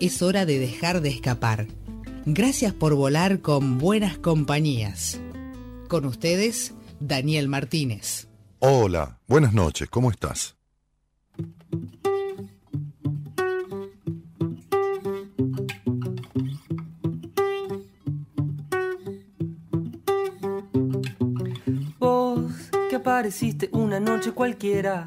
[0.00, 1.66] es hora de dejar de escapar.
[2.24, 5.20] Gracias por volar con buenas compañías.
[5.88, 8.28] Con ustedes, Daniel Martínez.
[8.58, 10.56] Hola, buenas noches, ¿cómo estás?
[21.98, 22.52] Vos
[22.90, 25.06] que apareciste una noche cualquiera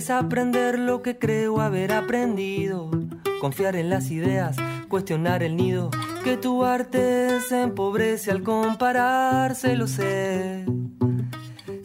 [0.00, 2.90] Desaprender lo que creo haber aprendido.
[3.38, 4.56] Confiar en las ideas,
[4.88, 5.90] cuestionar el nido.
[6.24, 10.64] Que tu arte se empobrece al compararse, lo sé.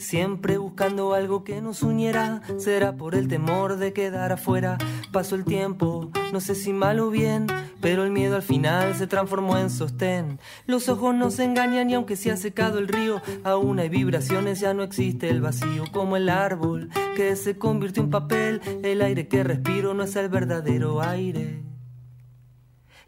[0.06, 4.78] Siempre buscando algo que nos uniera, será por el temor de quedar afuera.
[5.12, 7.48] Pasó el tiempo, no sé si mal o bien,
[7.82, 10.40] pero el miedo al final se transformó en sostén.
[10.68, 14.76] Los ojos nos engañan y aunque se ha secado el río, aún hay vibraciones, ya
[14.76, 18.62] no existe el vacío como el árbol que se convirtió en papel.
[18.84, 21.64] El aire que respiro no es el verdadero aire,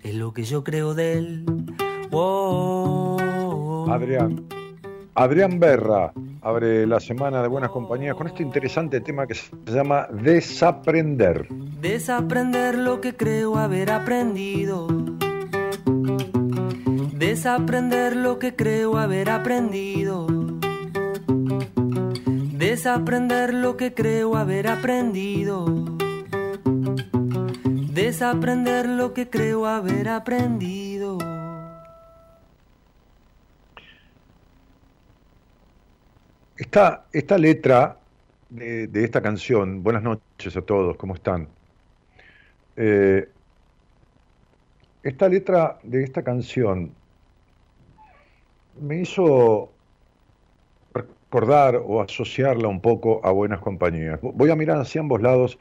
[0.01, 1.45] es lo que yo creo de él.
[3.87, 4.47] Adrián,
[5.13, 6.11] Adrián Berra
[6.47, 11.45] abre la semana de Buenas Compañías con este interesante tema que se llama Desaprender.
[11.81, 14.87] Desaprender lo que creo haber aprendido.
[17.11, 20.27] Desaprender lo que creo haber aprendido.
[22.53, 25.65] Desaprender lo que creo haber aprendido.
[27.91, 31.36] Desaprender lo que creo haber aprendido.
[36.67, 37.97] Esta, esta letra
[38.49, 41.47] de, esta canción, buenas noches a todos, ¿cómo están?
[42.75, 43.29] Eh,
[45.01, 46.91] esta letra de esta canción
[48.81, 49.71] me hizo
[50.93, 54.19] recordar o asociarla un poco a buenas compañías.
[54.21, 55.57] Voy a mirar hacia ambos lados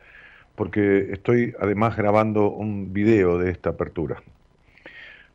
[0.57, 4.21] porque estoy además grabando un video de esta apertura.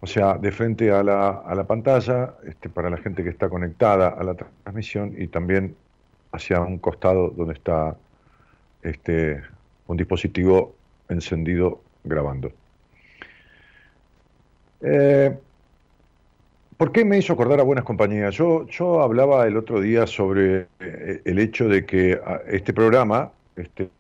[0.04, 3.50] O sea, de frente a la, a la pantalla, este, para la gente que está
[3.50, 5.76] conectada a la transmisión y también
[6.32, 7.96] hacia un costado donde está
[8.82, 9.44] este,
[9.86, 10.74] un dispositivo
[11.08, 12.52] encendido grabando.
[14.82, 15.38] Eh,
[16.78, 18.34] ¿Por qué me hizo acordar a Buenas Compañías?
[18.34, 23.32] Yo, yo hablaba el otro día sobre eh, el hecho de que ah, este programa,
[23.56, 23.92] este,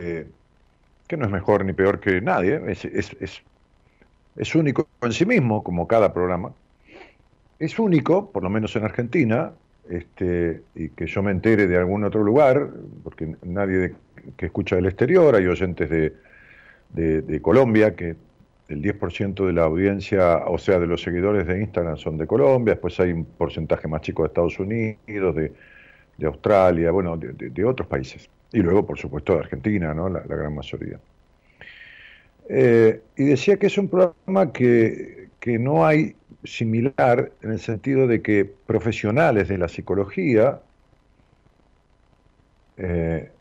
[1.08, 3.44] que no es mejor ni peor que nadie, es, es es
[4.56, 6.54] único en sí mismo, como cada programa.
[7.60, 9.52] Es único, por lo menos en Argentina,
[9.90, 12.70] este, y que yo me entere de algún otro lugar,
[13.04, 13.94] porque nadie
[14.38, 16.14] que escucha del exterior, hay oyentes de,
[16.94, 18.16] de, Colombia, que
[18.70, 22.76] el 10% de la audiencia, o sea, de los seguidores de Instagram son de Colombia,
[22.76, 25.52] después hay un porcentaje más chico de Estados Unidos, de,
[26.18, 28.30] de Australia, bueno, de, otros países.
[28.54, 30.10] Y luego, por supuesto, de Argentina, ¿no?
[30.10, 31.00] la gran mayoría.
[32.50, 35.30] Eh, y decía que es un programa que,
[35.60, 40.62] no hay similar en el sentido de que profesionales de la psicología,
[42.78, 43.32] eh,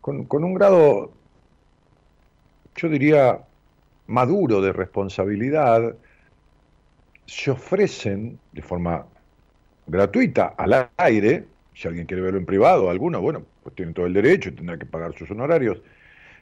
[0.00, 1.12] con, con, un grado,
[2.76, 3.40] yo diría,
[4.06, 5.96] maduro de responsabilidad,
[7.26, 9.06] se ofrecen de forma
[9.86, 11.44] gratuita al aire,
[11.74, 14.86] si alguien quiere verlo en privado, alguno, bueno, pues tiene todo el derecho tendrá que
[14.86, 15.80] pagar sus honorarios,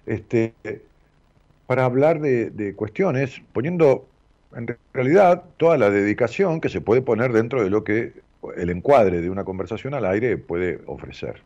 [0.07, 0.55] este,
[1.67, 4.07] para hablar de, cuestiones, poniendo
[4.55, 8.13] en realidad toda la dedicación que se puede poner dentro de lo que
[8.57, 11.43] el encuadre de una conversación al aire puede ofrecer.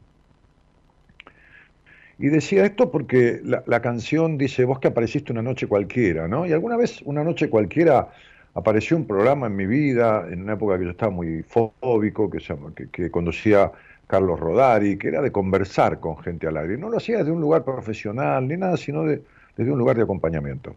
[2.19, 6.47] Y decía esto porque la, la, canción dice, vos que apareciste una noche cualquiera, ¿no?
[6.47, 8.09] Y alguna vez una noche cualquiera
[8.55, 12.39] apareció un programa en mi vida, en una época que yo estaba muy fóbico, que,
[12.75, 13.71] que, que conducía
[14.07, 16.79] Carlos Rodari, que era de conversar con gente al aire.
[16.79, 19.23] No lo hacía desde un lugar profesional ni nada, sino de,
[19.57, 20.77] desde un lugar de acompañamiento.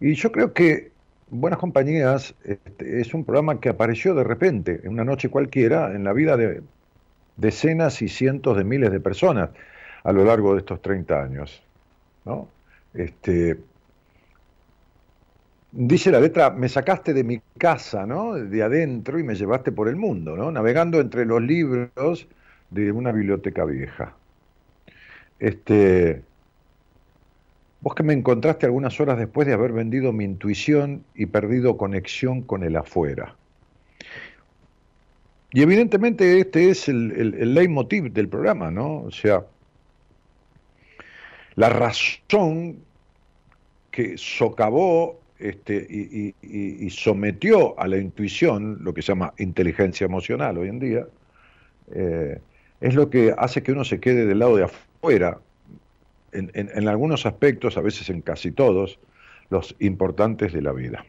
[0.00, 0.90] Y yo creo que
[1.30, 6.04] Buenas Compañías este, es un programa que apareció de repente, en una noche cualquiera, en
[6.04, 6.62] la vida de
[7.36, 9.50] decenas y cientos de miles de personas
[10.04, 11.62] a lo largo de estos 30 años.
[12.24, 12.48] ¿no?
[12.94, 13.58] Este,
[15.70, 18.34] Dice la letra, me sacaste de mi casa, ¿no?
[18.34, 20.50] De adentro y me llevaste por el mundo, ¿no?
[20.50, 22.26] Navegando entre los libros
[22.70, 24.14] de una biblioteca vieja.
[25.38, 26.22] Este,
[27.80, 32.42] vos que me encontraste algunas horas después de haber vendido mi intuición y perdido conexión
[32.42, 33.36] con el afuera.
[35.52, 39.02] Y evidentemente este es el, el, leitmotiv del programa, ¿no?
[39.02, 39.44] O sea,
[41.54, 42.78] la razón
[43.90, 45.86] que socavó este,
[46.42, 51.06] y, sometió a la intuición, lo que se llama inteligencia emocional hoy en día,
[51.92, 52.40] eh,
[52.80, 55.38] es lo que hace que uno se quede del lado de afuera,
[56.32, 58.98] en, algunos aspectos, a veces en casi todos,
[59.50, 61.04] los importantes de la vida.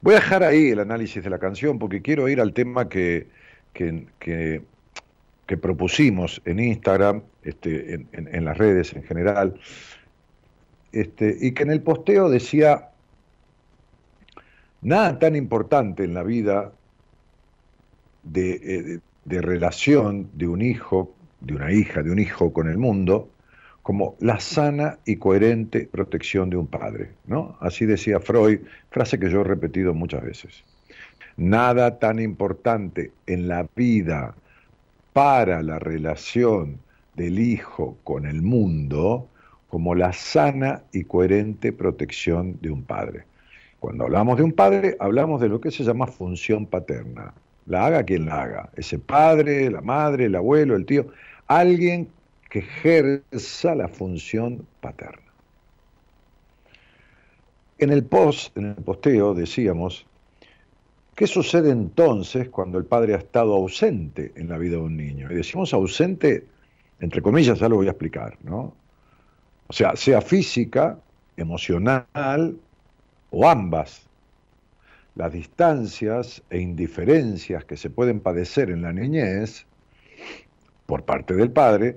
[0.00, 3.26] Voy a dejar ahí el análisis de la canción porque quiero ir al tema que,
[3.72, 4.62] que,
[5.60, 9.58] propusimos en Instagram, este, en, las redes en general,
[10.92, 12.90] este, y que en el posteo decía
[14.86, 16.72] Nada tan importante en la vida
[18.34, 23.28] eh, de, relación de un hijo, de una hija, de un hijo con el mundo,
[23.86, 27.10] como la sana y coherente protección de un padre.
[27.28, 27.56] ¿no?
[27.60, 28.58] Así decía Freud,
[28.90, 30.64] frase que yo he repetido muchas veces.
[31.36, 34.34] Nada tan importante en la vida
[35.12, 36.80] para la relación
[37.14, 39.28] del hijo con el mundo
[39.68, 43.22] como la sana y coherente protección de un padre.
[43.78, 47.34] Cuando hablamos de un padre, hablamos de lo que se llama función paterna.
[47.66, 48.70] La haga quien la haga.
[48.74, 51.06] Ese padre, la madre, el abuelo, el tío.
[51.46, 52.08] Alguien
[52.58, 55.22] ejerza la función paterna.
[57.78, 60.06] En el post, en el posteo, decíamos,
[61.14, 65.30] ¿qué sucede entonces cuando el padre ha estado ausente en la vida de un niño?
[65.30, 66.46] Y decimos ausente,
[67.00, 68.72] entre comillas, ya lo voy a explicar, ¿no?
[69.68, 70.98] O sea, sea física,
[71.36, 72.56] emocional
[73.30, 74.06] o ambas.
[75.14, 79.66] Las distancias e indiferencias que se pueden padecer en la niñez
[80.86, 81.96] por parte del padre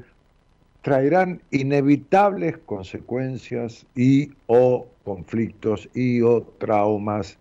[0.82, 7.38] traerán inevitables consecuencias y o conflictos y o traumas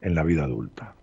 [0.00, 0.94] en la vida adulta.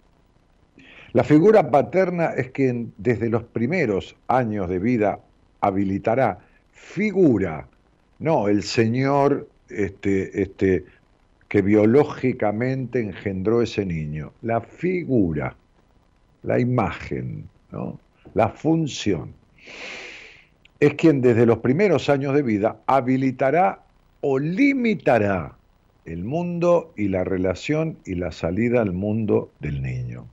[1.14, 5.20] La figura paterna es quien desde los primeros años de vida
[5.62, 6.40] habilitará
[6.72, 7.68] figura,
[8.20, 10.86] no el señor este, este,
[11.48, 15.56] que biológicamente engendró ese niño, la figura,
[16.42, 18.00] la imagen, ¿no?
[18.34, 19.34] la función.
[20.84, 23.84] Es quien desde los primeros años de vida habilitará
[24.20, 25.56] o limitará
[26.04, 30.26] el mundo y la relación y la salida al mundo del niño.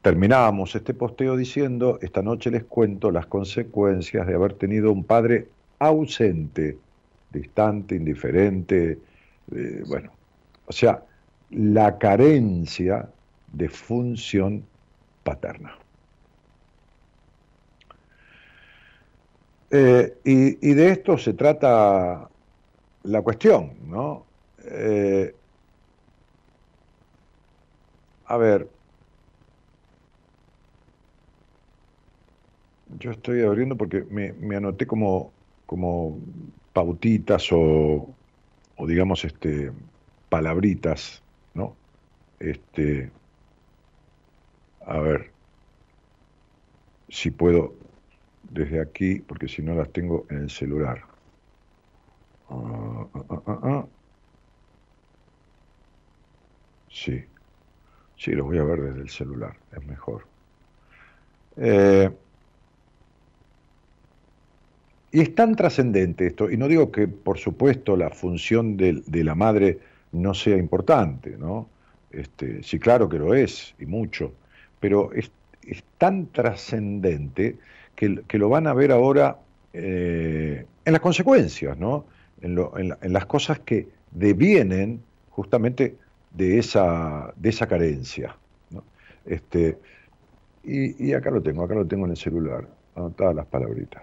[0.00, 5.46] Terminábamos este posteo diciendo, esta noche les cuento las consecuencias de haber tenido un padre
[5.78, 6.78] ausente,
[7.30, 8.98] distante, indiferente,
[9.54, 10.10] eh, bueno,
[10.66, 11.00] o sea,
[11.52, 13.08] la carencia
[13.52, 14.64] de función
[15.22, 15.76] paterna.
[19.74, 22.30] Eh, y, de esto se trata
[23.04, 24.26] la cuestión, ¿no?
[24.64, 25.34] Eh,
[28.26, 28.68] a ver,
[32.98, 35.32] yo estoy abriendo porque me, me anoté como,
[35.66, 36.18] como
[36.72, 38.14] pautitas o,
[38.76, 39.72] o digamos este
[40.28, 41.22] palabritas,
[41.54, 41.76] ¿no?
[42.38, 43.10] Este
[44.86, 45.32] a ver
[47.08, 47.81] si puedo
[48.52, 51.02] desde aquí, porque si no las tengo en el celular.
[52.48, 53.86] Ah, ah, ah,
[56.90, 57.24] sí,
[58.16, 60.26] sí, lo voy a ver desde el celular, es mejor.
[61.56, 62.10] Eh,
[65.12, 69.34] y es tan trascendente esto, y no digo que por supuesto la función de, la
[69.34, 69.78] madre
[70.12, 71.68] no sea importante, ¿no?
[72.10, 74.32] Este, sí, claro que lo es, y mucho,
[74.80, 75.30] pero es,
[75.98, 77.58] tan trascendente
[78.26, 79.38] que, lo van a ver ahora
[79.72, 82.06] eh, en las consecuencias, ¿no?
[82.40, 85.96] En, las cosas que devienen justamente
[86.32, 88.36] de esa, de esa carencia.
[89.24, 89.78] Este,
[90.64, 92.66] y acá lo tengo, acá lo tengo en el celular,
[92.96, 94.02] anotadas las palabritas.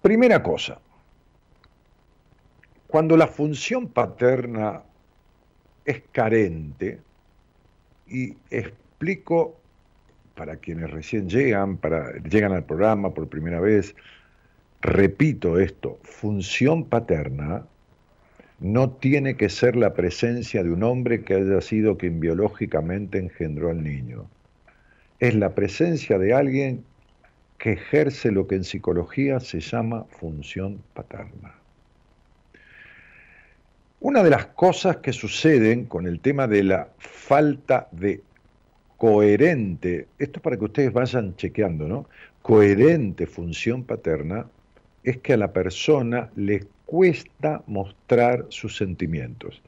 [0.00, 0.78] Primera cosa,
[2.86, 4.82] cuando la función paterna
[5.84, 7.00] es carente,
[8.10, 9.59] y explico
[10.40, 13.94] para quienes recién llegan, para, llegan al programa por primera vez,
[14.80, 17.66] repito esto, función paterna
[18.58, 23.68] no tiene que ser la presencia de un hombre que haya sido quien biológicamente engendró
[23.68, 24.30] al niño.
[25.18, 26.84] Es la presencia de alguien
[27.58, 31.52] que ejerce lo que en psicología se llama función paterna.
[34.00, 38.22] Una de las cosas que suceden con el tema de la falta de
[39.00, 42.06] coherente, esto es para que ustedes vayan chequeando, ¿no?
[42.42, 44.44] Coherente función paterna,
[45.02, 49.62] es que a la persona le cuesta mostrar sus sentimientos.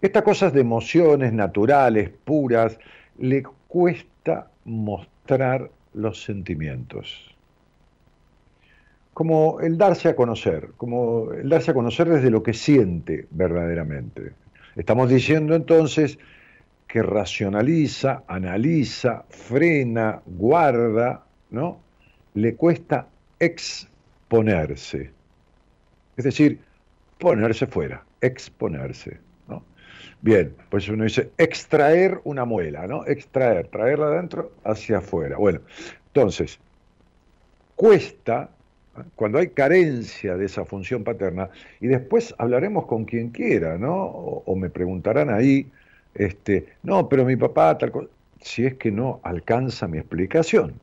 [0.00, 2.78] Estas cosas de emociones naturales, puras,
[3.18, 7.34] le cuesta mostrar los sentimientos.
[9.12, 14.34] Como el darse a conocer, como el darse a conocer desde lo que siente verdaderamente.
[14.76, 16.16] Estamos diciendo entonces
[16.92, 21.80] que racionaliza, analiza, frena, guarda, ¿no?
[22.34, 23.06] Le cuesta
[23.40, 25.10] exponerse.
[26.18, 26.60] Es decir,
[27.18, 29.18] ponerse fuera, exponerse.
[30.20, 33.06] Bien, pues uno dice extraer una muela, ¿no?
[33.06, 35.38] Extraer, traerla adentro hacia afuera.
[35.38, 35.60] Bueno,
[36.08, 36.60] entonces,
[37.74, 38.50] cuesta
[39.16, 41.48] cuando hay carencia de esa función paterna,
[41.80, 43.94] y después hablaremos con quien quiera, ¿no?
[43.94, 45.70] O, me preguntarán ahí,
[46.14, 48.08] este, no, pero mi papá, tal cosa,
[48.40, 50.74] si es que no alcanza mi explicación,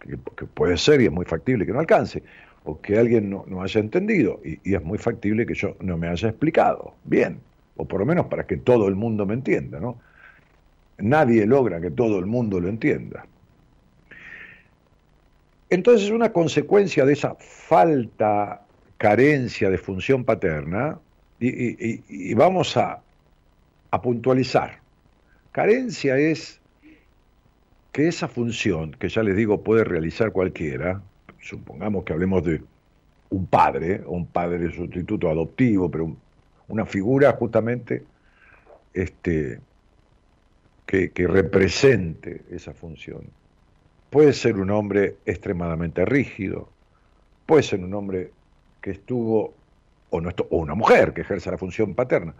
[0.00, 2.22] que, puede ser y es muy factible que no alcance,
[2.64, 5.96] o que alguien no, no haya entendido, y, y es muy factible que yo no
[5.96, 6.94] me haya explicado.
[7.04, 7.40] Bien,
[7.76, 9.98] o por lo menos para que todo el mundo me entienda, ¿no?
[10.98, 13.24] Nadie logra que todo el mundo lo entienda.
[15.70, 18.62] Entonces, una consecuencia de esa falta,
[18.96, 20.98] carencia de función paterna,
[21.40, 23.00] y, vamos a,
[23.90, 24.80] a puntualizar,
[25.52, 26.60] carencia es
[27.92, 31.02] que esa función, que ya les digo puede realizar cualquiera,
[31.40, 32.62] supongamos que hablemos de
[33.30, 36.18] un padre, o un padre sustituto adoptivo, pero un,
[36.68, 38.04] una figura justamente
[38.94, 39.60] este,
[40.86, 43.22] que, represente esa función.
[44.10, 46.68] Puede ser un hombre extremadamente rígido,
[47.46, 48.30] puede ser un hombre
[48.80, 49.54] que estuvo,
[50.10, 52.34] o, no o una mujer que ejerce la función paterna,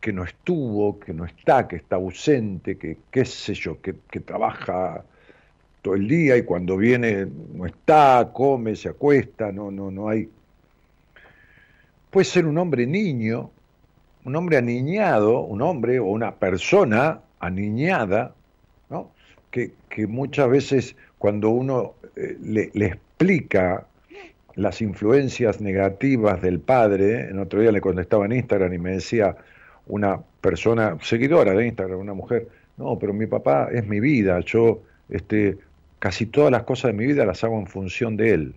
[0.00, 4.20] que no estuvo, que no está, que está ausente, que qué sé yo, que, que
[4.20, 5.04] trabaja
[5.82, 10.28] todo el día y cuando viene no está, come, se acuesta, no, no, no hay
[12.10, 13.52] Puede ser un hombre niño,
[14.24, 18.34] un hombre aniñado, un hombre o una persona aniñada,
[18.88, 19.12] ¿no?
[19.52, 19.72] que,
[20.08, 23.86] muchas veces cuando uno eh, le, explica
[24.56, 29.36] las influencias negativas del padre, en otro día le contestaba en Instagram y me decía
[29.86, 34.82] una persona seguidora de Instagram, una mujer, no, pero mi papá es mi vida, yo
[35.08, 35.58] este,
[35.98, 38.54] casi todas las cosas de mi vida las hago en función de él.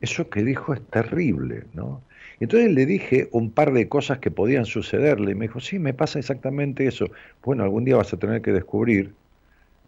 [0.00, 2.02] Eso que dijo es terrible, ¿no?
[2.40, 5.92] Entonces le dije un par de cosas que podían sucederle y me dijo, sí, me
[5.92, 7.06] pasa exactamente eso.
[7.42, 9.12] Bueno, algún día vas a tener que descubrir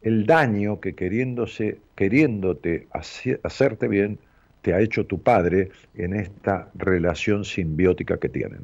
[0.03, 4.19] el daño que queriéndose, queriéndote hacerte bien,
[4.63, 8.61] te ha hecho tu padre en esta relación simbiótica que tienen.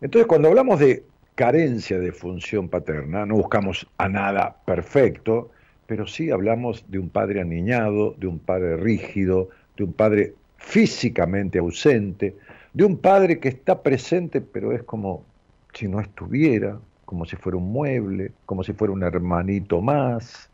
[0.00, 1.04] Entonces, cuando hablamos de
[1.34, 5.50] carencia de función paterna, no buscamos a nada perfecto,
[5.86, 11.58] pero sí hablamos de un padre aniñado, de un padre rígido, de un padre físicamente
[11.58, 12.36] ausente,
[12.72, 15.24] de un padre que está presente pero es como
[15.72, 20.50] si no estuviera, como si fuera un mueble, como si fuera un hermanito más.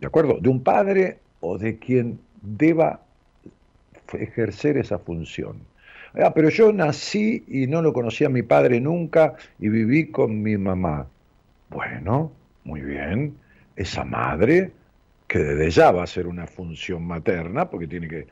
[0.00, 0.38] ¿De acuerdo?
[0.40, 3.00] De un padre o de quien deba
[4.12, 5.71] ejercer esa función.
[6.14, 10.42] Ah, pero yo nací y no lo conocía a mi padre nunca y viví con
[10.42, 11.06] mi mamá.
[11.70, 12.32] Bueno,
[12.64, 13.34] muy bien.
[13.76, 14.72] Esa madre
[15.26, 18.26] que desde ya va a ser una función materna, porque tiene que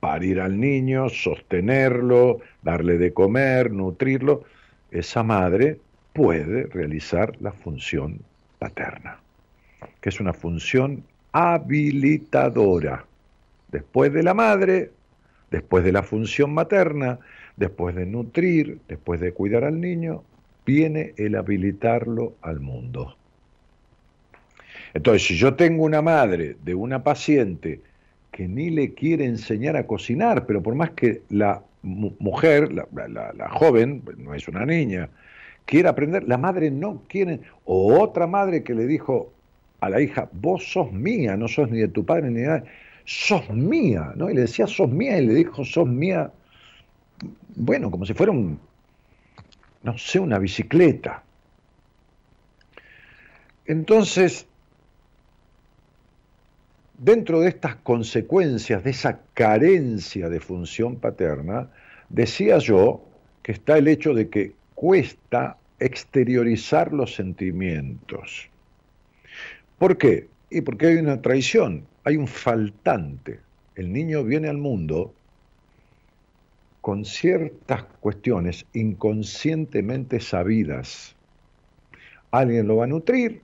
[0.00, 4.44] parir al niño, sostenerlo, darle de comer, nutrirlo,
[4.90, 5.78] esa madre
[6.14, 8.20] puede realizar la función
[8.58, 9.18] paterna,
[10.00, 13.04] que es una función habilitadora.
[13.70, 14.92] Después de la madre,
[15.50, 17.18] después de la función materna,
[17.56, 20.22] después de nutrir, después de cuidar al niño,
[20.64, 23.16] viene el habilitarlo al mundo.
[24.94, 27.80] Entonces, si yo tengo una madre de una paciente
[28.30, 34.02] que ni le quiere enseñar a cocinar, pero por más que la mujer, la, joven,
[34.18, 35.08] no es una niña,
[35.64, 39.32] quiere aprender, la madre no quiere, o otra madre que le dijo
[39.80, 42.70] a la hija, vos sos mía, no sos ni de tu padre ni de nadie,
[43.06, 44.28] sos mía, ¿no?
[44.28, 46.30] Y le decía, sos mía, y le dijo, sos mía,
[47.54, 48.60] bueno, como si fuera un,
[49.82, 51.22] no sé, una bicicleta.
[53.64, 54.46] Entonces,
[56.98, 61.70] dentro de estas consecuencias, de esa carencia de función paterna,
[62.08, 63.02] decía yo
[63.42, 68.48] que está el hecho de que cuesta exteriorizar los sentimientos.
[69.78, 70.28] ¿Por qué?
[70.50, 73.40] Y porque hay una traición, hay un faltante.
[73.74, 75.12] El niño viene al mundo
[76.80, 81.16] con ciertas cuestiones inconscientemente sabidas.
[82.30, 83.42] Alguien lo va a nutrir,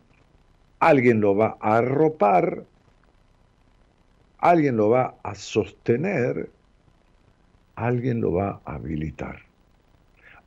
[0.79, 2.65] alguien lo va a arropar,
[4.39, 6.49] alguien lo va a sostener,
[7.75, 9.41] alguien lo va a habilitar,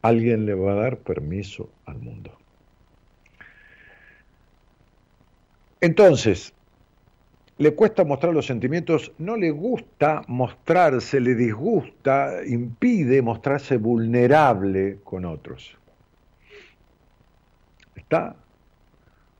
[0.03, 2.31] alguien le va a dar permiso al mundo.
[5.81, 6.54] Entonces,
[7.57, 15.23] le cuesta mostrar los sentimientos, no le gusta mostrarse, le disgusta, impide mostrarse vulnerable con
[15.23, 15.77] otros.
[17.95, 18.35] ¿Está?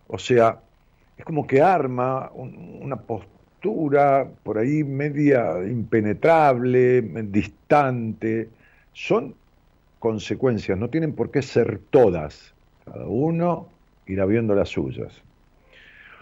[0.07, 0.60] O sea,
[1.17, 8.50] es como que arma una postura por ahí media impenetrable, distante,
[8.93, 9.36] son
[10.00, 12.53] consecuencias, no tienen por qué ser todas.
[12.85, 13.68] Cada uno
[14.05, 15.22] irá viendo las suyas.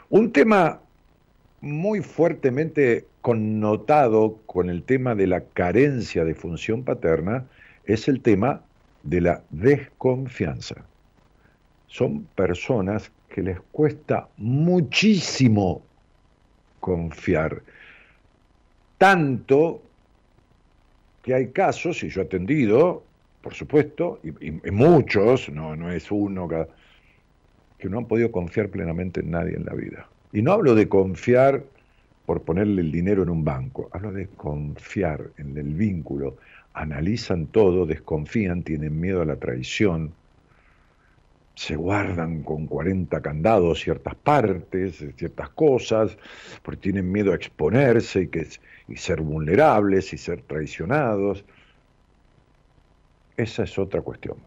[0.09, 0.79] Un tema
[1.63, 7.45] muy fuertemente connotado con el tema de la carencia de función paterna
[7.85, 8.61] es el tema
[9.03, 10.75] de la desconfianza.
[11.87, 15.81] Son personas que les cuesta muchísimo
[16.81, 17.61] confiar.
[18.97, 19.81] Tanto
[21.21, 23.03] que hay casos, y yo he atendido,
[23.41, 26.49] por supuesto, y, muchos, no, no es uno,
[27.77, 30.09] que no han podido confiar plenamente en nadie en la vida.
[30.33, 31.63] Y no hablo de confiar
[32.25, 36.37] por ponerle el dinero en un banco, hablo de confiar en el vínculo.
[36.73, 40.11] Analizan todo, desconfían, tienen miedo a la traición,
[41.53, 46.17] se guardan con 40 candados ciertas partes, ciertas cosas,
[46.63, 48.47] porque tienen miedo a exponerse y, que,
[48.87, 51.45] y ser vulnerables y ser traicionados.
[53.37, 54.37] Esa es otra cuestión.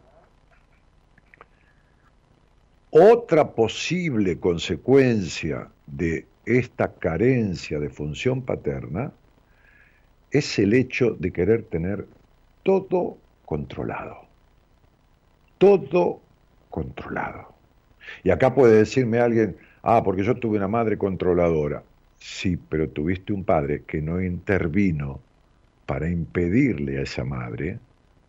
[2.90, 9.12] Otra posible consecuencia de esta carencia de función paterna
[10.30, 12.06] es el hecho de querer tener
[12.62, 14.18] todo controlado.
[15.58, 16.20] Todo
[16.70, 17.54] controlado.
[18.22, 21.82] Y acá puede decirme alguien, ah, porque yo tuve una madre controladora.
[22.18, 25.20] Sí, pero tuviste un padre que no intervino
[25.86, 27.78] para impedirle a esa madre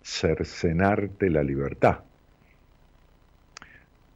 [0.03, 1.99] cercenarte la libertad,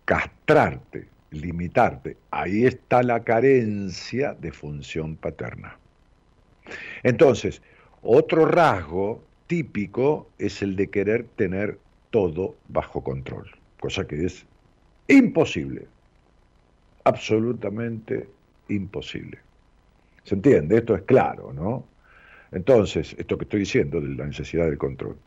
[0.05, 2.17] castrarte, limitarte.
[2.29, 5.77] Ahí está la carencia de función paterna.
[7.03, 7.61] Entonces,
[8.03, 11.79] otro rasgo típico es el de querer tener
[12.11, 13.49] todo bajo control
[13.81, 14.45] cosa que es
[15.09, 15.87] imposible,
[17.03, 18.29] absolutamente
[18.69, 19.39] imposible.
[20.23, 20.77] ¿Se entiende?
[20.77, 21.83] Esto es claro, ¿no?
[22.51, 25.17] Entonces, esto que estoy diciendo de la necesidad del control.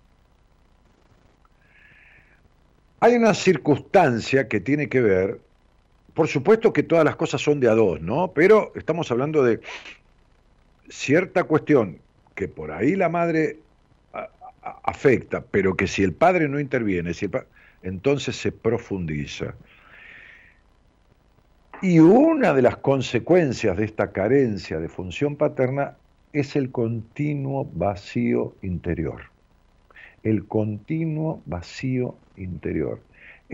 [3.01, 5.41] Hay una circunstancia que tiene que ver,
[6.15, 8.33] por supuesto que todas las cosas son de a dos, ¿no?
[8.33, 9.61] Pero estamos hablando de
[10.89, 11.99] cierta cuestión
[12.35, 13.59] que por ahí la madre
[14.83, 17.29] afecta, pero que si el padre no interviene, si
[17.83, 19.55] entonces se profundiza.
[21.83, 25.97] Y una de las consecuencias de esta carencia de función paterna
[26.33, 29.23] es el continuo vacío interior.
[30.23, 33.01] El continuo vacío interior.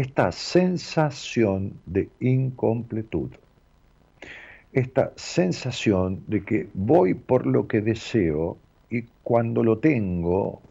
[0.01, 3.33] Esta sensación de incompletud.
[4.73, 8.57] Esta sensación de que voy por lo que deseo
[8.89, 10.63] y cuando lo tengo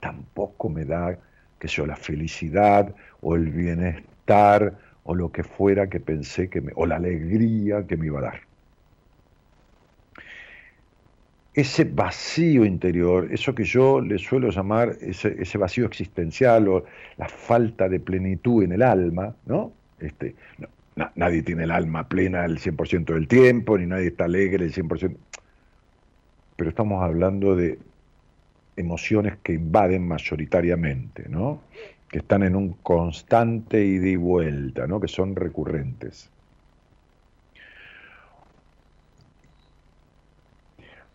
[0.00, 1.16] tampoco me da
[1.60, 6.72] que sea la felicidad o el bienestar o lo que fuera que pensé que me,
[6.74, 8.40] o la alegría que me iba a dar.
[11.54, 16.84] Ese vacío interior, eso que yo le suelo llamar ese, vacío existencial o
[17.18, 19.72] la falta de plenitud en el alma, ¿no?
[20.00, 20.34] Este,
[21.14, 25.14] nadie tiene el alma plena el 100% del tiempo, ni nadie está alegre el 100%,
[26.56, 27.78] pero estamos hablando de
[28.76, 31.60] emociones que invaden mayoritariamente, ¿no?
[32.08, 35.00] que están en un constante ida y vuelta, ¿no?
[35.00, 36.30] que son recurrentes.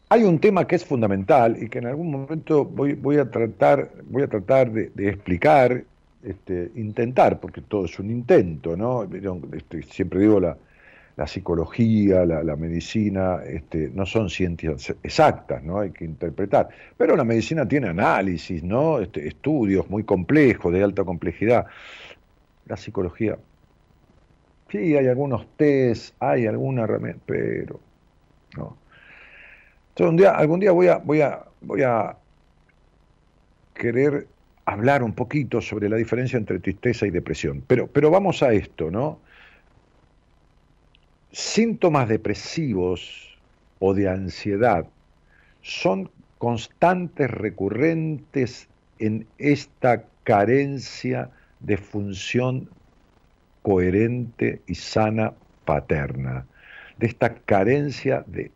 [0.10, 3.92] Hay un tema que es fundamental y que en algún momento voy, voy a tratar,
[4.06, 5.84] voy a tratar de, explicar,
[6.24, 9.04] este, intentar, porque todo es un intento, ¿no?
[9.52, 10.58] Este, siempre digo la,
[11.18, 15.80] la psicología, la, medicina, este, no son ciencias exactas, ¿no?
[15.80, 16.70] Hay que interpretar.
[16.96, 19.00] Pero la medicina tiene análisis, ¿no?
[19.00, 21.66] Este, estudios muy complejos, de alta complejidad.
[22.66, 23.38] La psicología,
[24.72, 27.80] sí, hay algunos test, hay alguna herramienta, pero
[28.56, 28.87] no
[30.16, 32.18] día, algún día voy a
[33.74, 34.28] querer
[34.66, 37.64] hablar un poquito sobre la diferencia entre tristeza y depresión.
[37.68, 39.20] Pero, pero vamos a esto, ¿no?
[41.32, 43.38] Síntomas depresivos
[43.80, 44.86] o de ansiedad
[45.62, 48.68] son constantes, recurrentes
[49.00, 51.30] en esta carencia
[51.60, 52.70] de función
[53.62, 55.34] coherente y sana
[55.66, 56.46] paterna,
[56.98, 58.52] de esta carencia de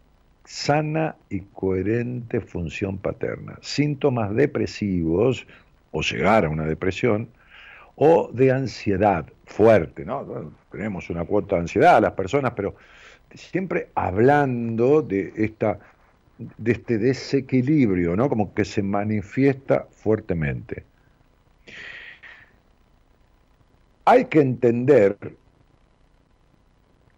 [0.52, 3.58] sana y coherente función paterna.
[3.62, 5.48] Síntomas depresivos,
[5.92, 7.30] o llegar a una depresión,
[7.96, 10.52] o de ansiedad fuerte, ¿no?
[10.70, 12.76] Tenemos una cuota de ansiedad a las personas, pero
[13.34, 15.80] siempre hablando de esta
[16.58, 18.28] de este desequilibrio, ¿no?
[18.28, 20.84] Como que se manifiesta fuertemente.
[24.04, 25.18] Hay que entender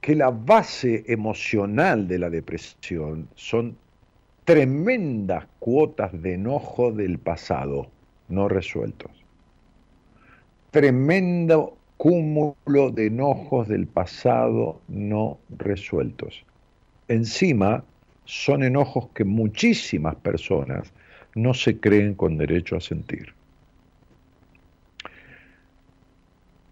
[0.04, 3.78] que la base emocional de la depresión son
[4.44, 7.88] tremendas cuotas de enojo del pasado
[8.28, 9.12] no resueltos.
[10.72, 16.44] Tremendo cúmulo de enojos del pasado no resueltos.
[17.08, 17.86] Encima,
[18.26, 20.92] son enojos que muchísimas personas
[21.34, 23.34] no se creen con derecho a sentir.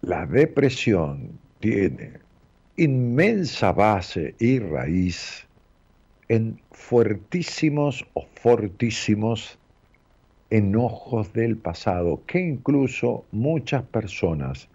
[0.02, 2.20] La depresión tiene
[2.82, 5.46] inmensa base y raíz
[6.30, 9.60] en fuertísimos o fortísimos
[10.50, 14.68] enojos del pasado que incluso muchas personas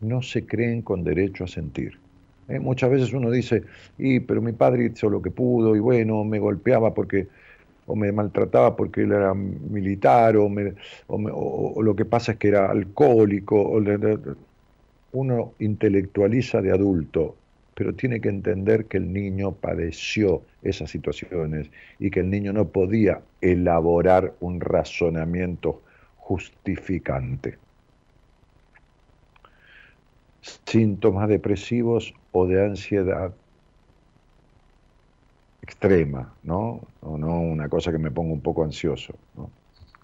[0.00, 1.96] no se creen con derecho a sentir.
[2.48, 3.62] Eh, muchas veces uno dice,
[3.98, 7.28] y, pero mi padre hizo lo que pudo y bueno, me golpeaba porque
[7.86, 10.50] o me maltrataba porque él era militar o,
[11.06, 13.80] o, lo que pasa es que era alcohólico.
[15.12, 17.36] uno intelectualiza de adulto
[17.74, 22.68] pero tiene que entender que el niño padeció esas situaciones y que el niño no
[22.68, 25.82] podía elaborar un razonamiento
[26.16, 27.58] justificante.
[30.66, 33.34] Síntomas depresivos o de ansiedad
[35.62, 36.80] extrema, ¿no?
[37.00, 39.14] O no una cosa que me ponga un poco ansioso.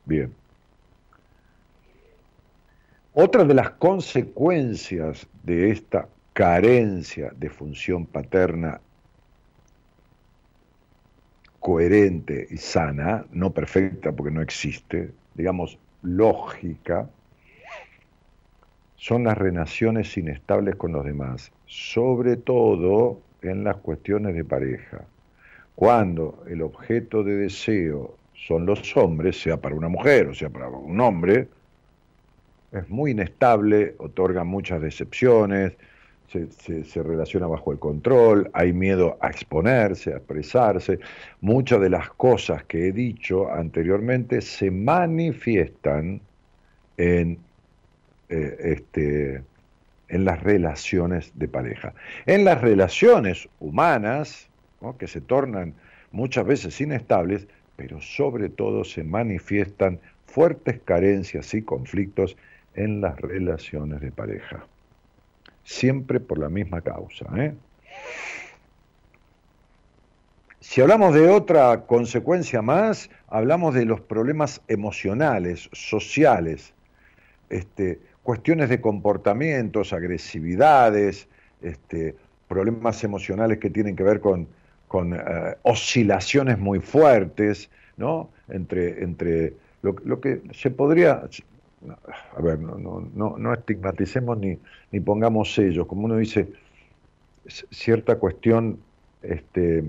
[0.07, 0.33] Bien.
[3.13, 8.81] Otra de las consecuencias de esta carencia de función paterna
[11.59, 17.09] coherente y sana, no perfecta porque no existe, digamos, lógica,
[18.97, 25.05] son las relaciones inestables con los demás, sobre todo en las cuestiones de pareja.
[25.75, 30.69] Cuando el objeto de deseo son los hombres, sea para una mujer o sea para
[30.69, 31.49] un hombre,
[32.73, 35.73] es muy inestable, otorga muchas decepciones,
[36.31, 41.01] se, relaciona bajo el control, hay miedo a exponerse, a expresarse.
[41.41, 46.21] Muchas de las cosas que he dicho anteriormente se manifiestan
[46.97, 47.39] en,
[48.29, 49.43] eh, este,
[50.09, 51.95] en las relaciones de pareja.
[52.27, 54.49] En las relaciones humanas,
[54.99, 55.75] que se tornan
[56.13, 62.37] muchas veces inestables, pero sobre todo se manifiestan fuertes carencias y conflictos
[62.75, 64.65] en las relaciones de pareja
[65.71, 67.27] siempre por la misma causa.
[67.37, 67.55] ¿eh?
[70.59, 76.75] Si hablamos de otra consecuencia más, hablamos de los problemas emocionales, sociales,
[77.49, 81.29] este, cuestiones de comportamientos, agresividades,
[81.63, 82.17] este,
[82.49, 84.49] problemas emocionales que tienen que ver con,
[84.93, 88.29] eh, oscilaciones muy fuertes, ¿no?
[88.49, 91.23] Entre, entre lo, que se podría,
[92.37, 94.59] a ver, no, no, no, estigmaticemos ni,
[94.93, 96.49] ni pongamos sellos, como uno dice,
[97.71, 98.79] cierta cuestión
[99.23, 99.85] este,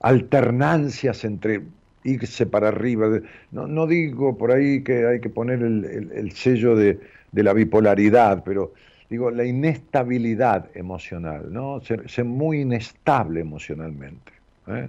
[0.00, 1.62] alternancias entre
[2.04, 3.20] irse para arriba.
[3.50, 7.00] No, no digo por ahí que hay que poner el, sello de,
[7.32, 8.72] la bipolaridad, pero
[9.08, 11.80] digo la inestabilidad emocional, ¿no?
[11.80, 14.32] Ser, muy inestable emocionalmente.
[14.68, 14.88] ¿eh?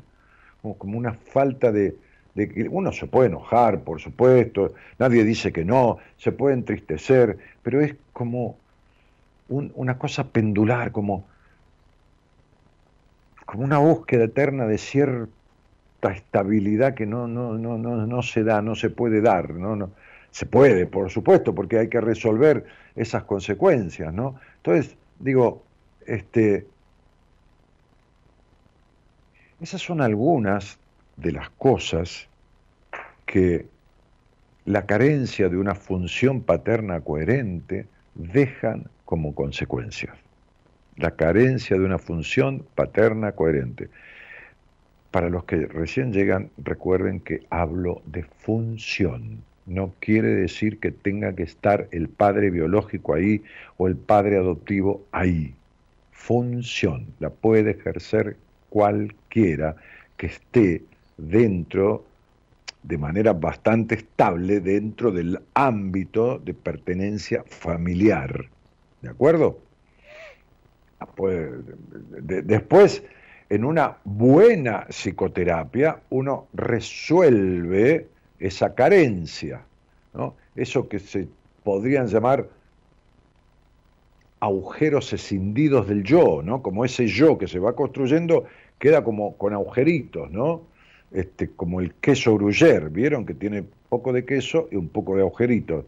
[0.61, 1.95] Como, una falta de,
[2.35, 7.37] de que uno se puede enojar, por supuesto, nadie dice que no, se puede entristecer,
[7.63, 8.57] pero es como
[9.47, 11.25] una cosa pendular, como,
[13.45, 18.61] como una búsqueda eterna de cierta estabilidad que no, no, no, no, no se da,
[18.61, 19.91] no se puede dar, no, no,
[20.31, 24.35] se puede, por supuesto, porque hay que resolver esas consecuencias, ¿no?
[24.57, 25.63] Entonces, digo,
[26.05, 26.67] este,
[29.61, 30.77] esas son algunas
[31.17, 32.27] de las cosas
[33.25, 33.65] que
[34.65, 40.15] la carencia de una función paterna coherente dejan como consecuencia.
[40.97, 43.89] La carencia de una función paterna coherente.
[45.11, 49.43] Para los que recién llegan, recuerden que hablo de función.
[49.65, 53.43] No quiere decir que tenga que estar el padre biológico ahí
[53.77, 55.53] o el padre adoptivo ahí.
[56.11, 57.07] Función.
[57.19, 58.37] La puede ejercer
[58.69, 59.75] cualquiera
[60.17, 60.81] que esté
[61.17, 62.05] dentro
[62.87, 68.45] de manera bastante estable dentro del ámbito de pertenencia familiar.
[69.01, 69.59] ¿De acuerdo?
[72.21, 73.03] Después,
[73.49, 78.07] en una buena psicoterapia, uno resuelve
[78.39, 79.61] esa carencia,
[80.13, 80.35] ¿no?
[80.55, 81.27] eso que se
[81.63, 82.47] podrían llamar
[84.39, 86.61] agujeros escindidos del yo, ¿no?
[86.61, 88.45] como ese yo que se va construyendo
[88.77, 90.74] queda como con agujeritos, ¿no?
[91.11, 93.25] Este, como el queso gruyer, ¿vieron?
[93.25, 95.85] Que tiene poco de queso y un poco de agujeritos.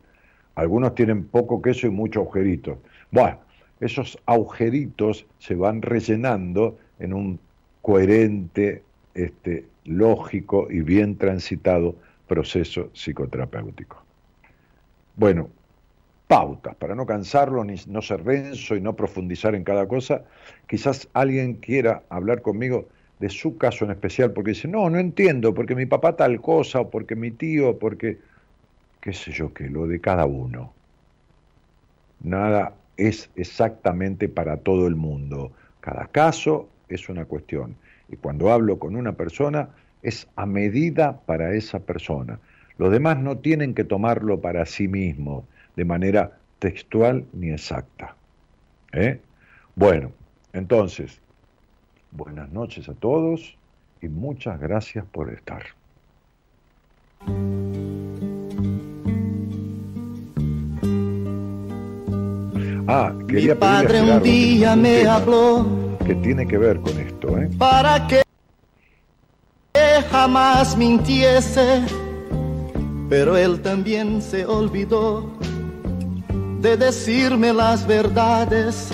[0.55, 2.79] Algunos tienen poco queso y mucho agujerito.
[3.11, 3.39] Bueno,
[3.79, 7.39] esos agujeritos se van rellenando en un
[7.81, 11.95] coherente, este, lógico y bien transitado
[12.27, 14.03] proceso psicoterapéutico.
[15.15, 15.49] Bueno,
[16.27, 20.23] pautas, para no cansarlo, ni no ser denso y no profundizar en cada cosa,
[20.67, 22.87] quizás alguien quiera hablar conmigo
[23.19, 26.81] de su caso en especial, porque dice, no, no entiendo, porque mi papá tal cosa,
[26.81, 28.19] o porque mi tío, porque,
[29.01, 30.73] qué sé yo, que lo de cada uno.
[32.21, 35.51] Nada es exactamente para todo el mundo.
[35.79, 37.75] Cada caso es una cuestión.
[38.09, 39.69] Y cuando hablo con una persona,
[40.01, 42.39] es a medida para esa persona.
[42.77, 45.43] Los demás no tienen que tomarlo para sí mismos
[45.75, 48.15] de manera textual ni exacta.
[48.93, 49.19] ¿eh?
[49.75, 50.11] Bueno,
[50.53, 51.21] entonces,
[52.11, 53.55] Buenas noches a todos
[54.01, 55.63] y muchas gracias por estar.
[62.89, 65.65] Ah, quería Mi padre un día me habló
[66.05, 67.49] que tiene que ver con esto, ¿eh?
[67.57, 68.23] Para que
[70.09, 71.83] jamás mintiese,
[73.09, 75.29] pero él también se olvidó
[76.61, 78.89] de decirme las verdades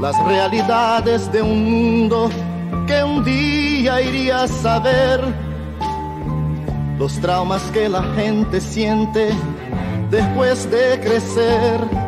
[0.00, 2.30] las realidades de un mundo
[2.86, 5.20] que un día iría a saber,
[6.98, 9.30] los traumas que la gente siente
[10.10, 12.07] después de crecer.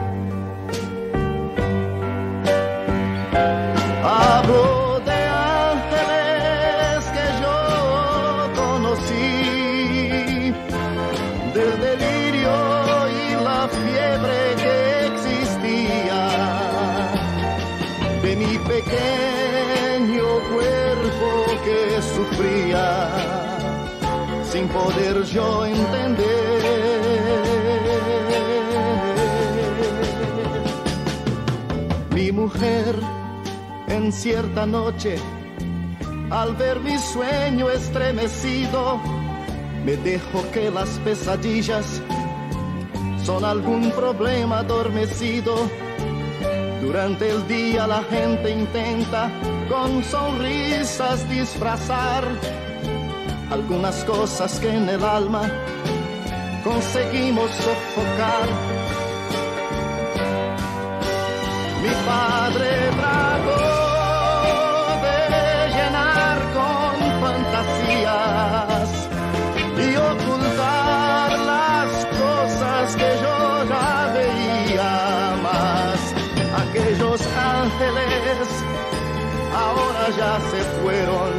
[21.64, 23.09] Que sufría
[24.44, 26.61] sin poder yo entender.
[32.14, 32.94] Mi mujer
[33.88, 35.16] en cierta noche,
[36.31, 39.01] al ver mi sueño estremecido,
[39.85, 42.01] me dijo que las pesadillas
[43.25, 45.55] son algún problema adormecido
[46.81, 49.31] durante el día la gente intenta
[49.70, 52.24] con sonrisas disfrazar
[53.50, 55.42] algunas cosas que en el alma
[56.64, 58.48] conseguimos sofocar.
[61.83, 63.60] Mi padre trató
[80.16, 81.33] ya se fueron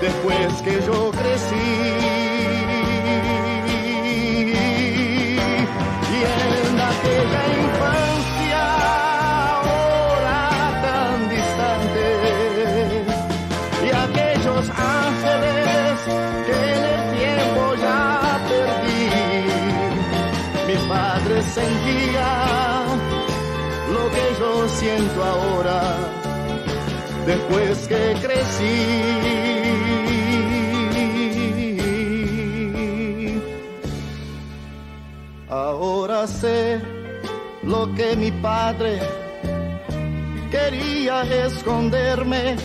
[0.00, 2.03] después que yo crecí.
[27.26, 29.14] Después que crecí.
[35.48, 36.80] Ahora sé
[37.62, 39.00] lo que mi padre
[40.50, 42.56] quería esconderme.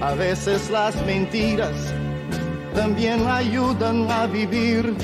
[0.00, 1.94] A veces las mentiras
[2.74, 4.94] también ayudan a vivir.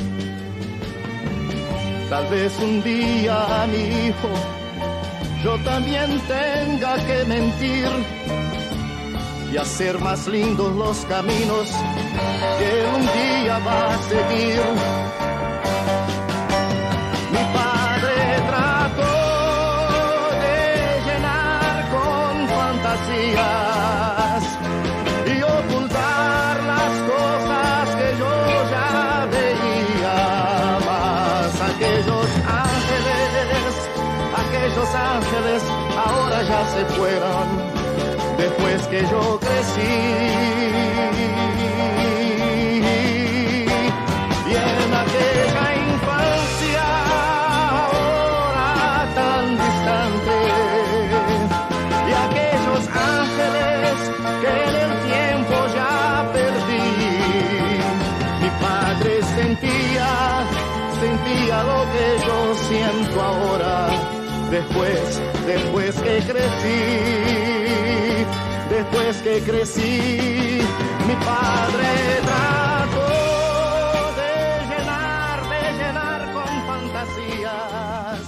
[2.11, 4.58] Tal vez un día mi hijo
[5.43, 7.89] yo también tenga que mentir
[9.53, 11.69] y hacer más lindos los caminos
[12.59, 14.61] que un día va a seguir.
[17.33, 17.55] Mi
[38.91, 39.95] que yo crecí.
[44.47, 46.87] Y en aquella infancia
[47.85, 50.37] ahora tan distante,
[52.09, 52.83] y aquellos
[53.21, 53.97] ángeles
[54.41, 56.89] que en el tiempo ya perdí,
[58.43, 60.11] mi padre sentía,
[61.01, 63.77] sentía lo que yo siento ahora,
[64.51, 67.58] después, después que crecí
[68.79, 70.61] después que crecí,
[71.07, 71.89] mi padre
[72.23, 73.11] trató
[74.21, 74.33] de
[74.71, 78.23] llenar, de llenar con fantasías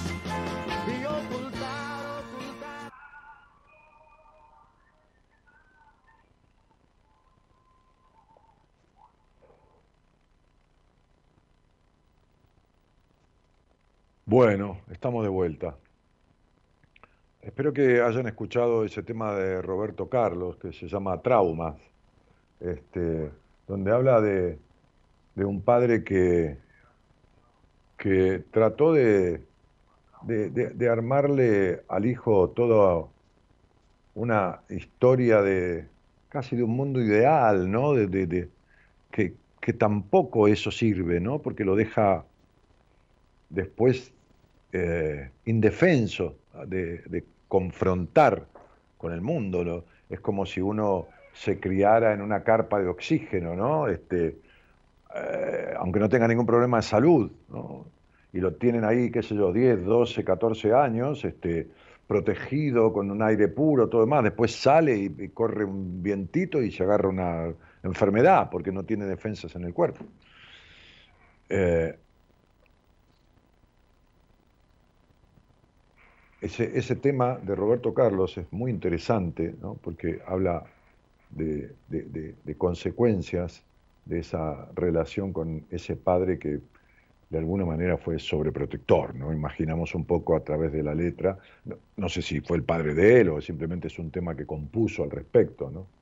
[0.88, 2.92] y ocultar, ocultar.
[14.24, 15.76] Bueno, estamos de vuelta.
[17.60, 21.76] Espero que hayan escuchado ese tema de Roberto Carlos que se llama Traumas,
[22.58, 23.30] este,
[23.68, 24.58] donde habla de,
[25.34, 26.56] de un padre que,
[27.98, 29.44] que trató de,
[30.22, 33.06] de, de- armarle al hijo toda
[34.14, 35.86] una historia de
[36.30, 37.92] casi de un mundo ideal, ¿no?
[37.92, 38.48] De-
[39.10, 41.42] que, que tampoco eso sirve, ¿no?
[41.42, 42.24] Porque lo deja
[43.50, 44.14] después
[44.72, 48.46] eh, indefenso de, de confrontar
[48.96, 49.84] con el mundo.
[50.08, 53.88] Es como si uno se criara en una carpa de oxígeno, ¿no?
[53.88, 54.38] Este,
[55.14, 57.86] eh, aunque no tenga ningún problema de salud, ¿no?
[58.32, 61.68] Y lo tienen ahí, qué sé yo, 10, 12, 14 años, este,
[62.06, 64.22] protegido, con un aire puro, todo demás.
[64.22, 69.06] Después sale y, y corre un vientito y se agarra una enfermedad porque no tiene
[69.06, 70.04] defensas en el cuerpo.
[71.48, 71.98] Eh,
[76.40, 79.76] Ese, ese tema de Roberto Carlos es muy interesante, ¿no?
[79.76, 80.64] porque habla
[81.30, 83.64] de, de- consecuencias
[84.04, 86.60] de esa relación con ese padre que
[87.30, 89.32] de alguna manera fue sobreprotector, ¿no?
[89.32, 92.94] Imaginamos un poco a través de la letra, no, no sé si fue el padre
[92.94, 95.92] de él o simplemente es un tema que compuso al respecto, ¿no?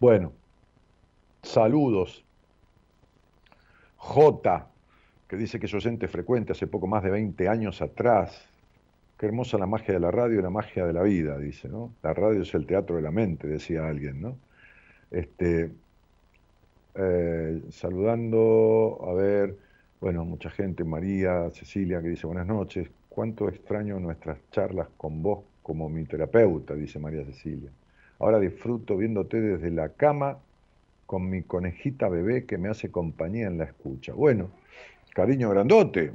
[0.00, 0.34] Bueno,
[1.42, 2.24] saludos.
[3.96, 4.72] J,
[5.28, 8.49] que dice que es oyente frecuente hace poco más de 20 años atrás.
[9.20, 11.92] Qué hermosa la magia de la radio y la magia de la vida, dice, ¿no?
[12.02, 14.38] La radio es el teatro de la mente, decía alguien, ¿no?
[15.10, 15.70] Este,
[16.94, 19.58] eh, saludando, a ver,
[20.00, 22.88] bueno, mucha gente, María, Cecilia, que dice buenas noches.
[23.10, 27.70] Cuánto extraño nuestras charlas con vos como mi terapeuta, dice María Cecilia.
[28.20, 30.38] Ahora disfruto viéndote desde la cama
[31.04, 34.14] con mi conejita bebé que me hace compañía en la escucha.
[34.14, 34.48] Bueno,
[35.12, 36.12] cariño grandote,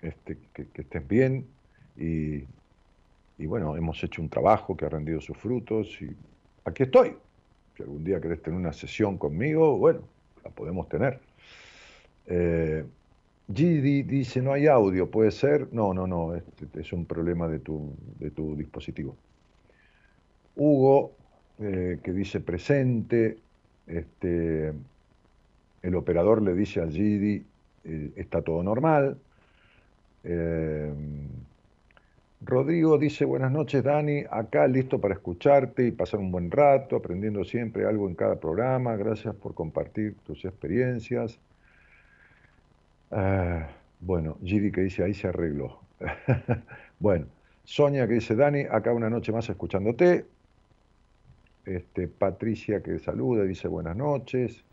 [0.00, 1.44] este, que, que estés bien
[1.96, 2.44] y,
[3.46, 6.10] bueno, hemos hecho un trabajo que ha rendido sus frutos y
[6.64, 7.16] aquí estoy.
[7.76, 10.00] Si algún día querés tener una sesión conmigo, bueno,
[10.44, 11.20] la podemos tener.
[12.26, 12.84] Eh,
[13.52, 15.68] Gidi dice, no hay audio, ¿puede ser?
[15.72, 16.44] No, no, no, es,
[16.74, 17.94] es un problema de tu,
[18.56, 19.16] dispositivo.
[20.56, 21.12] Hugo,
[21.58, 23.38] eh, que dice presente,
[23.86, 24.72] este,
[25.82, 27.44] el operador le dice al Gidi,
[27.84, 29.18] eh, está todo normal.
[30.24, 30.92] Eh,
[32.44, 37.44] Rodrigo dice, buenas noches Dani, acá listo para escucharte y pasar un buen rato, aprendiendo
[37.44, 38.96] siempre algo en cada programa.
[38.96, 41.38] Gracias por compartir tus experiencias.
[43.12, 43.68] Ah,
[44.00, 45.78] bueno, Gidi que dice, ahí se arregló.
[46.98, 47.26] bueno,
[47.62, 50.26] Sonia que dice, Dani, acá una noche más escuchándote.
[51.64, 54.64] Este, Patricia que saluda, dice buenas noches.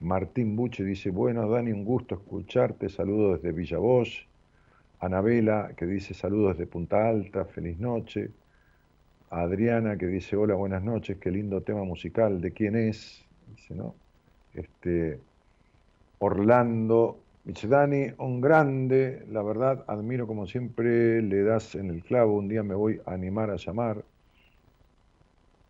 [0.00, 3.78] Martín Buche dice, bueno, Dani, un gusto escucharte, saludo desde Villa.
[5.02, 8.30] Anabela, que dice saludos desde Punta Alta, feliz noche.
[9.30, 13.24] Adriana, que dice hola, buenas noches, qué lindo tema musical, ¿de quién es?
[13.48, 13.96] Dice, ¿no?
[14.54, 15.18] Este,
[16.20, 22.36] Orlando, dice Dani, un grande, la verdad, admiro como siempre, le das en el clavo,
[22.36, 24.04] un día me voy a animar a llamar.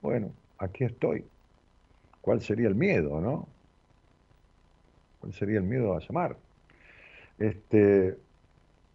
[0.03, 1.25] Bueno, aquí estoy.
[2.21, 3.49] ¿Cuál sería el miedo, no?
[5.21, 6.37] ¿Cuál sería el miedo a llamar?
[7.39, 8.19] Este,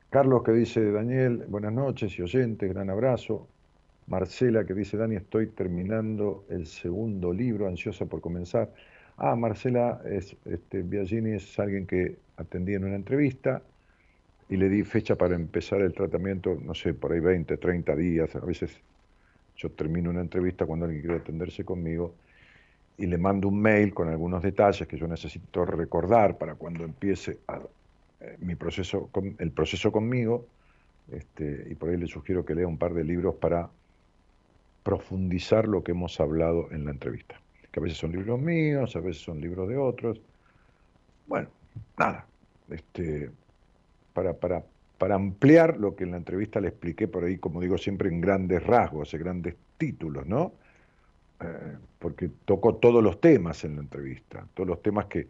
[0.10, 3.50] Carlos que dice, Daniel, buenas noches y oyentes, gran abrazo.
[4.08, 8.74] Marcela que dice, Dani, estoy terminando el segundo libro, ansiosa por comenzar.
[9.18, 13.62] Ah, Marcela es, este, Biagini es alguien que atendí en una entrevista
[14.48, 18.34] y le di fecha para empezar el tratamiento, no sé, por ahí 20, 30 días.
[18.38, 18.80] A veces
[19.58, 22.16] yo termino una entrevista cuando alguien quiere atenderse conmigo
[22.98, 27.40] y le mando un mail con algunos detalles que yo necesito recordar para cuando empiece
[27.48, 27.60] a,
[28.40, 29.10] mi proceso,
[29.40, 30.48] el proceso conmigo,
[31.12, 33.70] este, y por ahí le sugiero que lea un par de libros para
[34.84, 37.40] profundizar lo que hemos hablado en la entrevista.
[37.72, 40.20] Que a veces son libros míos, a veces son libros de otros.
[41.28, 41.50] Bueno,
[41.98, 42.26] nada,
[42.70, 43.30] este,
[44.14, 44.64] para, para,
[44.98, 48.22] para ampliar lo que en la entrevista le expliqué por ahí, como digo siempre, en
[48.22, 50.54] grandes rasgos, en grandes títulos, ¿no?
[51.40, 55.28] Eh, porque tocó todos los temas en la entrevista, todos los temas que,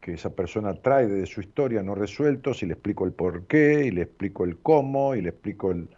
[0.00, 3.86] que esa persona trae de su historia no resueltos y le explico el por qué,
[3.86, 5.88] y le explico el cómo, y le explico el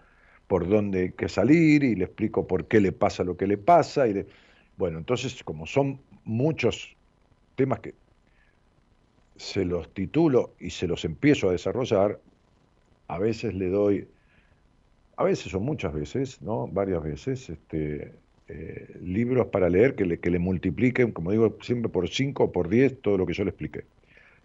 [0.46, 3.59] por dónde hay que salir, y le explico por qué le pasa lo que le
[3.59, 4.09] pasa.
[4.09, 4.26] Y
[4.76, 6.96] Bueno, entonces como son muchos
[7.57, 7.94] temas que
[9.36, 12.20] se los titulo y se los empiezo a desarrollar,
[13.09, 14.09] a veces le doy,
[15.16, 16.68] a veces o muchas veces, ¿no?
[16.68, 18.12] Varias veces, este,
[18.53, 22.51] eh, libros para leer que le, que le multipliquen, como digo, siempre por 5 o
[22.51, 23.84] por 10 todo lo que yo le expliqué.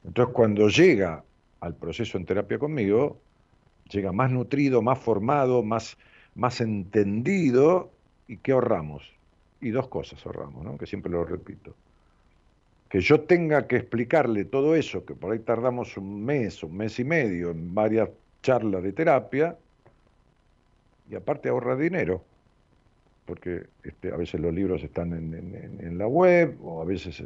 [0.03, 1.23] Entonces, cuando llega
[1.59, 3.19] al proceso en terapia conmigo,
[3.89, 5.97] llega más nutrido, más formado, más,
[6.35, 7.91] más entendido,
[8.27, 9.11] ¿y qué ahorramos?
[9.59, 10.77] Y dos cosas ahorramos, ¿no?
[10.77, 11.73] que siempre lo repito.
[12.87, 16.99] Que yo tenga que explicarle todo eso, que por ahí tardamos un mes, un mes
[16.99, 18.09] y medio en varias
[18.43, 19.57] charlas de terapia,
[21.09, 22.23] y aparte ahorra dinero,
[23.25, 27.23] porque este, a veces los libros están en la web, o a veces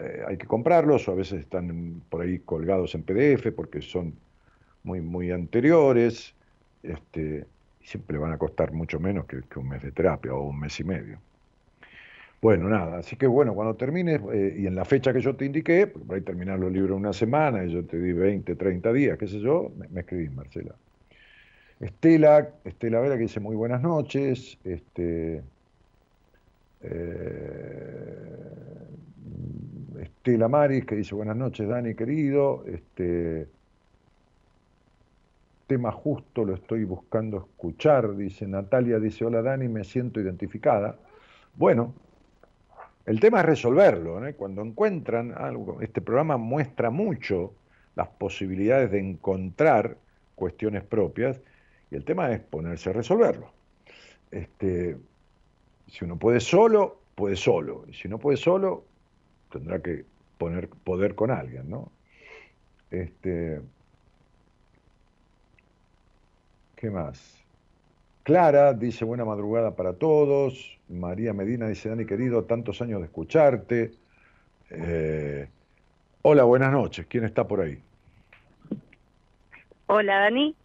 [0.00, 4.14] eh, hay que comprarlos o a veces están por ahí colgados en PDF porque son
[4.82, 6.34] muy, muy anteriores.
[6.82, 7.46] Este,
[7.82, 10.84] siempre van a costar mucho menos que, un mes de terapia o un mes y
[10.84, 11.18] medio.
[12.40, 15.44] Bueno, nada, así que bueno, cuando termines, eh, y en la fecha que yo te
[15.44, 18.92] indiqué, porque por ahí terminar los libros una semana, y yo te di 20, 30
[18.94, 20.74] días, qué sé yo, me escribís, Marcela.
[21.80, 25.42] Estela, Estela Vera que dice muy buenas noches, este,
[26.82, 28.40] eh,
[30.00, 32.64] Estela Maris, que dice buenas noches, Dani querido.
[32.66, 33.48] Este,
[35.66, 40.98] tema justo, lo estoy buscando escuchar, dice Natalia, dice, hola Dani, me siento identificada.
[41.54, 41.94] Bueno,
[43.06, 44.20] el tema es resolverlo.
[44.36, 47.54] Cuando encuentran algo, este programa muestra mucho
[47.94, 49.96] las posibilidades de encontrar
[50.34, 51.40] cuestiones propias
[51.90, 53.50] y el tema es ponerse a resolverlo.
[54.30, 54.96] Este,
[55.88, 57.84] si uno puede solo, puede solo.
[57.88, 58.84] Y si no puede solo,
[59.50, 60.04] tendrá que
[60.38, 61.90] poner poder con alguien, ¿no?
[62.90, 63.60] Este,
[66.80, 67.36] ¿Qué más?
[68.22, 70.78] Clara dice buena madrugada para todos.
[70.88, 73.90] María Medina dice, Dani querido, tantos años de escucharte.
[74.70, 75.46] Eh,
[76.22, 77.04] hola, buenas noches.
[77.06, 77.82] ¿Quién está por ahí?
[79.88, 80.56] Hola, Dani.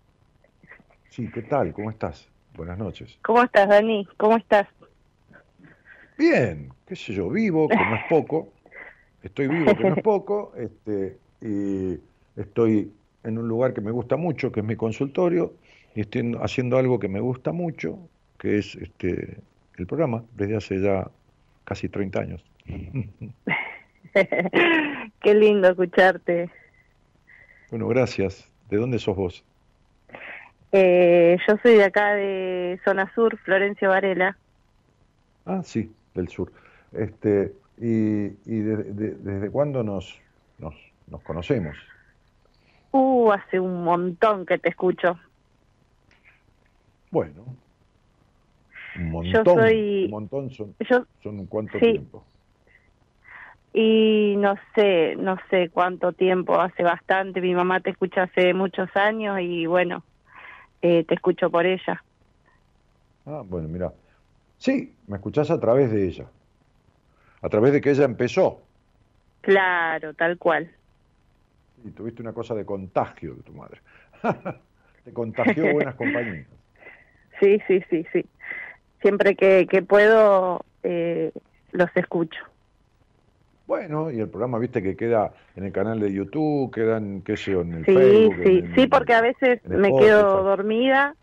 [1.16, 1.72] Sí, ¿qué tal?
[1.72, 2.28] ¿Cómo estás?
[2.58, 3.18] Buenas noches.
[3.22, 4.06] ¿Cómo estás, Dani?
[4.18, 4.68] ¿Cómo estás?
[6.18, 8.52] Bien, qué sé yo, vivo, que no es poco.
[9.24, 10.52] Estoy vivo, que no es poco.
[10.58, 11.98] Este, y
[12.36, 12.92] estoy
[13.24, 15.54] en un lugar que me gusta mucho, que es mi consultorio,
[15.96, 17.98] y estoy haciendo algo que me gusta mucho,
[18.38, 19.38] que es este
[19.78, 21.10] el programa, desde hace ya
[21.64, 22.44] casi 30 años.
[25.22, 26.50] Qué lindo escucharte.
[27.70, 28.52] Bueno, gracias.
[28.70, 29.46] ¿De dónde sos vos?
[30.78, 34.38] Eh, yo soy de acá de Zona Sur, Florencio Varela.
[35.46, 36.52] Ah, sí, del sur.
[36.92, 40.20] Este, ¿Y, y desde cuándo nos,
[40.58, 40.76] nos,
[41.08, 41.78] nos conocemos?
[42.92, 45.18] Uh, hace un montón que te escucho.
[47.10, 47.46] Bueno,
[48.98, 52.26] un montón, yo soy, un montón son, yo, son cuánto tiempo.
[53.74, 57.40] Y no sé, no sé cuánto tiempo, hace bastante.
[57.40, 60.04] Mi mamá te escucha hace muchos años y bueno,
[60.86, 62.04] eh, te escucho por ella.
[63.26, 63.92] Ah, bueno, mira,
[64.58, 66.26] Sí, me escuchás a través de ella,
[67.42, 68.62] a través de que ella empezó.
[69.42, 70.72] Claro, tal cual.
[71.84, 73.82] Y tuviste una cosa de contagio de tu madre.
[75.04, 76.48] Te contagió buenas compañías.
[77.42, 78.26] Sí, sí, sí, sí.
[79.02, 81.34] Siempre que, que puedo eh,
[81.74, 82.40] los escucho.
[83.68, 87.52] Bueno, y el programa, viste, que queda en el canal de YouTube, quedan, qué sé
[87.54, 88.36] yo, en el sí, Facebook.
[88.44, 91.16] Sí, en- sí, porque a veces en me quedo dormida,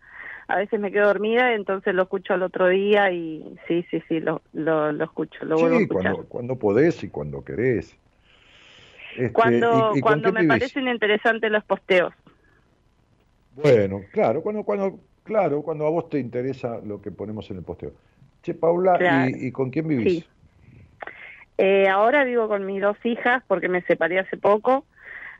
[0.49, 4.19] a veces me quedo dormida, entonces lo escucho al otro día y sí, sí, sí,
[4.19, 6.13] lo, lo, lo escucho, lo vuelvo a Sí, escuchar.
[6.13, 7.95] cuando, cuando podés y cuando querés.
[9.17, 10.59] Este, Cuando, ¿y- y con cuando me vivís?
[10.59, 12.13] parecen interesantes los posteos.
[13.55, 17.63] Bueno, claro, cuando, cuando, claro, cuando a vos te interesa lo que ponemos en el
[17.63, 17.93] posteo.
[18.41, 19.37] Che, Paula, Claro.
[19.37, 20.13] ¿y, y con quién vivís?
[20.13, 20.25] Sí.
[21.57, 24.85] Eh, ahora vivo con mis dos hijas porque me separé hace poco,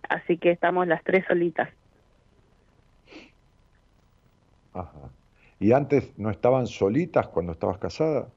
[0.08, 1.70] así que estamos las tres solitas.
[4.74, 5.10] Ajá.
[5.60, 8.28] ¿Y antes no estaban solitas cuando estabas casada?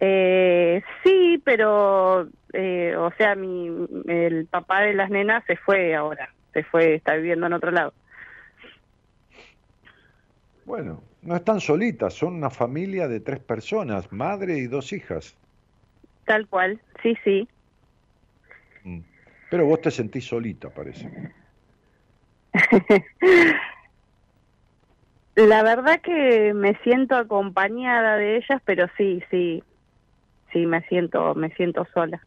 [0.00, 3.70] Eh, sí, pero, eh, o sea, mi,
[4.06, 7.94] el papá de las nenas se fue ahora, se fue, está viviendo en otro lado.
[10.64, 15.36] Bueno, no están solitas, son una familia de tres personas, madre y dos hijas.
[16.24, 17.48] Tal cual, sí, sí.
[18.84, 19.00] Mm.
[19.50, 21.10] Pero vos te sentís solita, parece.
[25.36, 29.62] La verdad que me siento acompañada de ellas, pero sí, sí,
[30.52, 32.24] sí, me siento, me siento sola.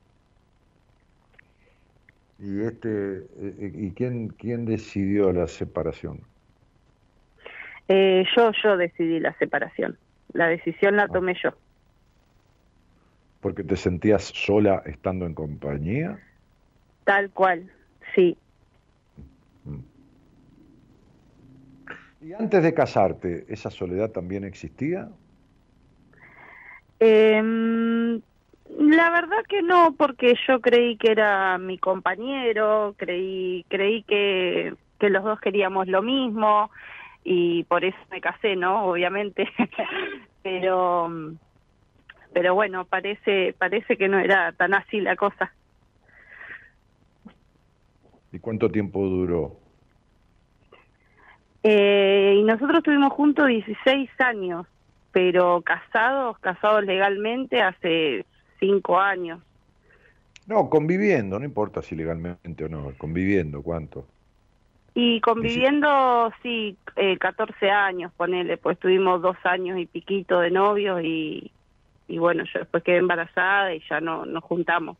[2.40, 2.90] ¿Y este
[3.20, 6.22] eh, y quién quién decidió la separación?
[7.88, 9.98] Eh, yo, yo decidí la separación.
[10.34, 11.54] La decisión la tomé yo.
[13.42, 16.20] ¿Porque te sentías sola estando en compañía?
[17.04, 17.72] Tal cual,
[18.16, 18.38] sí.
[22.22, 25.08] ¿Y antes de casarte, esa soledad también existía?
[27.00, 28.22] Em,
[28.80, 35.10] la verdad que no, porque yo creí que era mi compañero, creí, creí que, que
[35.10, 36.72] los dos queríamos lo mismo
[37.24, 38.86] y por eso me casé, ¿no?
[38.86, 39.48] Obviamente,
[40.44, 41.10] pero,
[42.38, 45.52] pero bueno, parece, parece que no era tan así la cosa.
[48.32, 49.56] ¿Y cuánto tiempo duró?
[51.64, 54.68] Eh, y nosotros estuvimos juntos 16 años,
[55.12, 58.24] pero casados, casados legalmente hace
[58.60, 59.42] 5 años.
[60.46, 64.06] No, conviviendo, no importa si legalmente o no, conviviendo, ¿cuánto?
[64.94, 71.02] Y conviviendo, sí, eh, 14 años, ponele, pues tuvimos dos años y piquito de novios
[71.04, 71.52] y,
[72.08, 74.98] y bueno, yo después quedé embarazada y ya no nos juntamos.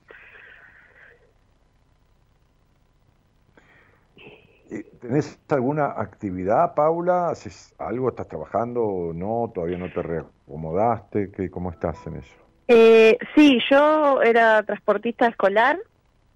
[4.70, 7.30] ¿Y ¿Tenés alguna actividad, Paula?
[7.30, 8.10] ¿Haces algo?
[8.10, 9.50] ¿Estás trabajando o no?
[9.54, 11.32] ¿Todavía no te reacomodaste?
[11.32, 12.36] ¿Qué, ¿Cómo estás en eso?
[12.68, 15.80] Eh, sí, yo era transportista escolar.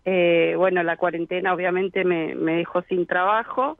[0.05, 3.77] Eh, bueno, la cuarentena obviamente me, me dejó sin trabajo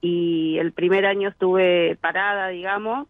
[0.00, 3.08] y el primer año estuve parada, digamos.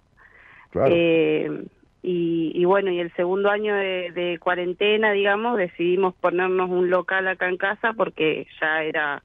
[0.71, 0.95] Claro.
[0.95, 1.65] Eh,
[2.03, 7.49] y, y bueno, y el segundo año de, cuarentena, digamos, decidimos ponernos un local acá
[7.49, 9.23] en casa porque ya era,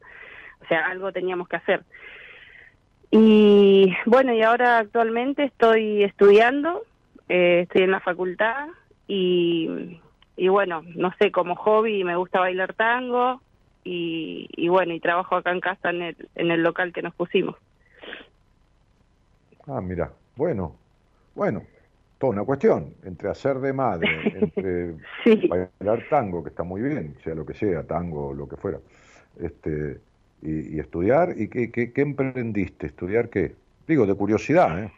[0.62, 1.84] o sea, algo teníamos que hacer.
[3.12, 6.84] Y bueno, y ahora actualmente estoy estudiando,
[7.30, 8.68] eh, estoy en la facultad
[9.08, 10.00] y,
[10.36, 13.40] y bueno, no sé, como hobby me gusta bailar tango
[13.84, 17.14] y, y bueno, y trabajo acá en casa en el, en el local que nos
[17.14, 17.56] pusimos.
[19.68, 20.76] Ah, mira, bueno,
[21.36, 21.64] bueno,
[22.24, 24.08] toda una cuestión, entre hacer de madre,
[24.42, 24.96] entre
[25.26, 25.50] Sí.
[25.50, 28.78] bailar tango, que está muy bien, sea lo que sea, tango o lo que fuera,
[29.42, 30.00] este,
[30.42, 32.88] y, y estudiar, ¿y qué, qué, qué emprendiste?
[32.88, 33.56] ¿Estudiar qué?
[33.90, 34.92] Digo, de curiosidad, ¿eh?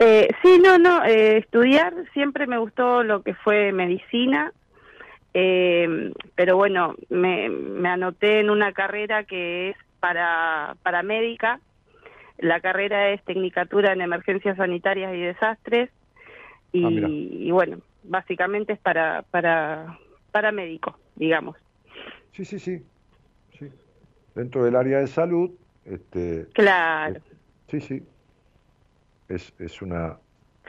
[0.00, 4.52] Eh, sí, no, no, eh, estudiar siempre me gustó lo que fue medicina,
[5.34, 11.60] eh, pero bueno, me, me anoté en una carrera que es para, para médica,
[12.38, 15.90] la carrera es Tecnicatura en Emergencias Sanitarias y Desastres,
[16.72, 17.08] y, Ah,
[17.48, 19.98] y bueno, básicamente es para, para,
[20.32, 21.56] para médico, digamos.
[22.32, 22.86] Sí, sí, sí,
[23.58, 23.66] sí.
[24.34, 25.50] Dentro del área de salud,
[25.84, 27.16] este, Claro.
[27.16, 27.22] eh,
[27.68, 28.02] sí, sí,
[29.28, 30.18] es, es una,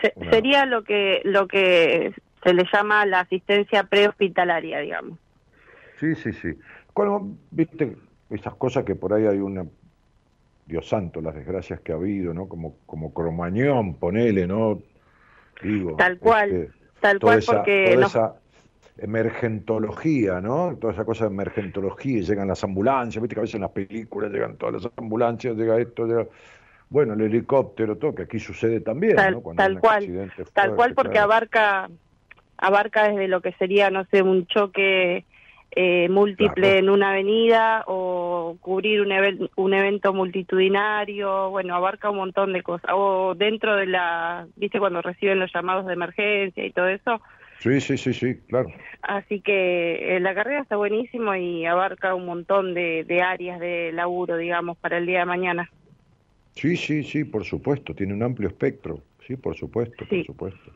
[0.02, 5.20] Se- Una- Sería lo que, lo que se le llama la asistencia prehospitalaria, digamos.
[6.00, 6.54] Sí, sí, sí.
[6.94, 7.98] Cuando, viste,
[8.30, 9.66] esas cosas que por ahí hay una,
[10.66, 12.48] Dios santo, las desgracias que ha habido, ¿no?
[12.48, 14.82] Como, como Cromañón, ponele, ¿no?
[15.62, 15.96] Digo.
[15.98, 18.34] Tal cual, este, Tal cual, esa, porque toda esa
[18.98, 20.78] emergentología, ¿no?
[20.80, 23.72] Toda esa cosa de emergentología, y llegan las ambulancias, viste que a veces en las
[23.72, 26.28] películas llegan todas las ambulancias, llega esto, llega...
[26.92, 29.42] Bueno, el helicóptero, todo, que aquí sucede también, Tal- ¿no?
[29.42, 31.26] Cuando hay tal un cual, tal cual porque claro.
[31.26, 31.90] abarca
[32.58, 35.24] abarca desde lo que sería no sé un choque
[35.72, 42.54] eh, múltiple en una avenida o cubrir un, un evento multitudinario, bueno, abarca un montón
[42.54, 42.92] de cosas.
[42.94, 47.22] O dentro de la, viste, cuando reciben los llamados de emergencia y todo eso.
[47.60, 48.70] Sí, sí, sí, sí, claro.
[49.02, 53.92] Así que eh, la carrera está buenísimo y abarca un montón de, de áreas de
[53.92, 55.70] laburo, digamos, para el día de mañana.
[56.56, 60.72] Sí, sí, sí, por supuesto, tiene un amplio espectro, sí, por supuesto, por supuesto.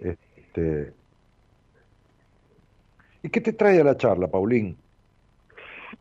[0.00, 0.92] Este,
[3.22, 4.76] ¿Y qué te trae a la charla, Paulín?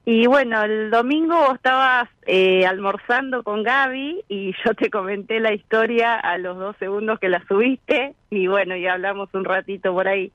[0.06, 5.54] Y bueno, el domingo vos estabas eh, almorzando con Gaby y yo te comenté la
[5.54, 10.08] historia a los dos segundos que la subiste y bueno, ya hablamos un ratito por
[10.08, 10.32] ahí.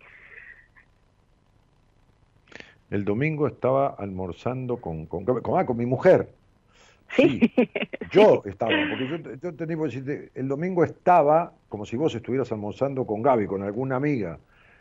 [2.91, 6.29] El domingo estaba almorzando con, con, con, ah, con mi mujer.
[7.17, 7.53] Sí.
[8.13, 12.51] Yo estaba, porque yo, yo tenía que decirte, el domingo estaba como si vos estuvieras
[12.53, 14.39] almorzando con Gaby, con alguna amiga.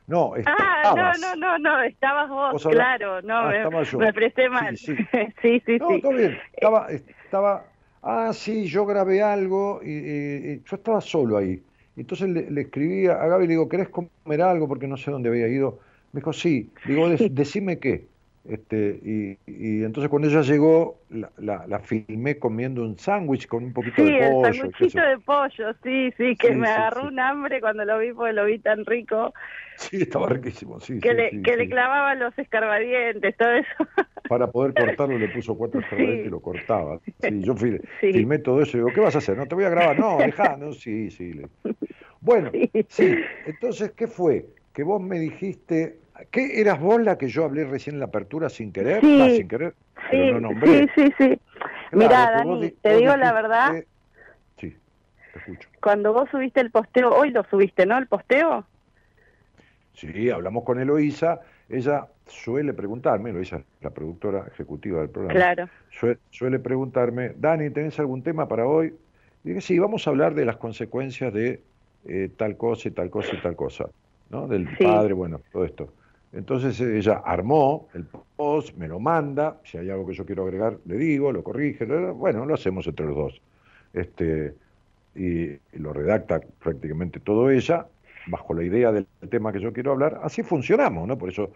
[0.07, 4.77] No, Ah, no, no, no, no, estabas vos, claro, no, ah, me, me, presté mal.
[4.77, 4.95] Sí,
[5.41, 5.77] sí, sí.
[5.79, 7.65] no, todo bien, estaba, estaba,
[8.03, 11.61] ah, sí, yo grabé algo y, yo estaba solo ahí.
[11.97, 14.67] Entonces le, le, escribí a Gaby, le digo, ¿querés comer algo?
[14.67, 15.79] Porque no sé dónde había ido.
[16.11, 16.71] Me dijo, sí.
[16.85, 18.07] Digo, decime qué.
[18.47, 23.73] Este, y, y, entonces cuando ella llegó, la, la, filmé comiendo un sándwich con un
[23.73, 24.53] poquito de pollo.
[24.53, 28.13] Sí, el sándwichito de pollo, sí, sí, que me agarró un hambre cuando lo vi
[28.13, 29.33] porque lo vi tan rico.
[29.77, 30.99] Sí, estaba riquísimo, sí.
[30.99, 33.87] Que, le, que le clavaba los escarbadientes, todo eso.
[34.29, 36.99] Para poder cortarlo le puso cuatro escarbadientes y lo cortaba.
[37.21, 39.37] Sí, yo filmé todo eso y digo, ¿qué vas a hacer?
[39.37, 41.41] No te voy a grabar, no, dejá, no, sí, sí.
[42.21, 42.51] Bueno,
[42.87, 43.15] sí,
[43.45, 44.47] entonces, ¿qué fue?
[44.73, 45.99] Que vos me dijiste,
[46.31, 49.01] ¿Qué eras vos la que yo hablé recién en la apertura sin querer?
[49.01, 49.75] Sí, ah, sin querer,
[50.09, 50.87] sí, no nombré.
[50.87, 51.39] Sí, sí, sí.
[51.91, 53.83] Mira, Dani, te digo la verdad.
[54.57, 54.75] Sí,
[55.33, 55.69] te escucho.
[55.81, 57.97] Cuando vos subiste el posteo, hoy lo subiste, ¿no?
[57.97, 58.65] El posteo.
[59.93, 61.41] Sí, hablamos con Eloísa.
[61.67, 65.39] Ella suele preguntarme, Eloísa la productora ejecutiva del programa.
[65.39, 65.69] Claro.
[66.31, 68.93] Suele, preguntarme, Dani, ¿tenés algún tema para hoy?
[69.43, 71.61] Y dije, sí, vamos a hablar de las consecuencias de
[72.05, 73.85] eh, tal cosa y tal cosa y tal cosa,
[74.29, 74.47] ¿no?
[74.47, 75.93] Del padre, bueno, todo esto.
[76.35, 78.05] Entonces ella armó el
[78.35, 81.85] post, me lo manda, si hay algo que yo quiero agregar, le digo, lo corrige,
[81.85, 83.41] bueno, lo hacemos entre los dos.
[83.93, 84.53] Este,
[85.15, 87.87] y, lo redacta prácticamente todo ella,
[88.27, 90.19] bajo la idea del tema que yo quiero hablar.
[90.23, 91.17] Así funcionamos, ¿no?
[91.17, 91.51] Por eso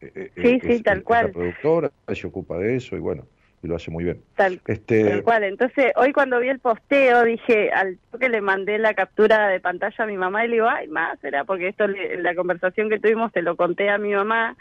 [0.00, 1.26] eh, eh, sí, sí, tal cual.
[1.26, 3.26] la productora se ocupa de eso y bueno,
[3.62, 4.20] y lo hace muy bien.
[4.34, 5.22] Tal, este...
[5.22, 5.44] cual.
[5.44, 10.04] Entonces, hoy cuando vi el posteo, dije, al que le mandé la captura de pantalla
[10.04, 13.32] a mi mamá y le digo, ay, más, será porque esto, la conversación que tuvimos,
[13.32, 14.56] te lo conté a mi mamá.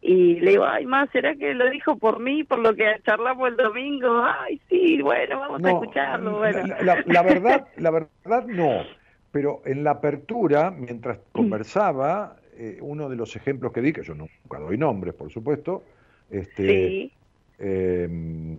[0.00, 3.50] Y le digo, ay, más, ¿será que lo dijo por mí, por lo que charlamos
[3.50, 4.24] el domingo?
[4.24, 6.38] Ay, sí, bueno, vamos a escucharlo.
[6.38, 6.74] Bueno.
[6.82, 8.84] La, verdad, la verdad no.
[9.30, 14.14] Pero en la apertura, mientras conversaba, eh, uno de los ejemplos que di, que yo
[14.14, 15.82] nunca doy nombres, por supuesto,
[16.30, 17.12] este, sí.
[17.60, 18.54] Em,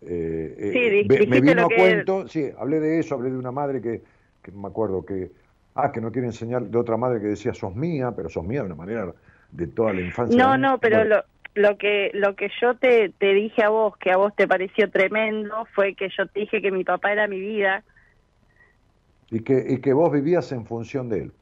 [0.00, 4.02] eh, eh, me, vino a cuento, sí, hablé de eso, hablé de una madre que,
[4.42, 5.32] que me acuerdo que,
[5.74, 8.60] ah, que no quiere enseñar, de otra madre que decía, sos mía, pero sos mía
[8.60, 9.12] de una manera
[9.50, 10.36] de toda la infancia.
[10.36, 11.24] No, no, pero lo,
[11.54, 14.90] lo que lo que yo te, te dije a vos, que a vos te pareció
[14.90, 17.82] tremendo, fue que yo te dije que mi papá era mi vida.
[19.30, 21.32] Y que, y que vos vivías en función de él.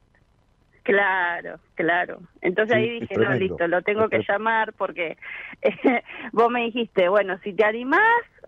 [0.83, 2.19] Claro, claro.
[2.41, 5.17] Entonces ahí dije, no, listo, lo tengo que llamar porque
[6.33, 8.01] vos me dijiste, bueno, si te animás,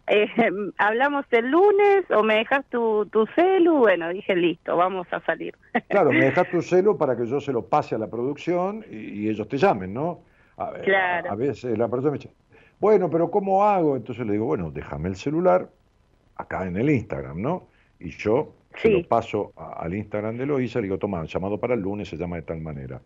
[0.08, 0.28] eh,
[0.78, 3.78] hablamos el lunes o me dejas tu, tu celu.
[3.78, 5.56] Bueno, dije, listo, vamos a salir.
[5.88, 9.30] claro, me dejas tu celu para que yo se lo pase a la producción y,
[9.30, 10.22] ellos te llamen, ¿no?
[10.58, 11.32] A, claro.
[11.32, 12.34] a, veces la persona me dice,
[12.80, 13.96] bueno, pero ¿cómo hago?
[13.96, 15.70] Entonces le digo, bueno, déjame el celular
[16.36, 17.70] acá en el Instagram, ¿no?
[18.00, 21.82] Y yo se lo paso al Instagram de Loisa, le digo, toma, llamado para el
[21.82, 23.02] lunes, se llama de tal manera.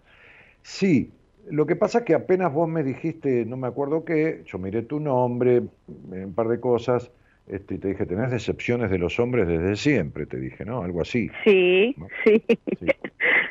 [0.61, 1.11] Sí,
[1.49, 4.84] lo que pasa es que apenas vos me dijiste, no me acuerdo qué, yo miré
[4.84, 7.11] tu nombre, un par de cosas,
[7.50, 10.84] este, y te dije, tenés decepciones de los hombres desde siempre, te dije, ¿no?
[10.84, 11.32] Algo así.
[11.43, 12.43] Sí, sí.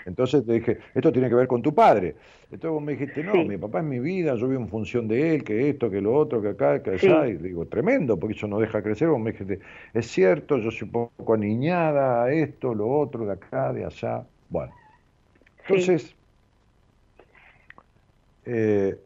[0.06, 2.14] Entonces te dije, esto tiene que ver con tu padre.
[2.44, 5.34] Entonces vos me dijiste, no, mi papá es mi vida, yo vivo en función de
[5.34, 7.26] él, que esto, que lo otro, que acá, que allá.
[7.26, 9.08] Y digo, tremendo, porque eso no deja crecer.
[9.08, 9.58] Vos me dijiste,
[9.92, 14.24] es cierto, yo soy un poco aniñada, esto, lo otro, de acá, de allá.
[14.48, 14.72] Bueno.
[15.66, 16.14] Entonces,
[18.46, 18.96] eh,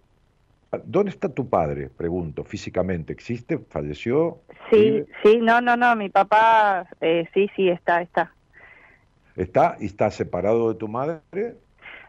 [0.85, 1.91] ¿Dónde está tu padre?
[1.91, 3.13] Pregunto, físicamente.
[3.13, 3.59] ¿Existe?
[3.59, 4.39] ¿Falleció?
[4.73, 8.33] Sí, sí, no, no, no, mi papá, eh, sí, sí, está, está.
[9.37, 11.21] ¿Está y está separado de tu madre?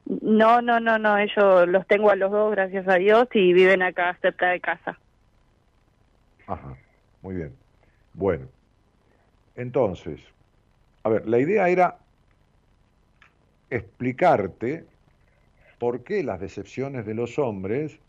[0.06, 3.82] No, no, no, no, ellos los tengo a los dos, gracias a Dios, y viven
[3.82, 4.98] acá cerca de casa.
[6.48, 6.78] Ajá,
[7.22, 7.54] muy bien.
[8.14, 8.48] Bueno,
[9.56, 10.22] entonces,
[11.04, 11.98] a ver, la idea era
[13.70, 14.86] explicarte
[15.80, 18.00] por qué las decepciones de los hombres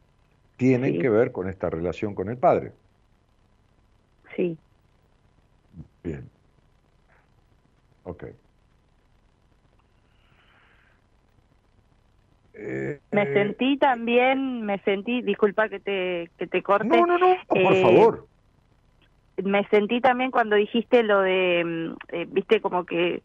[0.57, 2.73] tienen que ver con esta relación con el padre.
[4.37, 4.59] Sí.
[6.03, 6.29] Bien.
[8.05, 8.25] Ok.
[12.55, 16.87] me eh, sentí también, me sentí, disculpa que te, que te corte.
[16.87, 18.27] No, no, no, por eh, favor.
[19.43, 23.23] Me sentí también cuando dijiste lo de, eh, viste, como que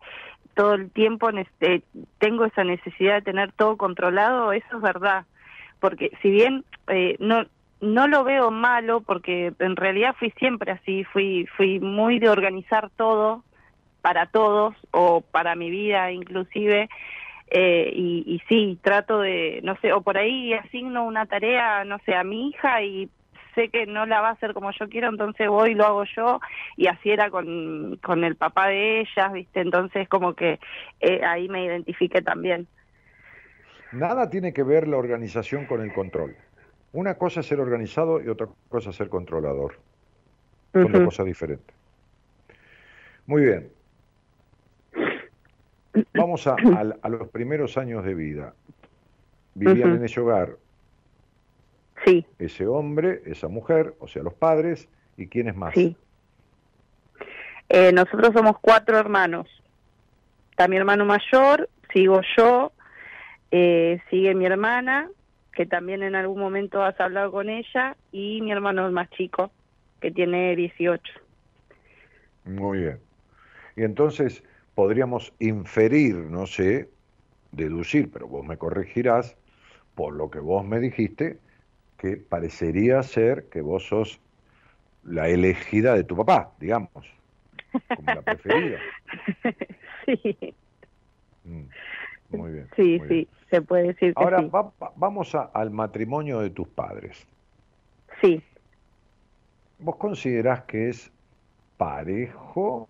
[0.55, 1.29] todo el tiempo
[2.17, 5.25] tengo esa necesidad de tener todo controlado, eso es verdad.
[5.79, 6.65] Porque si bien
[7.19, 7.45] no,
[7.81, 12.89] no lo veo malo, porque en realidad fui siempre así, fui, fui muy de organizar
[12.95, 13.43] todo
[14.01, 16.89] para todos o para mi vida inclusive,
[17.51, 21.97] eh, y, y sí, trato de, no sé, o por ahí asigno una tarea, no
[22.05, 23.09] sé, a mi hija y
[23.55, 26.03] sé que no la va a hacer como yo quiero, entonces voy y lo hago
[26.15, 26.39] yo,
[26.77, 29.61] y así era con, el papá de ellas, ¿viste?
[29.61, 30.59] Entonces como que
[30.99, 32.67] eh, ahí me identifique también.
[33.91, 36.35] Nada tiene que ver la organización con el control.
[36.91, 39.79] Una cosa es ser organizado y otra cosa es ser controlador.
[40.73, 41.75] Son dos cosas diferentes.
[43.25, 43.71] Muy bien.
[46.13, 46.55] Vamos a,
[47.01, 48.53] a, los primeros años de vida.
[49.55, 50.57] Vivían en ese hogar.
[52.05, 52.25] Sí.
[52.39, 54.87] Ese hombre, esa mujer, o sea, los padres,
[55.17, 55.73] ¿y quiénes más?
[55.73, 55.95] Sí.
[57.67, 59.47] Eh, nosotros somos cuatro hermanos.
[60.51, 62.71] Está mi hermano mayor, sigo yo,
[63.51, 65.09] eh, sigue mi hermana,
[65.59, 69.51] que también en algún momento has hablado con ella, y mi hermano más chico,
[69.99, 71.03] que tiene 18.
[72.45, 72.99] Muy bien.
[73.75, 74.41] Y entonces,
[74.73, 76.87] podríamos inferir, no sé,
[77.51, 79.35] deducir, pero vos me corregirás,
[79.95, 81.39] por lo que vos me dijiste,
[81.97, 84.21] que parecería ser que vos sos
[85.03, 87.05] la elegida de tu papá, digamos,
[87.97, 88.79] como la preferida.
[90.05, 90.55] Sí.
[91.43, 91.63] Mm,
[92.31, 92.67] muy bien.
[92.75, 94.13] Sí, sí, se puede decir.
[94.13, 94.47] Que Ahora
[94.95, 97.27] vamos al matrimonio de tus padres.
[98.21, 98.41] Sí.
[99.79, 101.11] ¿Vos considerás que es
[101.77, 102.89] parejo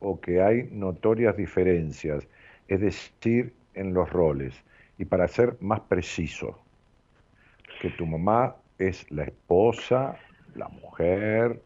[0.00, 2.28] o que hay notorias diferencias,
[2.68, 4.54] es decir, en los roles.
[4.98, 6.58] Y para ser más preciso,
[7.80, 10.16] que tu mamá es la esposa,
[10.54, 11.62] la mujer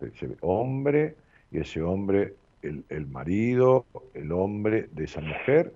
[0.00, 1.14] de ese hombre,
[1.50, 3.84] y ese hombre el, el marido,
[4.14, 5.74] el hombre de esa mujer,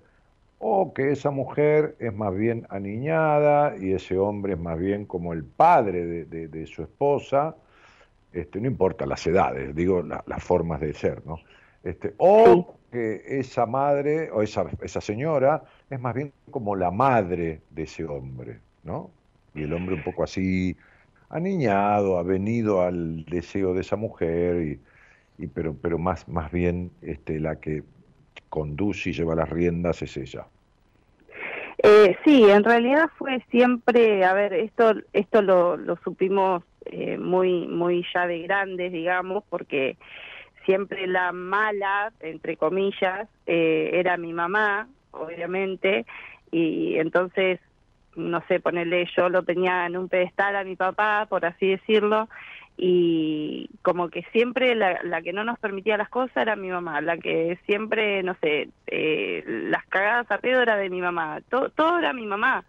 [0.59, 5.33] o que esa mujer es más bien aniñada y ese hombre es más bien como
[5.33, 7.55] el padre de, de, su esposa,
[8.33, 11.39] este, no importa las edades, digo las formas de ser, ¿no?
[11.83, 17.61] Este, o que esa madre o esa, esa señora es más bien como la madre
[17.69, 19.11] de ese hombre, ¿no?
[19.55, 20.75] Y el hombre un poco así
[21.29, 24.79] aniñado, ha venido al deseo de esa mujer,
[25.37, 27.83] y, pero, pero más, más bien este, la que
[28.49, 30.45] conduce y lleva las riendas es ella.
[31.81, 37.67] Eh, sí, en realidad fue siempre, a ver, esto esto lo, lo supimos eh, muy
[37.67, 39.95] muy ya de grandes, digamos, porque
[40.65, 46.05] siempre la mala, entre comillas, eh, era mi mamá, obviamente,
[46.51, 47.59] y entonces,
[48.15, 52.27] no sé, ponerle, yo lo tenía en un pedestal a mi papá, por así decirlo,
[52.81, 57.01] y como que siempre la, la que no nos permitía las cosas era mi mamá,
[57.01, 61.69] la que siempre, no sé, eh, las cagadas a pedo era de mi mamá, todo,
[61.71, 62.63] todo era mi mamá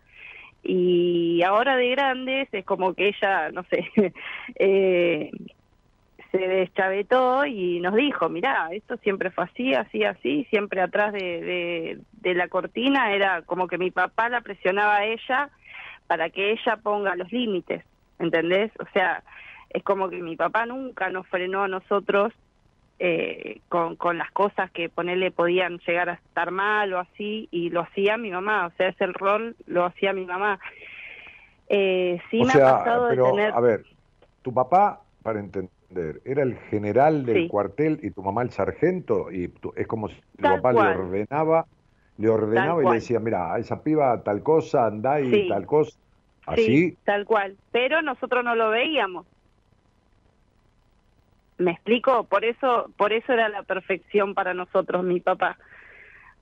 [0.65, 3.89] y ahora de grandes es como que ella, no sé,
[4.57, 5.31] eh,
[6.33, 12.01] se deschavetó y nos dijo, mirá, esto siempre fue así, así, así, siempre atrás de,
[12.13, 15.51] de, la cortina era como que mi papá la presionaba a ella
[16.09, 17.85] para que ella ponga los límites,
[18.19, 18.73] ¿entendés?
[18.81, 19.23] O sea,
[19.71, 22.33] es como que mi papá nunca nos frenó a nosotros
[22.99, 27.71] eh, con, con las cosas que ponerle podían llegar a estar mal o así, y
[27.71, 30.59] lo hacía mi mamá, o sea, ese rol lo hacía mi mamá.
[31.68, 33.53] Eh, sí me ha pasado de tener...
[33.55, 33.85] A ver,
[34.43, 35.71] tu papá, para entender
[36.25, 40.43] era el general del cuartel y tu mamá el sargento, y es como si tu
[40.43, 41.66] papá le ordenaba,
[42.18, 45.99] le ordenaba y le decía, mira, esa piba tal cosa, anda y tal cosa.
[46.47, 46.64] Así.
[46.64, 47.57] Sí, tal cual.
[47.73, 49.27] Pero nosotros no lo veíamos.
[51.61, 52.25] ¿Me explico?
[52.25, 55.59] Por eso, por eso era la perfección para nosotros, mi papá.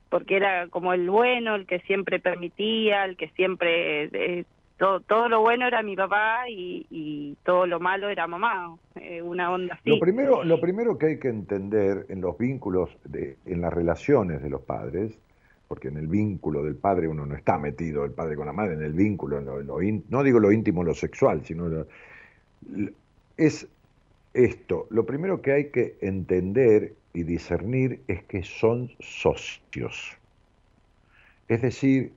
[0.09, 4.45] Porque era como el bueno, el que siempre permitía, el que siempre eh,
[4.77, 9.75] todo, lo bueno era mi papá y, todo lo malo era mamá, eh, una onda
[9.75, 9.89] así.
[9.89, 14.41] Lo primero, lo primero que hay que entender en los vínculos, de, en las relaciones
[14.41, 15.19] de los padres,
[15.67, 18.75] porque en el vínculo del padre uno no está metido, el padre con la madre,
[18.75, 21.85] en el vínculo, en lo, no digo lo íntimo, lo sexual, sino
[23.35, 23.67] es
[24.33, 24.87] esto.
[24.89, 30.17] Lo primero que hay que entender y discernir es que son socios.
[31.47, 32.13] Es decir,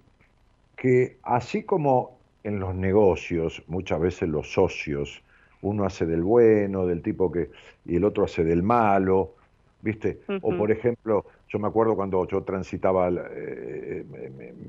[0.77, 5.23] que así como en los negocios, muchas veces los socios,
[5.63, 7.51] uno hace del bueno, del tipo que,
[7.85, 9.35] y el otro hace del malo,
[9.81, 10.21] ¿viste?
[10.43, 14.05] O por ejemplo, yo me acuerdo cuando yo transitaba eh,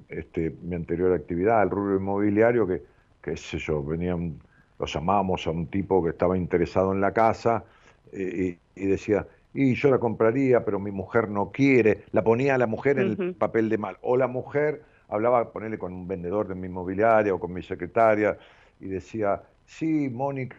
[0.10, 2.84] este, mi anterior actividad, el rubro inmobiliario, que,
[3.22, 4.40] qué sé yo, venían,
[4.84, 7.64] lo llamábamos a un tipo que estaba interesado en la casa
[8.12, 12.58] eh, y, decía, y yo la compraría, pero mi mujer no quiere, la ponía a
[12.58, 16.50] la mujer en el papel de mal, o la mujer hablaba, ponerle con un vendedor
[16.50, 18.38] de mi inmobiliaria o con mi secretaria
[18.82, 20.58] y decía, sí, Mónica,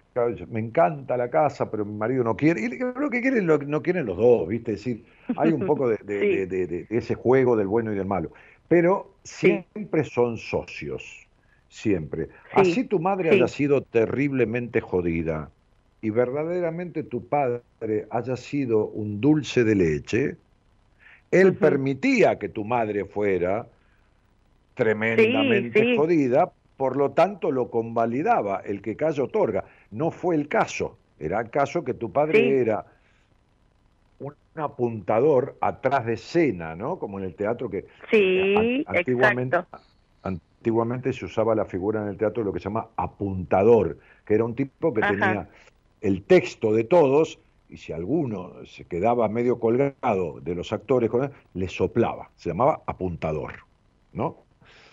[0.49, 2.63] me encanta la casa, pero mi marido no quiere.
[2.63, 4.73] Y lo que quieren, lo, no quieren los dos, ¿viste?
[4.73, 5.05] Es decir,
[5.37, 8.31] hay un poco de, ese juego del bueno y del malo.
[8.69, 11.24] Pero siempre son socios,
[11.75, 12.29] siempre.
[12.53, 15.51] Así tu madre haya sido terriblemente jodida
[16.01, 20.37] y verdaderamente tu padre haya sido un dulce de leche,
[21.33, 23.67] él permitía que tu madre fuera
[24.75, 29.65] tremendamente jodida, por lo tanto lo convalidaba, el que callo otorga.
[29.91, 32.87] No fue el caso, era el caso que tu padre era
[34.21, 37.01] un apuntador atrás de escena, ¿no?
[37.01, 39.59] Como en el teatro que sí, antiguamente,
[40.65, 44.33] antiguamente se usaba la figura en el teatro de lo que se llama apuntador, que
[44.33, 45.47] era un tipo que tenía
[46.01, 47.39] el texto de todos
[47.69, 51.11] y si alguno se quedaba medio colgado de los actores,
[51.53, 53.53] le soplaba, se llamaba apuntador,
[54.15, 54.39] ¿no?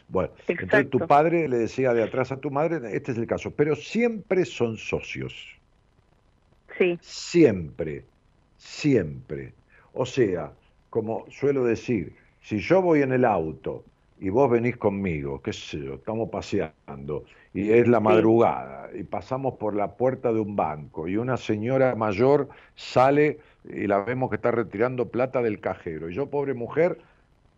[0.09, 3.51] Bueno, entonces tu padre le decía de atrás a tu madre, este es el caso,
[3.51, 5.57] pero siempre son socios.
[6.77, 6.99] Sí.
[7.01, 8.03] Siempre,
[8.57, 9.53] siempre.
[9.93, 10.51] O sea,
[10.89, 13.85] como suelo decir, si yo voy en el auto
[14.21, 19.55] y vos venís conmigo, qué sé yo, estamos paseando y es la madrugada y pasamos
[19.55, 24.35] por la puerta de un banco y una señora mayor sale y la vemos que
[24.35, 26.99] está retirando plata del cajero y yo, pobre mujer,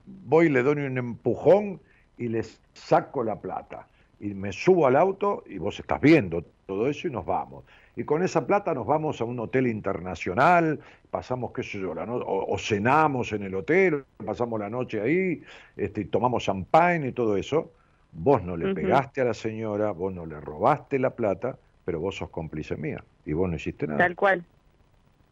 [0.06, 1.82] voy y le doy un empujón
[2.18, 3.88] y les saco la plata.
[4.24, 7.66] Y me subo al auto y vos estás viendo todo eso y nos vamos.
[7.98, 10.80] Y con esa plata nos vamos a un hotel internacional,
[11.12, 15.44] pasamos, qué sé yo, la o, cenamos en el hotel, pasamos la noche ahí,
[15.76, 17.74] este, tomamos champagne y todo eso.
[18.14, 22.16] Vos no le pegaste a la señora, vos no le robaste la plata, pero vos
[22.16, 23.98] sos cómplice mía y vos no hiciste nada.
[23.98, 24.46] Tal cual,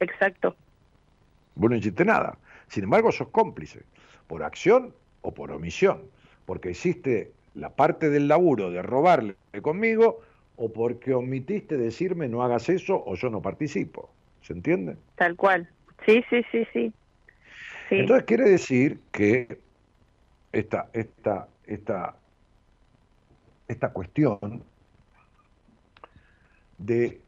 [0.02, 0.54] exacto.
[1.56, 2.38] Vos no hiciste nada.
[2.68, 3.84] Sin embargo, sos cómplice,
[4.28, 6.02] por acción o por omisión
[6.46, 10.22] porque hiciste la parte del laburo de robarle conmigo
[10.56, 14.10] o porque omitiste decirme no hagas eso o yo no participo.
[14.42, 14.98] ¿Se entiende?
[15.16, 15.70] Tal cual.
[16.06, 16.94] Sí, sí, sí, sí.
[17.90, 19.60] Entonces quiere decir que
[20.52, 22.16] esta, esta, esta,
[23.68, 24.64] esta cuestión
[26.78, 27.20] de...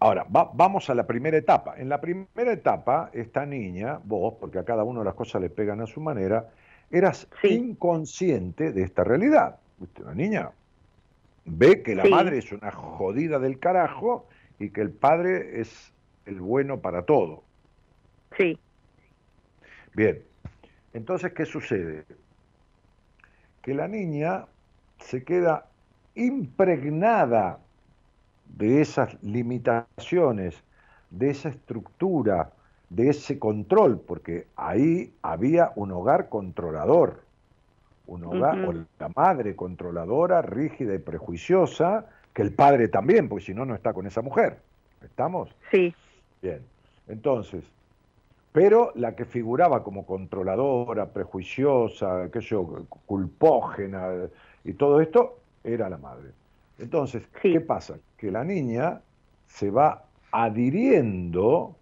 [0.00, 1.74] Ahora, vamos a la primera etapa.
[1.76, 5.80] En la primera etapa, esta niña, vos, porque a cada uno las cosas le pegan
[5.80, 6.50] a su manera,
[6.90, 9.58] eras inconsciente de esta realidad.
[10.00, 10.50] Una niña
[11.44, 14.26] ve que la madre es una jodida del carajo
[14.58, 15.92] y que el padre es
[16.26, 17.42] el bueno para todo.
[18.36, 18.58] Sí.
[19.94, 20.22] Bien,
[20.92, 22.04] entonces, ¿qué sucede?
[23.62, 24.46] Que la niña
[24.98, 25.66] se queda
[26.14, 27.60] impregnada
[28.56, 30.62] de esas limitaciones,
[31.10, 32.52] de esa estructura,
[32.90, 37.22] de ese control, porque ahí había un hogar controlador,
[38.06, 43.54] un hogar, o la madre controladora, rígida y prejuiciosa, que el padre también, porque si
[43.54, 44.58] no, no está con esa mujer.
[45.02, 45.54] ¿Estamos?
[45.70, 45.94] Sí.
[46.40, 46.62] Bien.
[47.08, 47.64] Entonces,
[48.52, 54.28] pero la que figuraba como controladora, prejuiciosa, qué sé yo, culpógena
[54.64, 56.30] y todo esto, era la madre.
[56.78, 57.98] Entonces, ¿qué pasa?
[58.16, 59.00] Que la niña
[59.46, 61.76] se va adhiriendo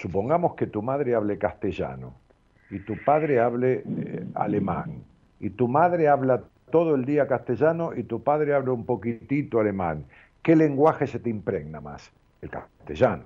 [0.00, 2.14] Supongamos que tu madre hable castellano
[2.70, 5.04] y tu padre hable eh, alemán
[5.38, 10.06] y tu madre habla todo el día castellano y tu padre habla un poquitito alemán.
[10.42, 12.10] ¿Qué lenguaje se te impregna más?
[12.40, 13.24] El castellano.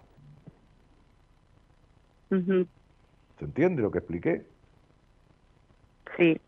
[2.30, 4.44] ¿Se entiende lo que expliqué?
[6.16, 6.40] Sí.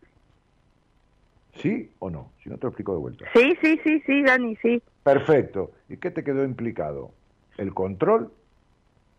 [1.53, 2.33] ¿Sí o no?
[2.43, 3.25] Si no te lo explico de vuelta.
[3.33, 4.83] Sí, sí, sí, sí, Dani, sí.
[5.03, 5.71] Perfecto.
[5.87, 7.11] ¿Y qué te quedó implicado?
[7.57, 8.33] El control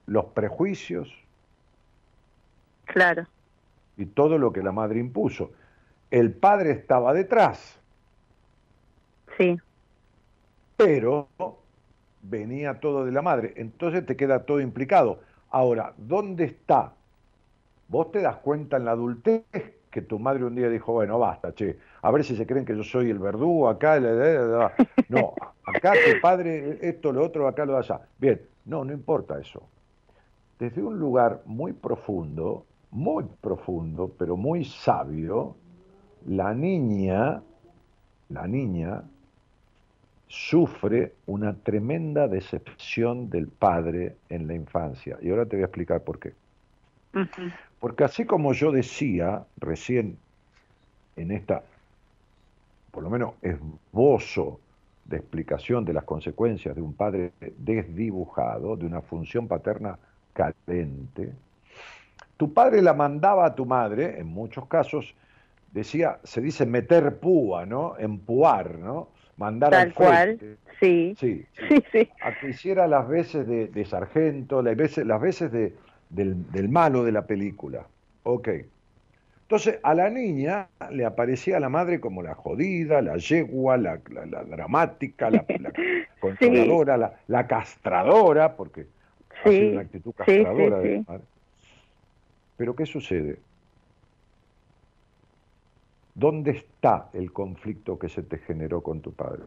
[0.08, 1.08] los prejuicios.
[2.86, 3.26] Claro.
[3.96, 5.52] Y todo lo que la madre impuso.
[6.10, 7.78] El padre estaba detrás.
[9.36, 9.56] Sí.
[10.76, 11.28] Pero
[12.22, 13.52] venía todo de la madre.
[13.56, 15.20] Entonces te queda todo implicado.
[15.50, 16.94] Ahora, ¿dónde está?
[17.88, 19.44] Vos te das cuenta en la adultez
[19.90, 22.76] que tu madre un día dijo, bueno, basta, che, a ver si se creen que
[22.76, 23.98] yo soy el verdugo acá,
[25.08, 25.32] no,
[25.64, 28.00] acá tu padre, esto, lo otro, acá, lo de allá.
[28.18, 29.66] Bien, no, no importa eso
[30.58, 35.56] desde un lugar muy profundo, muy profundo, pero muy sabio,
[36.26, 37.42] la niña,
[38.28, 39.02] la niña
[40.26, 45.16] sufre una tremenda decepción del padre en la infancia.
[45.22, 46.34] Y ahora te voy a explicar por qué.
[47.80, 50.18] Porque así como yo decía recién
[51.16, 51.62] en esta,
[52.90, 54.60] por lo menos esbozo
[55.04, 59.98] de explicación de las consecuencias de un padre desdibujado, de una función paterna
[62.36, 65.14] tu padre la mandaba a tu madre, en muchos casos,
[65.72, 67.96] decía, se dice meter púa, ¿no?
[67.98, 69.08] Empuar, ¿no?
[69.36, 70.38] Mandar Tal cual,
[70.80, 71.14] sí.
[71.18, 71.84] Sí, sí.
[71.92, 75.74] sí, A que hiciera las veces de, sargento, las veces, las veces de,
[76.10, 77.86] del, malo de la película.
[78.24, 78.48] Ok.
[79.42, 85.30] Entonces a la niña le aparecía la madre como la jodida, la yegua, la, dramática,
[85.30, 85.44] la,
[86.20, 88.86] controladora, la, castradora, porque
[89.44, 89.68] sí.
[89.72, 91.24] una actitud castradora de madre.
[92.56, 93.38] Pero ¿qué sucede?
[96.14, 99.44] ¿Dónde está el conflicto que se te generó con tu padre?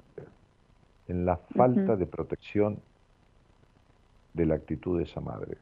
[1.09, 2.79] En la falta de protección
[4.33, 5.57] de la actitud de esa madre.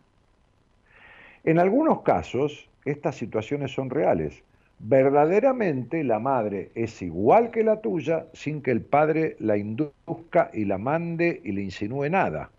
[1.44, 4.44] En algunos casos, estas situaciones son reales.
[4.78, 10.66] Verdaderamente la madre es igual que la tuya sin que el padre la induzca y
[10.66, 12.52] la mande y le insinúe nada.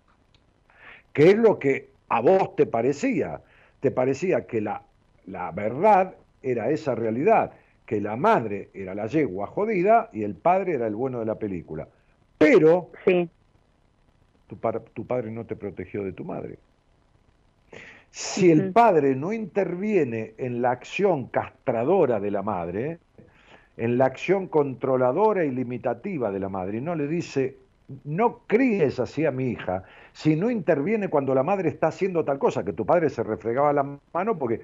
[1.20, 3.42] ¿Qué es lo que a vos te parecía?
[3.80, 4.84] Te parecía que la,
[5.26, 7.52] la verdad era esa realidad
[7.84, 11.34] que la madre era la yegua jodida y el padre era el bueno de la
[11.34, 11.86] película.
[12.38, 13.28] Pero sí.
[14.46, 14.56] tu,
[14.94, 16.56] tu padre no te protegió de tu madre.
[18.10, 22.98] Si el padre no interviene en la acción castradora de la madre,
[23.76, 27.58] en la acción controladora y limitativa de la madre, y no le dice,
[28.04, 32.38] no críes así a mi hija, si no interviene cuando la madre está haciendo tal
[32.38, 34.60] cosa, que tu padre se refregaba la mano porque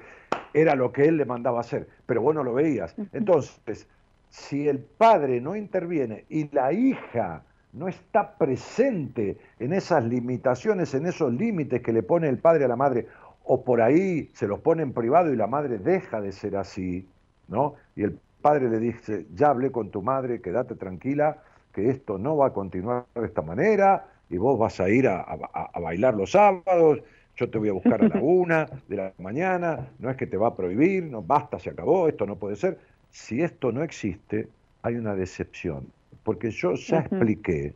[0.52, 2.94] era lo que él le mandaba hacer, pero vos no lo veías.
[3.12, 3.88] Entonces,
[4.30, 7.42] si el padre no interviene y la hija
[7.72, 12.68] no está presente en esas limitaciones, en esos límites que le pone el padre a
[12.68, 13.06] la madre,
[13.44, 17.08] o por ahí se los pone en privado y la madre deja de ser así,
[17.48, 17.74] ¿no?
[17.94, 21.42] Y el padre le dice, ya hablé con tu madre, quédate tranquila,
[21.72, 25.20] que esto no va a continuar de esta manera, y vos vas a ir a,
[25.20, 27.00] a bailar los sábados,
[27.36, 30.36] yo te voy a buscar a la una de la mañana, no es que te
[30.36, 32.78] va a prohibir, no basta, se acabó, esto no puede ser.
[33.10, 34.48] Si esto no existe,
[34.82, 35.86] hay una decepción,
[36.22, 37.74] porque yo ya expliqué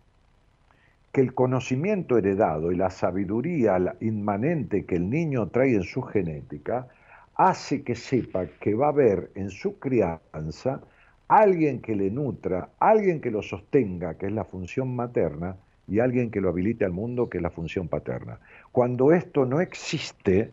[1.13, 6.87] que el conocimiento heredado y la sabiduría inmanente que el niño trae en su genética
[7.35, 10.81] hace que sepa que va a haber en su crianza
[11.27, 15.57] alguien que le nutra, alguien que lo sostenga, que es la función materna,
[15.91, 18.39] y alguien que lo habilite al mundo, que es la función paterna.
[18.71, 20.53] Cuando esto no existe,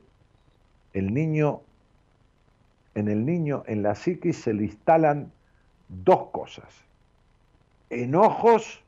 [0.94, 1.62] el niño,
[2.96, 5.32] en el niño, en la psiquis se le instalan
[5.90, 6.74] dos cosas,
[7.92, 8.82] enojos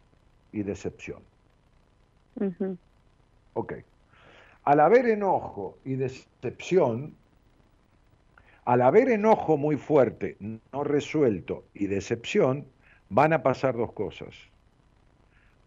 [0.52, 1.22] y decepción.
[3.54, 3.74] Ok.
[4.64, 7.14] Al haber enojo y decepción,
[8.66, 12.66] al haber enojo muy fuerte, no resuelto y decepción,
[13.10, 14.50] van a pasar dos cosas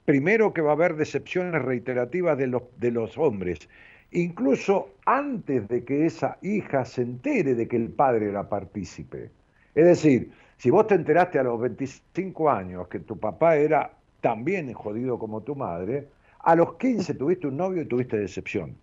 [0.05, 3.69] primero que va a haber decepciones reiterativas de los, de los hombres,
[4.11, 9.31] incluso antes de que esa hija se entere de que el padre era partícipe.
[9.75, 14.73] Es decir, si vos te enteraste a los 25 años que tu papá era también
[14.73, 16.09] jodido como tu madre,
[16.41, 18.77] a los 15 tuviste un novio y tuviste decepción.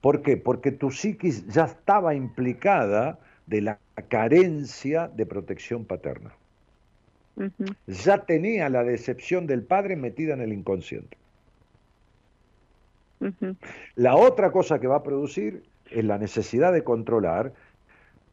[0.00, 0.36] ¿Por qué?
[0.36, 6.34] Porque tu psiquis ya estaba implicada de la carencia de protección paterna
[7.86, 11.16] ya tenía la decepción del padre metida en el inconsciente.
[13.96, 17.52] La otra cosa que va a producir es la necesidad de controlar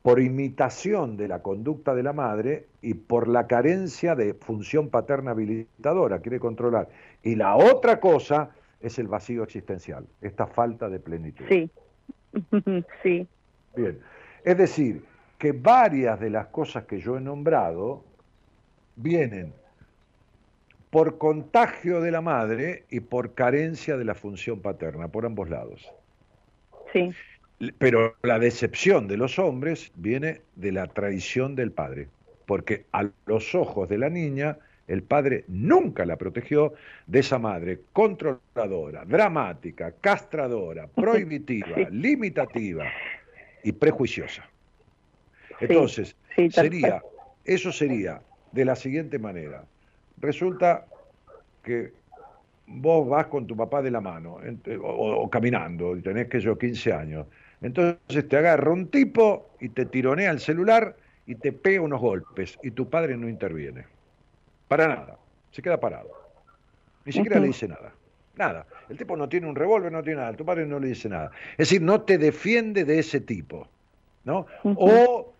[0.02, 5.32] por imitación de la conducta de la madre y por la carencia de función paterna
[5.32, 6.90] habilitadora, quiere controlar.
[7.24, 8.50] Y la otra cosa
[8.80, 11.46] es el vacío existencial, esta falta de plenitud.
[11.48, 11.70] Sí,
[13.04, 13.28] sí.
[13.76, 14.00] Bien,
[14.44, 15.04] es decir,
[15.38, 18.04] que varias de las cosas que yo he nombrado
[18.96, 19.54] vienen
[20.90, 25.90] por contagio de la madre y por carencia de la función paterna, por ambos lados.
[26.92, 27.12] Sí.
[27.78, 32.10] Pero la decepción de los hombres viene de la traición del padre,
[32.46, 36.74] porque a los ojos de la niña el padre nunca la protegió
[37.08, 42.86] de esa madre controladora, dramática, castradora, prohibitiva, limitativa
[43.64, 44.50] y prejuiciosa.
[45.62, 46.16] Entonces,
[46.50, 47.02] sería,
[47.46, 48.22] eso sería
[48.52, 49.64] de la siguiente manera.
[50.18, 50.86] Resulta
[51.64, 51.94] que
[52.68, 54.38] vos vas con tu papá de la mano
[54.84, 57.28] o, caminando y tenés que yo 15 años.
[57.62, 60.96] Entonces te agarra un tipo y te tironea el celular
[61.28, 63.86] y te pega unos golpes y tu padre no interviene.
[64.68, 65.18] Para nada,
[65.52, 66.10] se queda parado.
[67.06, 67.94] Ni siquiera le dice nada.
[68.36, 68.66] Nada.
[68.90, 70.34] El tipo no tiene un revólver, no tiene nada.
[70.34, 71.32] Tu padre no le dice nada.
[71.52, 73.68] Es decir, no te defiende de ese tipo.
[74.24, 74.46] ¿No?
[74.64, 75.34] O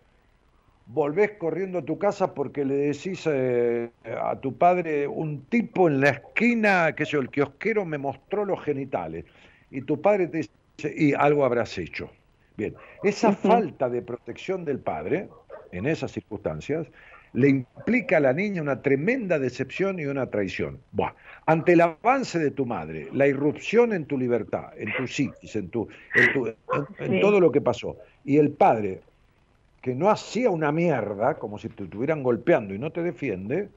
[0.92, 6.00] volvés corriendo a tu casa porque le decís eh, a tu padre, un tipo en
[6.00, 9.24] la esquina, que yo, el kiosquero me mostró los genitales.
[9.70, 10.50] Y tu padre te dice,
[10.94, 12.10] y algo habrás hecho.
[12.56, 15.28] Bien, esa falta de protección del padre,
[15.72, 16.86] en esas circunstancias,
[17.32, 20.78] le implica a la niña una tremenda decepción y una traición.
[20.92, 21.14] Buah.
[21.46, 25.70] Ante el avance de tu madre, la irrupción en tu libertad, en tu psiquis, en,
[25.70, 25.88] tu,
[26.98, 29.00] en, todo lo que pasó, y el padre
[29.82, 33.68] que no hacía una mierda, como si te estuvieran golpeando y no te defiende,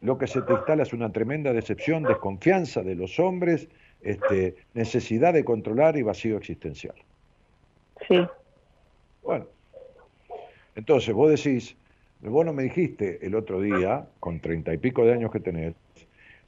[0.00, 3.68] lo que se te instala es una tremenda decepción, desconfianza de los hombres,
[4.00, 6.94] este, necesidad de controlar y vacío existencial.
[8.08, 8.26] Sí.
[9.22, 9.46] Bueno,
[10.74, 11.76] entonces vos decís,
[12.20, 15.74] vos no me dijiste el otro día, con treinta y pico de años que tenés,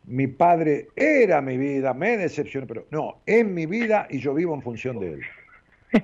[0.04, 4.54] mi padre era mi vida, me decepcionó, pero no, es mi vida y yo vivo
[4.54, 5.20] en función de él.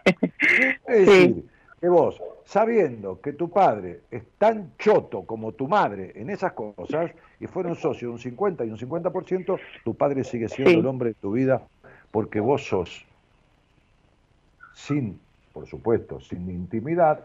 [0.87, 1.45] Es decir,
[1.83, 7.11] que vos, sabiendo que tu padre es tan choto como tu madre en esas cosas,
[7.41, 11.15] y fueron socios un 50 y un 50%, tu padre sigue siendo el hombre de
[11.15, 11.61] tu vida
[12.13, 13.05] porque vos sos,
[14.75, 15.19] sin,
[15.53, 17.25] por supuesto, sin intimidad,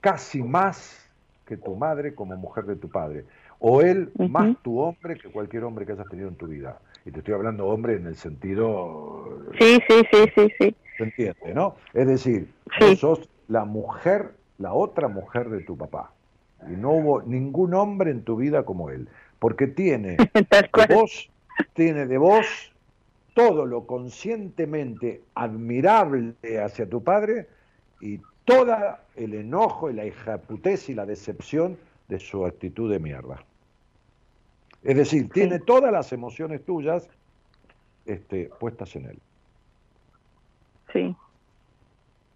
[0.00, 1.06] casi más
[1.44, 3.26] que tu madre como mujer de tu padre.
[3.58, 6.78] O él más tu hombre que cualquier hombre que hayas tenido en tu vida.
[7.04, 9.42] Y te estoy hablando hombre en el sentido...
[9.58, 10.76] Sí, sí, sí, sí, sí.
[10.98, 11.76] ¿Se entiende, no?
[11.94, 16.12] Es decir, vos sos la mujer, la otra mujer de tu papá.
[16.68, 19.08] Y no hubo ningún hombre en tu vida como él.
[19.38, 21.30] Porque tiene de vos,
[21.72, 22.72] tiene de vos
[23.34, 27.48] todo lo conscientemente admirable hacia tu padre
[28.00, 28.74] y todo
[29.16, 31.78] el enojo y la hijaputez y la decepción
[32.08, 33.44] de su actitud de mierda.
[34.82, 37.08] Es decir, tiene todas las emociones tuyas
[38.06, 39.18] este, puestas en él.
[40.92, 41.16] Sí.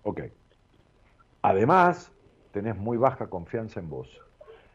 [0.03, 0.23] Ok.
[1.43, 2.13] Además,
[2.53, 4.21] tenés muy baja confianza en vos.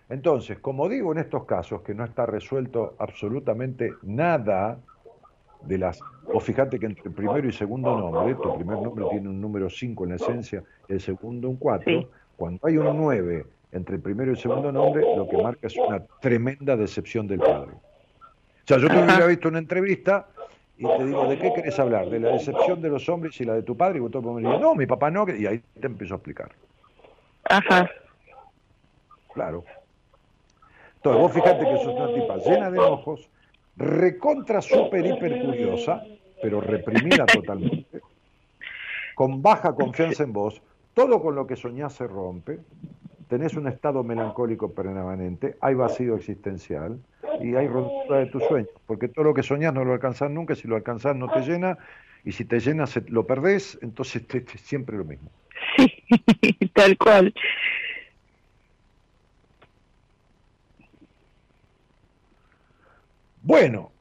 [0.09, 4.79] Entonces, como digo en estos casos que no está resuelto absolutamente nada
[5.61, 5.99] de las...
[6.33, 9.69] O fíjate que entre el primero y segundo nombre, tu primer nombre tiene un número
[9.69, 14.31] 5 en la esencia, el segundo un 4, cuando hay un 9 entre el primero
[14.31, 17.71] y el segundo nombre, lo que marca es una tremenda decepción del padre.
[17.71, 20.27] O sea, yo te hubiera visto una entrevista
[20.77, 22.09] y te digo, ¿de qué querés hablar?
[22.09, 23.97] ¿De la decepción de los hombres y la de tu padre?
[23.97, 26.49] Y vos todo me dices, no, mi papá no, y ahí te empiezo a explicar.
[27.43, 27.89] Ajá.
[29.33, 29.63] Claro.
[30.95, 33.29] Entonces, vos fíjate que sos una tipa llena de ojos,
[33.75, 36.03] recontra, súper, hiper curiosa,
[36.41, 38.01] pero reprimida totalmente,
[39.15, 40.61] con baja confianza en vos,
[40.93, 42.59] todo con lo que soñás se rompe,
[43.29, 46.99] tenés un estado melancólico permanente, hay vacío existencial
[47.39, 50.55] y hay ruptura de tus sueños, porque todo lo que soñás no lo alcanzás nunca,
[50.55, 51.77] si lo alcanzás no te llena,
[52.25, 55.29] y si te llena lo perdés, entonces es siempre lo mismo.
[55.77, 57.33] Sí, tal cual.
[63.43, 63.91] Bueno,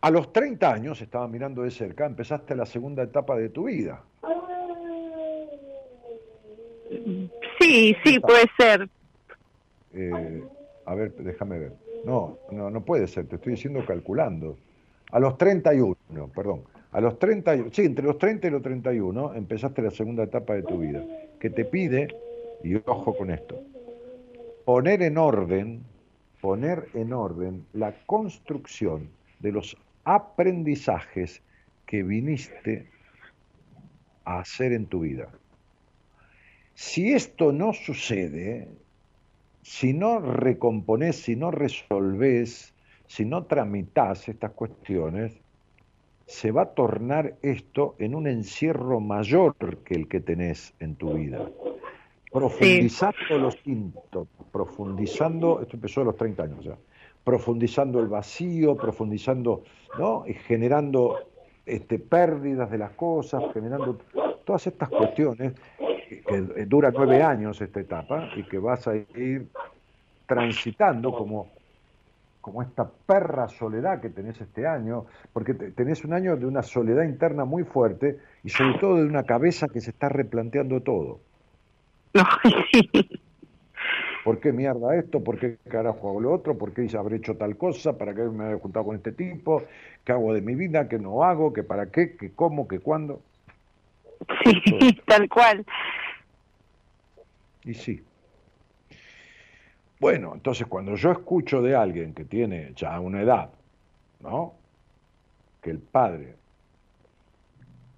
[0.00, 4.02] a los 30 años, estaba mirando de cerca, empezaste la segunda etapa de tu vida.
[7.70, 8.88] Sí, sí, puede ser.
[9.94, 10.42] Eh,
[10.86, 11.72] a ver, déjame ver.
[12.04, 14.56] No, no, no puede ser, te estoy diciendo calculando.
[15.12, 15.96] A los 31,
[16.34, 16.62] perdón.
[16.90, 20.62] A los 30, sí, entre los 30 y los 31 empezaste la segunda etapa de
[20.64, 21.04] tu vida,
[21.38, 22.08] que te pide,
[22.64, 23.62] y ojo con esto,
[24.64, 25.84] poner en orden
[26.40, 29.10] poner en orden la construcción
[29.40, 31.42] de los aprendizajes
[31.86, 32.88] que viniste
[34.24, 35.28] a hacer en tu vida.
[36.74, 38.68] Si esto no sucede,
[39.62, 42.72] si no recompones, si no resolves,
[43.06, 45.38] si no tramitas estas cuestiones,
[46.26, 51.14] se va a tornar esto en un encierro mayor que el que tenés en tu
[51.14, 51.50] vida
[52.30, 56.76] profundizando los síntomas, profundizando, esto empezó a los 30 años ya,
[57.24, 59.64] profundizando el vacío, profundizando,
[59.98, 60.24] ¿no?
[60.26, 61.18] Y generando
[61.66, 63.98] este, pérdidas de las cosas, generando
[64.44, 65.54] todas estas cuestiones,
[66.10, 69.46] que, dura nueve años esta etapa y que vas a ir
[70.26, 71.48] transitando como,
[72.40, 77.04] como esta perra soledad que tenés este año, porque tenés un año de una soledad
[77.04, 81.20] interna muy fuerte y sobre todo de una cabeza que se está replanteando todo.
[84.24, 85.24] ¿Por qué mierda esto?
[85.24, 86.58] ¿Por qué carajo hago lo otro?
[86.58, 87.96] ¿Por qué habré hecho tal cosa?
[87.96, 89.62] ¿Para qué me he juntado con este tipo?
[90.04, 90.88] ¿Qué hago de mi vida?
[90.88, 91.52] ¿Qué no hago?
[91.52, 92.16] ¿Qué para qué?
[92.16, 92.68] ¿Qué cómo?
[92.68, 93.22] ¿Qué cuándo?
[94.44, 95.64] Sí, tal cual.
[97.64, 98.02] Y sí.
[99.98, 103.50] Bueno, entonces cuando yo escucho de alguien que tiene ya una edad,
[104.20, 104.54] ¿no?
[105.62, 106.36] Que el padre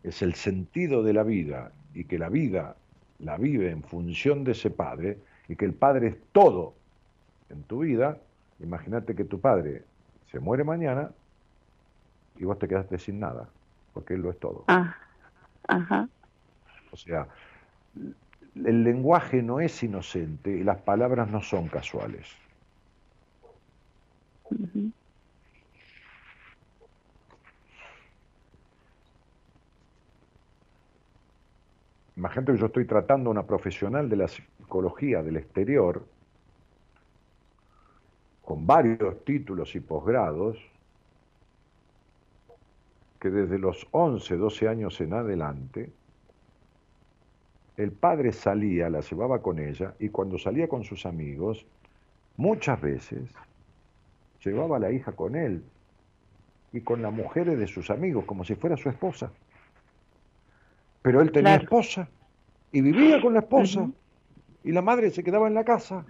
[0.02, 2.76] es el sentido de la vida y que la vida
[3.20, 5.18] la vive en función de ese padre
[5.48, 6.74] y que el padre es todo
[7.50, 8.18] en tu vida,
[8.58, 9.84] imagínate que tu padre
[10.30, 11.10] se muere mañana
[12.36, 13.48] y vos te quedaste sin nada,
[13.92, 14.64] porque él lo es todo.
[14.66, 14.96] Ah,
[15.68, 16.08] ajá.
[16.90, 17.26] O sea,
[18.54, 22.28] el lenguaje no es inocente y las palabras no son casuales.
[32.16, 36.06] Imagínate que yo estoy tratando a una profesional de la psicología del exterior
[38.44, 40.58] con varios títulos y posgrados
[43.22, 45.92] que desde los 11, 12 años en adelante
[47.76, 51.64] el padre salía, la llevaba con ella y cuando salía con sus amigos,
[52.36, 53.30] muchas veces
[54.44, 55.62] llevaba a la hija con él
[56.72, 59.30] y con las mujeres de sus amigos, como si fuera su esposa.
[61.02, 62.08] Pero él tenía esposa
[62.72, 63.88] y vivía con la esposa
[64.64, 66.04] y la madre se quedaba en la casa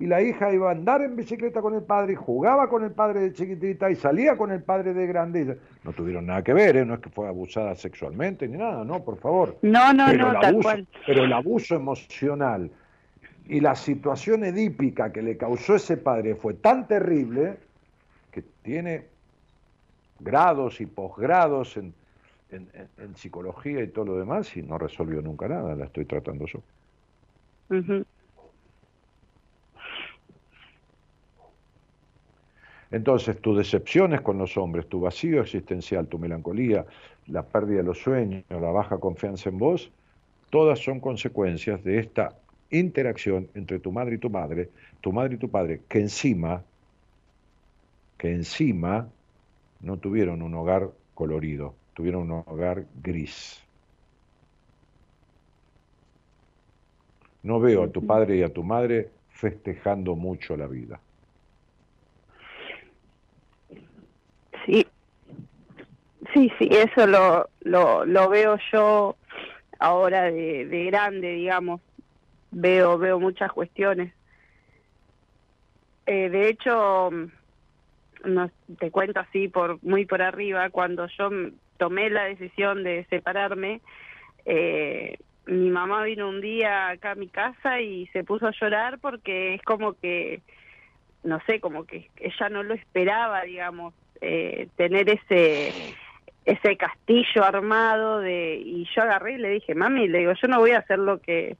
[0.00, 2.90] y la hija iba a andar en bicicleta con el padre, y jugaba con el
[2.90, 5.58] padre de chiquitita y salía con el padre de grande.
[5.84, 6.86] No tuvieron nada que ver, ¿eh?
[6.86, 9.58] no es que fue abusada sexualmente ni nada, no, por favor.
[9.60, 10.86] No, no, no, tal cual.
[11.06, 12.70] Pero el abuso emocional
[13.46, 17.58] y la situación edípica que le causó ese padre fue tan terrible
[18.32, 19.04] que tiene
[20.18, 21.92] grados y posgrados en,
[22.50, 26.62] en, psicología y todo lo demás y no resolvió nunca nada, la estoy tratando yo.
[32.90, 36.86] Entonces, tus decepciones con los hombres, tu vacío existencial, tu melancolía,
[37.26, 39.90] la pérdida de los sueños, la baja confianza en vos,
[40.50, 42.36] todas son consecuencias de esta
[42.70, 46.64] interacción entre tu madre y tu madre, tu madre y tu padre, que encima,
[48.18, 49.08] que encima
[49.80, 53.62] no tuvieron un hogar colorido, tuvieron un hogar gris.
[57.42, 61.00] No veo a tu padre y a tu madre festejando mucho la vida.
[64.66, 64.86] Sí,
[66.34, 69.16] sí, sí, eso lo, lo, veo yo
[69.78, 71.80] ahora de, de grande, digamos.
[72.52, 74.12] Veo, veo muchas cuestiones.
[76.06, 77.10] Eh, de hecho,
[78.24, 81.30] no, te cuento así por muy por arriba, cuando yo
[81.76, 83.80] tomé la decisión de separarme,
[84.44, 85.16] eh,
[85.46, 89.54] mi mamá vino un día acá a mi casa y se puso a llorar porque
[89.54, 90.42] es como que,
[91.24, 93.94] no sé, como que ella no lo esperaba, digamos.
[94.22, 95.72] Eh, tener ese
[96.44, 100.58] ese castillo armado de y yo agarré y le dije mami le digo yo no
[100.58, 101.56] voy a hacer lo que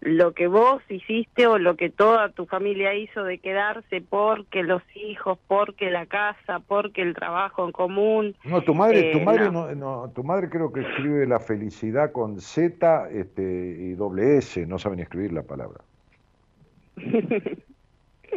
[0.00, 4.82] lo que vos hiciste o lo que toda tu familia hizo de quedarse porque los
[4.94, 9.50] hijos porque la casa porque el trabajo en común no tu madre tu eh, madre
[9.50, 10.10] no.
[10.14, 15.00] tu madre creo que escribe la felicidad con z este y doble s no saben
[15.00, 15.80] escribir la palabra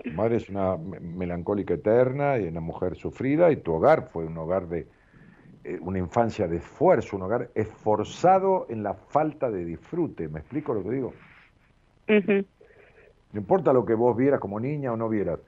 [0.04, 4.38] Tu madre es una melancólica eterna y una mujer sufrida y tu hogar fue un
[4.38, 4.88] hogar de
[5.64, 10.28] eh, una infancia de esfuerzo, un hogar esforzado en la falta de disfrute.
[10.28, 11.14] ¿Me explico lo que digo?
[12.08, 15.40] No importa lo que vos vieras como niña o no vieras.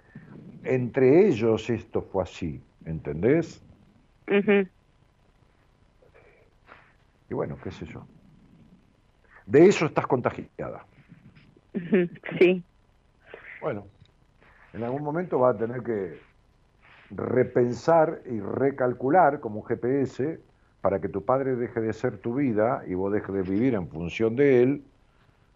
[0.63, 3.63] Entre ellos esto fue así, ¿entendés?
[7.29, 8.05] Y bueno, qué sé yo.
[9.45, 10.85] De eso estás contagiada.
[12.39, 12.63] Sí.
[13.61, 13.85] Bueno,
[14.77, 16.19] en algún momento va a tener que
[17.09, 20.39] repensar y recalcular como un GPS
[20.81, 23.87] para que tu padre deje de ser tu vida y vos dejes de vivir en
[23.87, 24.83] función de él,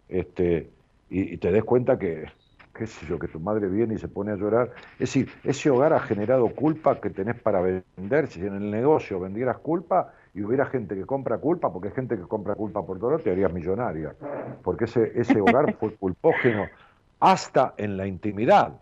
[0.08, 0.70] este,
[1.08, 2.26] y, te des cuenta que,
[2.74, 4.72] qué sé yo, que tu madre viene y se pone a llorar.
[4.94, 8.26] Es decir, ese hogar ha generado culpa que tenés para vender.
[8.26, 12.16] Si en el negocio vendieras culpa y hubiera gente que compra culpa, porque hay gente
[12.16, 14.14] que compra culpa por todo, te harías millonaria.
[14.62, 16.66] Porque ese, ese hogar fue culpógeno
[17.20, 18.81] hasta en la intimidad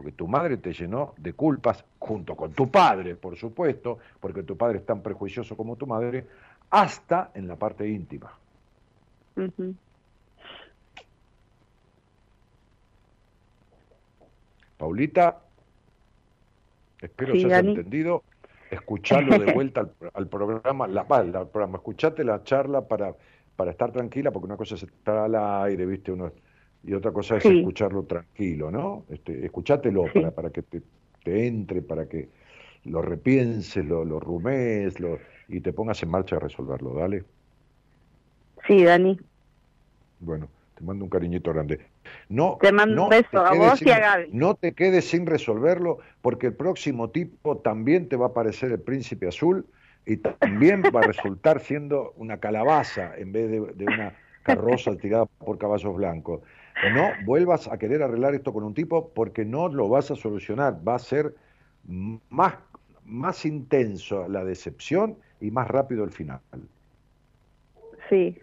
[0.00, 4.56] porque tu madre te llenó de culpas, junto con tu padre, por supuesto, porque tu
[4.56, 6.26] padre es tan prejuicioso como tu madre,
[6.70, 8.32] hasta en la parte íntima.
[14.78, 15.42] Paulita,
[17.02, 18.22] espero se haya entendido.
[18.70, 23.14] Escucharlo de vuelta al, programa, la, al programa, escuchate la charla para,
[23.54, 26.32] para estar tranquila, porque una cosa es estar al aire, viste, uno
[26.82, 29.04] y otra cosa es escucharlo tranquilo, ¿no?
[29.10, 30.82] Este, escuchátelo para, para que te,
[31.46, 32.28] entre, para que
[32.84, 37.24] lo repienses, lo, lo rumees lo, y te pongas en marcha a resolverlo, dale.
[38.66, 39.18] Sí, Dani.
[40.20, 41.80] Bueno, te mando un cariñito grande.
[42.28, 44.30] No, te mando un beso a vos y a Gaby.
[44.32, 48.80] No te quedes sin resolverlo, porque el próximo tipo también te va a parecer el
[48.80, 49.66] príncipe azul
[50.06, 55.26] y también va a resultar siendo una calabaza en vez de, de una carroza tirada
[55.26, 56.40] por caballos blancos.
[56.88, 60.76] No vuelvas a querer arreglar esto con un tipo porque no lo vas a solucionar.
[60.86, 61.34] Va a ser
[62.28, 62.54] más,
[63.04, 66.40] más intenso la decepción y más rápido el final.
[68.08, 68.36] Sí,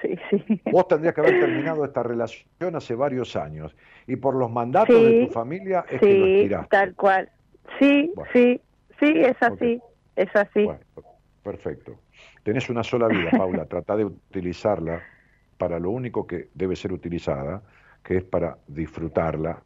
[0.00, 0.60] sí, sí.
[0.70, 3.74] Vos tendrías que haber terminado esta relación hace varios años
[4.06, 6.68] y por los mandatos de tu familia es que lo estiraste.
[6.70, 7.30] tal cual.
[7.78, 8.60] Sí, sí,
[8.98, 9.80] sí, es así,
[10.16, 10.68] es así.
[11.42, 11.98] perfecto.
[12.42, 15.02] Tenés una sola vida, Paula, trata de utilizarla
[15.56, 17.62] para lo único que debe ser utilizada,
[18.02, 19.62] que es para disfrutarla,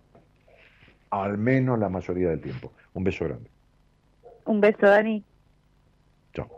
[1.11, 2.73] al menos la mayoría del tiempo.
[2.95, 3.51] Un beso grande.
[4.45, 5.25] Un beso, Dani.
[6.35, 6.49] Chao.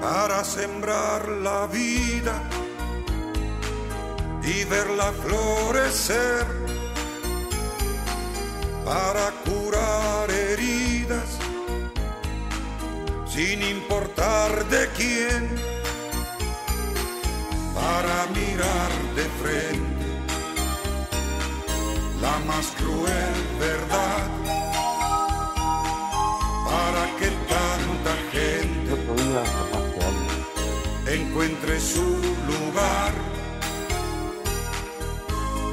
[0.00, 2.42] Para sembrar la vida
[4.48, 6.46] y verla florecer
[8.82, 11.38] para curar heridas
[13.26, 15.54] sin importar de quién,
[17.74, 20.06] para mirar de frente
[22.22, 24.28] la más cruel verdad,
[26.64, 28.92] para que tanta gente
[31.06, 32.18] encuentre su
[32.50, 33.37] lugar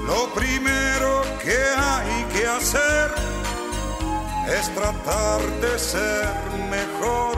[0.07, 3.11] lo primero que hay que hacer
[4.47, 6.33] es tratar de ser
[6.69, 7.35] mejor,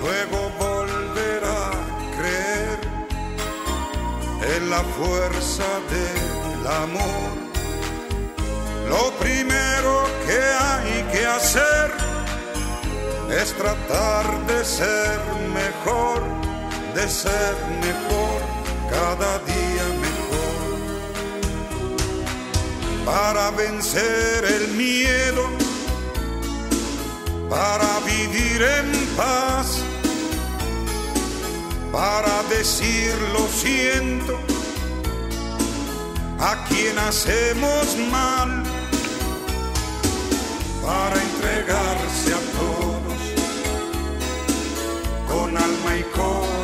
[0.00, 1.70] luego volver a
[2.16, 2.78] creer
[4.56, 7.30] en la fuerza del amor.
[8.88, 11.92] Lo primero que hay que hacer
[13.40, 15.18] es tratar de ser
[15.54, 16.22] mejor,
[16.94, 18.40] de ser mejor
[18.90, 19.69] cada día
[23.10, 25.44] para vencer el miedo,
[27.48, 29.82] para vivir en paz,
[31.90, 34.38] para decir lo siento
[36.38, 38.62] a quien hacemos mal,
[40.86, 43.20] para entregarse a todos
[45.28, 46.59] con alma y corazón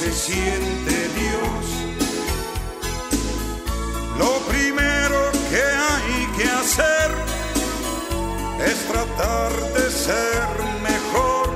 [0.00, 1.64] se siente Dios.
[4.18, 7.10] Lo primero que hay que hacer
[8.70, 10.48] es tratar de ser
[10.90, 11.48] mejor,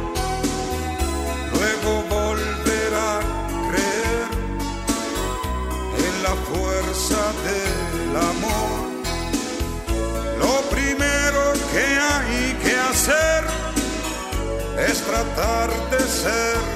[1.55, 1.91] luego
[2.21, 3.21] volver a
[3.71, 4.29] creer
[6.07, 8.79] en la fuerza del amor.
[10.39, 11.43] Lo primero
[11.73, 13.45] que hay que hacer
[14.87, 16.74] es tratar de ser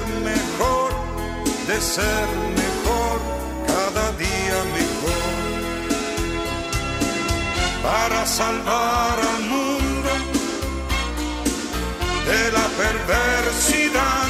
[1.81, 2.27] ser
[2.61, 3.19] mejor,
[3.67, 5.29] cada día mejor.
[7.83, 10.09] Para salvar al mundo
[12.25, 14.27] de la perversidad,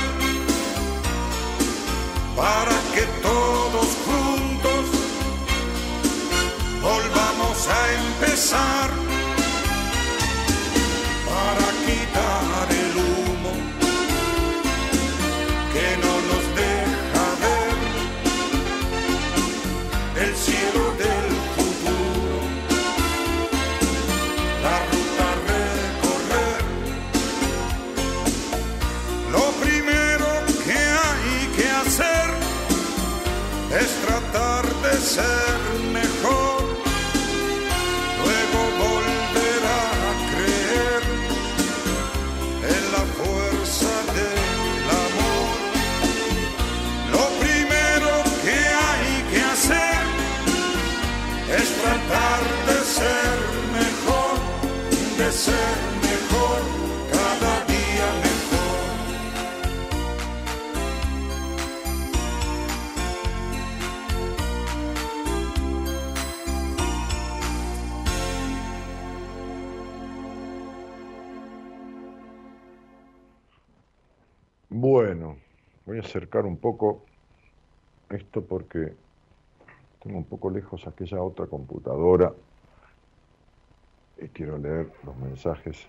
[2.36, 4.86] para que todos juntos
[6.82, 9.09] volvamos a empezar,
[76.10, 77.06] acercar un poco
[78.10, 78.96] esto porque
[80.02, 82.34] tengo un poco lejos aquella otra computadora
[84.18, 85.88] y quiero leer los mensajes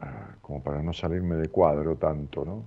[0.00, 2.64] ah, como para no salirme de cuadro tanto, ¿no?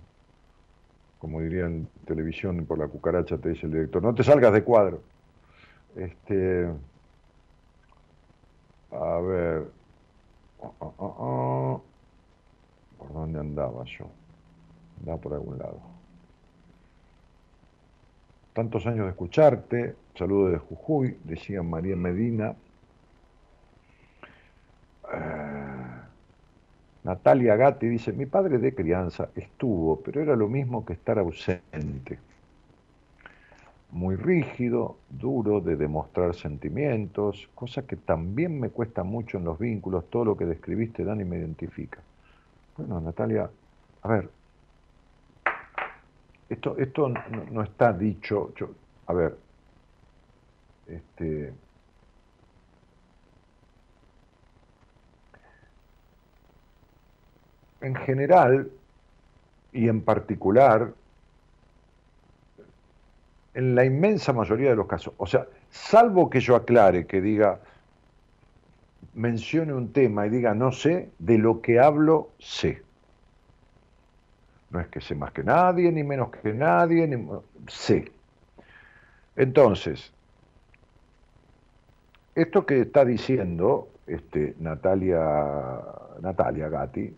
[1.20, 4.64] Como diría en televisión por la cucaracha, te dice el director, no te salgas de
[4.64, 5.02] cuadro.
[5.96, 6.70] Este,
[8.92, 9.68] a ver,
[10.60, 11.84] oh, oh, oh,
[12.98, 14.06] ¿por dónde andaba yo?
[15.00, 15.95] Andaba por algún lado.
[18.56, 22.56] Tantos años de escucharte, saludo de Jujuy, decía María Medina.
[25.14, 25.96] Eh,
[27.04, 32.18] Natalia Gatti dice, mi padre de crianza estuvo, pero era lo mismo que estar ausente.
[33.92, 40.10] Muy rígido, duro de demostrar sentimientos, cosa que también me cuesta mucho en los vínculos,
[40.10, 42.00] todo lo que describiste, Dani, me identifica.
[42.78, 43.50] Bueno, Natalia,
[44.02, 44.30] a ver,
[46.50, 47.10] esto, esto
[47.52, 48.54] no, está dicho,
[49.08, 49.36] a ver,
[50.88, 51.54] este,
[57.82, 58.72] en general
[59.72, 60.94] y en particular,
[63.54, 67.60] en la inmensa mayoría de los casos, o sea, salvo que yo aclare, que diga,
[69.14, 72.85] mencione un tema y diga no sé, de lo que hablo sé.
[74.76, 77.26] No es que sé más que nadie, ni menos que nadie, ni...
[77.70, 78.12] sé.
[79.38, 80.12] Entonces,
[82.36, 85.82] esto que está diciendo este, Natalia,
[86.20, 87.16] Natalia Gatti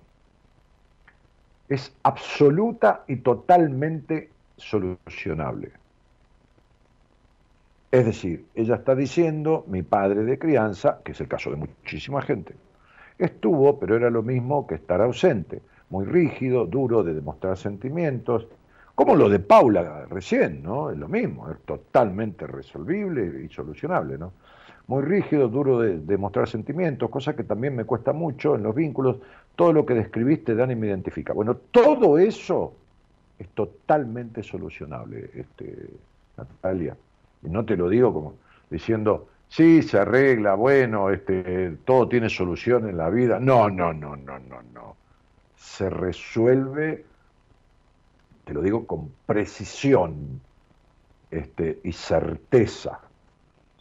[1.68, 5.72] es absoluta y totalmente solucionable.
[7.90, 12.22] Es decir, ella está diciendo, mi padre de crianza, que es el caso de muchísima
[12.22, 12.54] gente,
[13.18, 15.60] estuvo, pero era lo mismo que estar ausente
[15.90, 18.48] muy rígido, duro de demostrar sentimientos,
[18.98, 20.90] como lo de Paula recién, ¿no?
[20.90, 24.34] Es lo mismo, es totalmente resolvible y solucionable, ¿no?
[24.88, 29.18] Muy rígido, duro de demostrar sentimientos, cosa que también me cuesta mucho en los vínculos.
[29.56, 31.34] Todo lo que describiste, Dani, me identifica.
[31.34, 32.74] Bueno, todo eso
[33.38, 35.90] es totalmente solucionable, este,
[36.38, 36.98] Natalia.
[37.44, 38.34] Y no te lo digo como
[38.70, 43.40] diciendo, sí, se arregla, bueno, este, todo tiene solución en la vida.
[43.40, 45.07] No, no, no, no, no, no
[45.58, 47.06] se resuelve,
[48.46, 50.40] te lo digo con precisión
[51.32, 53.00] este, y certeza,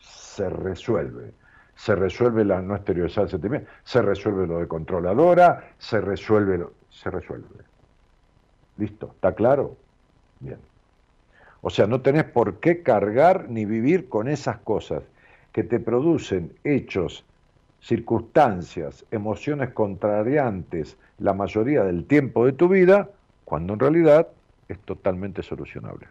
[0.00, 1.32] se resuelve.
[1.76, 6.72] Se resuelve la no exteriorizar el sentimiento, se resuelve lo de controladora, se resuelve, lo,
[6.90, 7.46] se resuelve.
[8.78, 9.10] ¿Listo?
[9.14, 9.76] ¿Está claro?
[10.40, 10.58] Bien.
[11.60, 15.02] O sea, no tenés por qué cargar ni vivir con esas cosas
[15.52, 17.24] que te producen hechos
[17.86, 23.08] circunstancias, emociones contrariantes la mayoría del tiempo de tu vida,
[23.44, 24.26] cuando en realidad
[24.68, 26.08] es totalmente solucionable.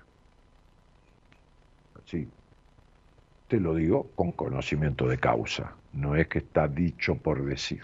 [2.06, 2.32] Sí,
[3.50, 7.84] te lo digo con conocimiento de causa, no es que está dicho por decir,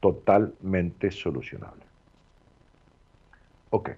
[0.00, 1.84] totalmente solucionable.
[3.70, 3.90] Ok.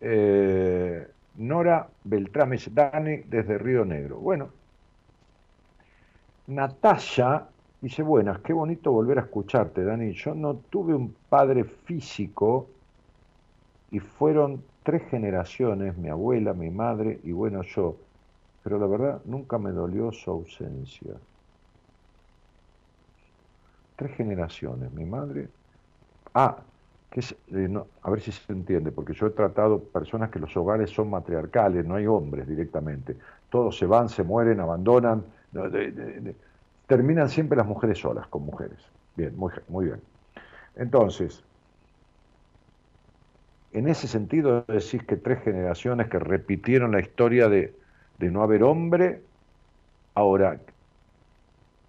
[0.00, 4.18] Eh, Nora Beltrán Dani, desde Río Negro.
[4.18, 4.61] Bueno,
[6.46, 10.12] Natasha dice, buenas, qué bonito volver a escucharte, Dani.
[10.12, 12.76] Yo no tuve un padre físico
[13.90, 18.00] y fueron tres generaciones, mi abuela, mi madre y bueno, yo.
[18.62, 21.20] Pero la verdad, nunca me dolió su ausencia.
[23.96, 25.52] Tres generaciones, mi madre.
[26.34, 26.66] Ah,
[27.10, 27.68] que es, eh,
[28.02, 31.86] a ver si se entiende, porque yo he tratado personas que los hogares son matriarcales,
[31.86, 33.18] no hay hombres directamente.
[33.50, 35.26] Todos se van, se mueren, abandonan
[36.86, 38.78] terminan siempre las mujeres solas, con mujeres.
[39.16, 40.00] Bien, muy, muy bien.
[40.76, 41.44] Entonces,
[43.72, 47.74] en ese sentido decís que tres generaciones que repitieron la historia de,
[48.18, 49.22] de no haber hombre,
[50.14, 50.60] ahora,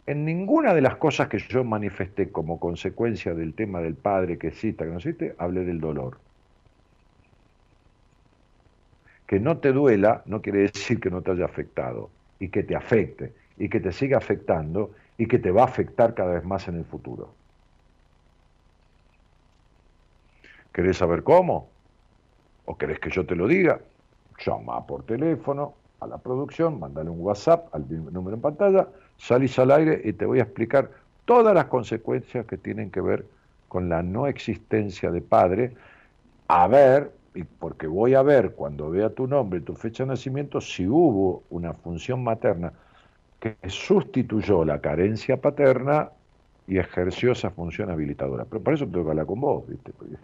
[0.05, 4.51] en ninguna de las cosas que yo manifesté como consecuencia del tema del padre que
[4.51, 6.19] cita, que no existe, hablé del dolor.
[9.27, 12.75] Que no te duela no quiere decir que no te haya afectado y que te
[12.75, 16.67] afecte y que te siga afectando y que te va a afectar cada vez más
[16.67, 17.29] en el futuro.
[20.71, 21.69] ¿Querés saber cómo?
[22.65, 23.79] ¿O querés que yo te lo diga?
[24.43, 29.71] Llama por teléfono a la producción, mándale un WhatsApp al número en pantalla, salís al
[29.71, 30.89] aire y te voy a explicar
[31.25, 33.25] todas las consecuencias que tienen que ver
[33.67, 35.75] con la no existencia de padre,
[36.47, 40.61] a ver, y porque voy a ver cuando vea tu nombre tu fecha de nacimiento,
[40.61, 42.73] si hubo una función materna
[43.43, 46.11] que sustituyó la carencia paterna
[46.65, 48.45] y ejerció esa función habilitadora.
[48.45, 49.91] Pero por eso tengo que hablar con vos, ¿viste?
[49.91, 50.15] Porque,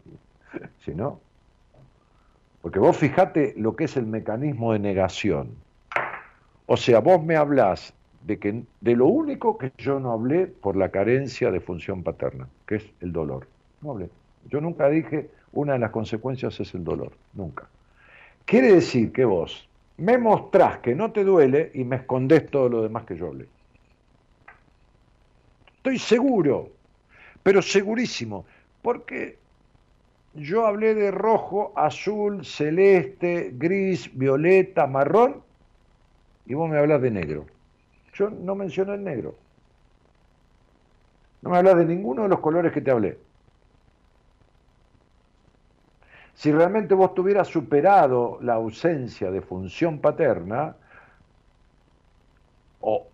[0.86, 1.20] si no.
[2.62, 5.50] Porque vos fijate lo que es el mecanismo de negación.
[6.66, 7.94] O sea, vos me hablás
[8.26, 12.48] de, que, de lo único que yo no hablé por la carencia de función paterna,
[12.66, 13.48] que es el dolor.
[13.82, 14.10] No hablé.
[14.48, 17.68] Yo nunca dije una de las consecuencias es el dolor, nunca.
[18.46, 19.69] Quiere decir que vos
[20.00, 23.48] me mostrás que no te duele y me escondés todo lo demás que yo hablé.
[25.78, 26.70] Estoy seguro,
[27.44, 28.46] pero segurísimo,
[28.82, 29.38] porque
[30.34, 35.42] yo hablé de rojo, azul, celeste, gris, violeta, marrón,
[36.46, 37.46] y vos me hablas de negro.
[38.14, 39.36] Yo no mencioné el negro.
[41.42, 43.18] No me hablas de ninguno de los colores que te hablé.
[46.40, 50.74] Si realmente vos tuvieras superado la ausencia de función paterna,
[52.80, 53.08] o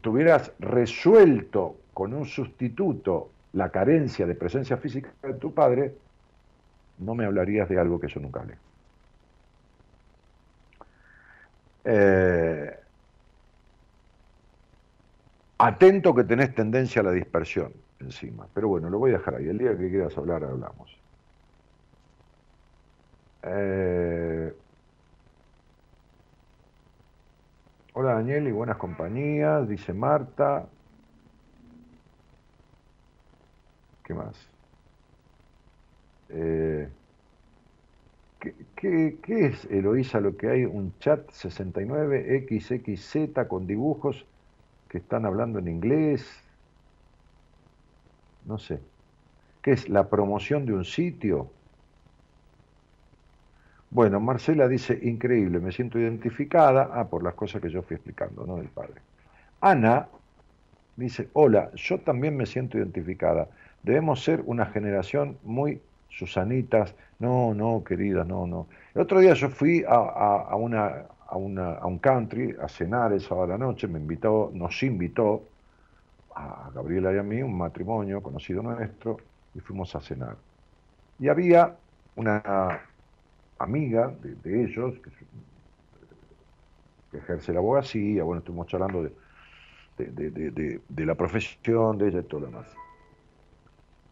[0.00, 5.94] tuvieras resuelto con un sustituto la carencia de presencia física de tu padre,
[6.98, 8.56] no me hablarías de algo que yo nunca hablé.
[11.84, 12.76] Eh,
[15.58, 19.46] atento que tenés tendencia a la dispersión encima, pero bueno, lo voy a dejar ahí.
[19.46, 20.98] El día que quieras hablar, hablamos.
[23.42, 24.52] Eh,
[27.92, 30.66] hola Daniel y buenas compañías, dice Marta.
[34.04, 34.48] ¿Qué más?
[36.30, 36.88] Eh,
[38.76, 40.64] ¿qué, es, Eloísa, lo que hay?
[40.64, 44.24] Un chat 69XXZ con dibujos
[44.88, 46.26] que están hablando en inglés.
[48.46, 48.80] No sé.
[49.62, 49.88] ¿Qué es?
[49.88, 51.50] ¿La promoción de un sitio?
[53.90, 58.46] Bueno, Marcela dice, increíble, me siento identificada, ah, por las cosas que yo fui explicando,
[58.46, 58.56] ¿no?
[58.56, 59.00] Del padre.
[59.60, 60.08] Ana
[60.96, 63.48] dice, hola, yo también me siento identificada
[63.82, 66.94] debemos ser una generación muy susanitas.
[67.18, 68.66] No, no, querida, no, no.
[68.94, 73.20] El otro día yo fui a, una, a, una, a un country a cenar el
[73.20, 75.42] sábado a la noche, me invitó, nos invitó
[76.34, 79.16] a Gabriela y a mí, un matrimonio conocido nuestro,
[79.54, 80.36] y fuimos a cenar.
[81.18, 81.74] Y había
[82.14, 82.80] una
[83.58, 85.10] amiga de, ellos que,
[87.16, 92.46] ejerce la abogacía, bueno, estuvimos charlando de, de, la profesión de ella y todo lo
[92.46, 92.66] demás.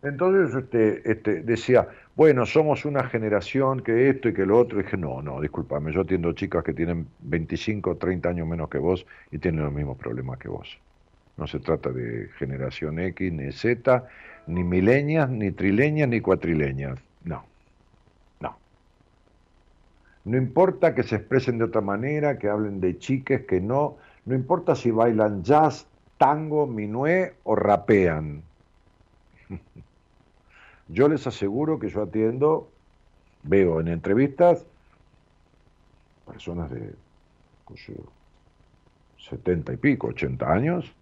[0.03, 4.81] Entonces este, este, decía, bueno, somos una generación que esto y que lo otro.
[4.81, 8.69] Y dije, no, no, discúlpame, yo atiendo chicas que tienen 25 o 30 años menos
[8.69, 10.79] que vos y tienen los mismos problemas que vos.
[11.37, 14.05] No se trata de generación X, ni Z,
[14.47, 16.99] ni milenias, ni trileñas, ni cuatrileñas.
[17.25, 17.45] No.
[20.27, 23.97] No importa que se expresen de otra manera, que hablen de chiques, que no.
[24.25, 25.87] No importa si bailan jazz,
[26.19, 28.43] tango, minué o rapean.
[30.89, 32.69] Yo les aseguro que yo atiendo,
[33.45, 34.65] veo en entrevistas
[36.27, 36.93] personas de
[39.19, 40.93] 70 y pico, 80 años,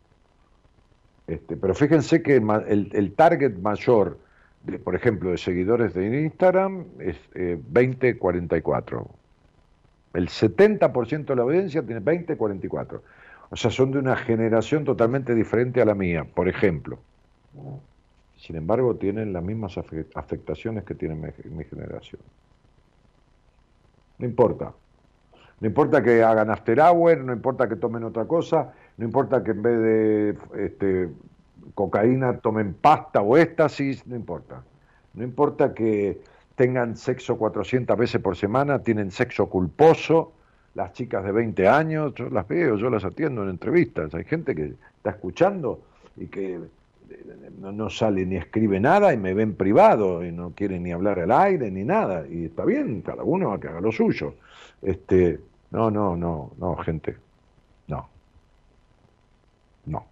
[1.27, 4.19] este, pero fíjense que el, target mayor,
[4.83, 9.07] por ejemplo, de seguidores de Instagram es eh, 20-44.
[10.15, 13.01] El 70% de la audiencia tiene 20-44.
[13.51, 16.99] O sea, son de una generación totalmente diferente a la mía, por ejemplo.
[18.37, 19.79] Sin embargo, tienen las mismas
[20.15, 22.21] afectaciones que tiene mi, generación.
[24.19, 24.73] No importa.
[25.61, 29.53] No importa que hagan after hour, no importa que tomen otra cosa, no importa que
[29.53, 31.09] en vez de este,
[31.75, 34.63] cocaína tomen pasta o éxtasis, no importa.
[35.15, 36.21] No importa que
[36.57, 40.33] tengan sexo 400 veces por semana, tienen sexo culposo,
[40.75, 44.55] las chicas de 20 años, yo las veo, yo las atiendo en entrevistas, hay gente
[44.55, 45.81] que está escuchando
[46.17, 46.61] y que
[47.59, 51.33] no, sale ni escribe nada y me ven privado y no quiere ni hablar al
[51.33, 52.27] aire ni nada.
[52.29, 54.35] Y está bien, cada uno que haga lo suyo.
[54.83, 57.17] Este, no, no, no, no, gente.
[57.89, 58.09] No.
[59.87, 60.07] No.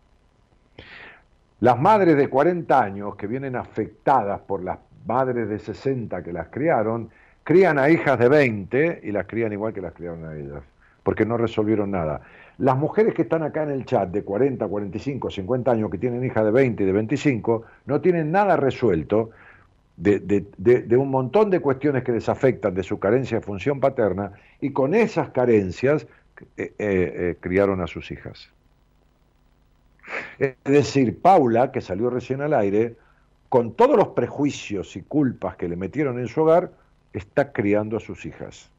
[1.62, 6.48] Las madres de 40 años que vienen afectadas por las madres de 60 que las
[6.48, 7.10] criaron,
[7.44, 10.64] crían a hijas de 20 y las crían igual que las criaron a ellas,
[11.04, 12.20] porque no resolvieron nada.
[12.58, 16.24] Las mujeres que están acá en el chat de 40, 45, 50 años, que tienen
[16.24, 19.30] hijas de 20 y de 25, no tienen nada resuelto
[19.96, 24.72] de, un montón de cuestiones que les afectan de su carencia de función paterna y
[24.72, 26.08] con esas carencias
[26.56, 28.50] eh, eh, eh, criaron a sus hijas.
[30.38, 32.96] Es decir, Paula, que salió recién al aire,
[33.48, 36.72] con todos los prejuicios y culpas que le metieron en su hogar,
[37.12, 38.70] está criando a sus hijas.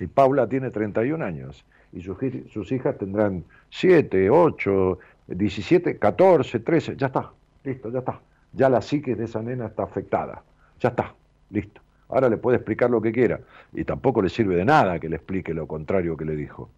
[0.00, 4.98] Y Paula tiene 31 años y sus, hijas tendrán 7, 8,
[5.28, 7.32] 17, 14, 13, ya está,
[7.64, 8.20] listo, ya está.
[8.52, 10.42] Ya la psique de esa nena está afectada,
[10.80, 11.14] ya está,
[11.50, 11.80] listo.
[12.08, 13.40] Ahora le puede explicar lo que quiera
[13.72, 16.70] y tampoco le sirve de nada que le explique lo contrario que le dijo.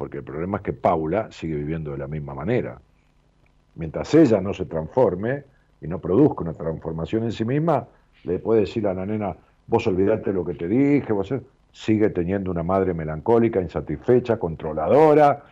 [0.00, 2.80] Porque el problema es que Paula sigue viviendo de la misma manera.
[3.74, 5.44] Mientras ella no se transforme
[5.82, 7.86] y no produzca una transformación en sí misma,
[8.24, 9.36] le puede decir a la nena,
[9.66, 11.34] vos olvidate lo que te dije, vos
[11.70, 15.44] sigue teniendo una madre melancólica, insatisfecha, controladora,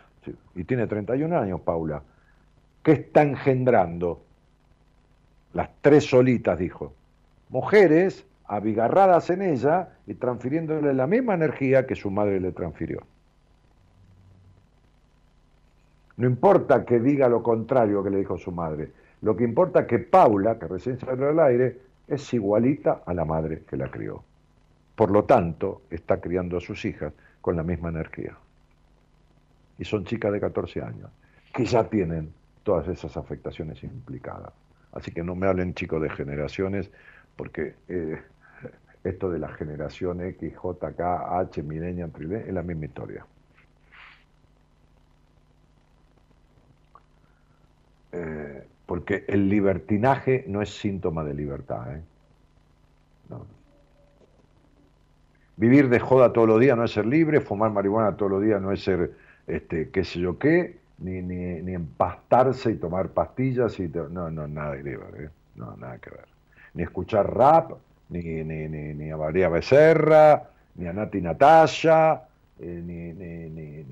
[0.54, 2.02] y tiene 31 años, Paula.
[2.82, 4.22] ¿Qué está engendrando?
[5.52, 6.94] Las tres solitas, dijo.
[7.50, 13.02] Mujeres abigarradas en ella y transfiriéndole la misma energía que su madre le transfirió.
[16.18, 18.90] No importa que diga lo contrario que le dijo su madre,
[19.22, 23.24] lo que importa es que Paula, que recién salió al aire, es igualita a la
[23.24, 24.24] madre que la crió.
[24.96, 28.36] Por lo tanto, está criando a sus hijas con la misma energía.
[29.78, 31.08] Y son chicas de 14 años,
[31.54, 32.32] que ya tienen
[32.64, 34.52] todas esas afectaciones implicadas.
[34.90, 36.90] Así que no me hablen chicos de generaciones,
[37.36, 38.20] porque eh,
[39.04, 43.24] esto de la generación X, J, K, H, millennial, es la misma historia.
[48.12, 51.94] Eh, porque el libertinaje no es síntoma de libertad.
[51.94, 52.02] ¿eh?
[55.56, 58.62] Vivir de joda todos los días no es ser libre, fumar marihuana todos los días
[58.62, 59.12] no es ser,
[59.46, 61.18] este, qué sé yo qué, ni,
[61.74, 65.30] empastarse y tomar pastillas y no, no, nada que ver, ¿eh?
[65.56, 66.26] no, nada que ver.
[66.74, 67.72] Ni escuchar rap,
[68.08, 72.22] ni, ni, ni, ni a María Becerra, ni a Nati Natasha,
[72.58, 73.84] eh, ni, ni, ni,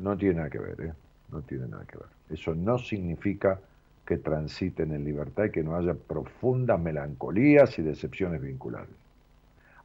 [0.00, 0.92] no tiene nada que ver, ¿eh?
[1.32, 2.08] No tiene nada que ver.
[2.30, 3.58] Eso no significa
[4.06, 8.90] que transiten en libertad y que no haya profundas melancolías y decepciones vinculares.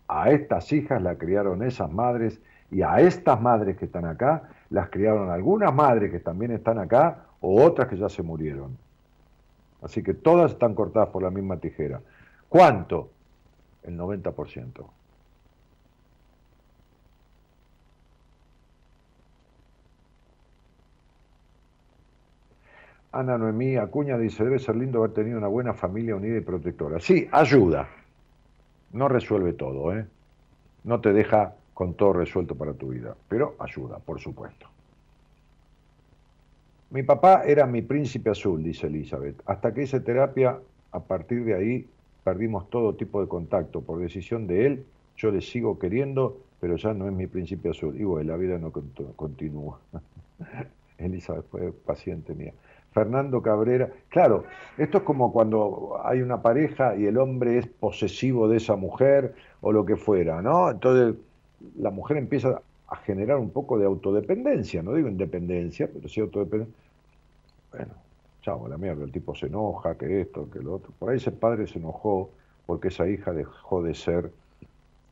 [0.07, 2.39] A estas hijas la criaron esas madres
[2.71, 7.25] y a estas madres que están acá las criaron algunas madres que también están acá
[7.41, 8.77] o otras que ya se murieron.
[9.81, 12.01] Así que todas están cortadas por la misma tijera.
[12.49, 13.11] ¿Cuánto?
[13.83, 14.85] El 90%.
[23.11, 26.99] Ana Noemí Acuña dice, debe ser lindo haber tenido una buena familia unida y protectora.
[26.99, 27.87] Sí, ayuda.
[28.91, 30.05] No resuelve todo, ¿eh?
[30.83, 34.67] No te deja con todo resuelto para tu vida, pero ayuda, por supuesto.
[36.89, 39.41] Mi papá era mi príncipe azul, dice Elizabeth.
[39.45, 40.59] Hasta que hice terapia,
[40.91, 41.89] a partir de ahí
[42.23, 43.81] perdimos todo tipo de contacto.
[43.81, 44.85] Por decisión de él,
[45.17, 47.99] yo le sigo queriendo, pero ya no es mi príncipe azul.
[47.99, 49.79] Y bueno, la vida no continúa.
[50.97, 52.53] Elizabeth fue paciente mía.
[52.97, 53.91] Fernando Cabrera.
[54.09, 54.45] Claro,
[54.75, 59.35] esto es como cuando hay una pareja y el hombre es posesivo de esa mujer
[59.61, 60.71] o lo que fuera, ¿no?
[60.71, 61.15] Entonces
[61.77, 66.75] la mujer empieza a generar un poco de autodependencia, no digo independencia, pero sí autodependencia.
[67.71, 67.93] Bueno,
[68.41, 70.91] chao, la mierda, el tipo se enoja, que esto, que lo otro.
[70.97, 72.31] Por ahí ese padre se enojó
[72.65, 74.31] porque esa hija dejó de ser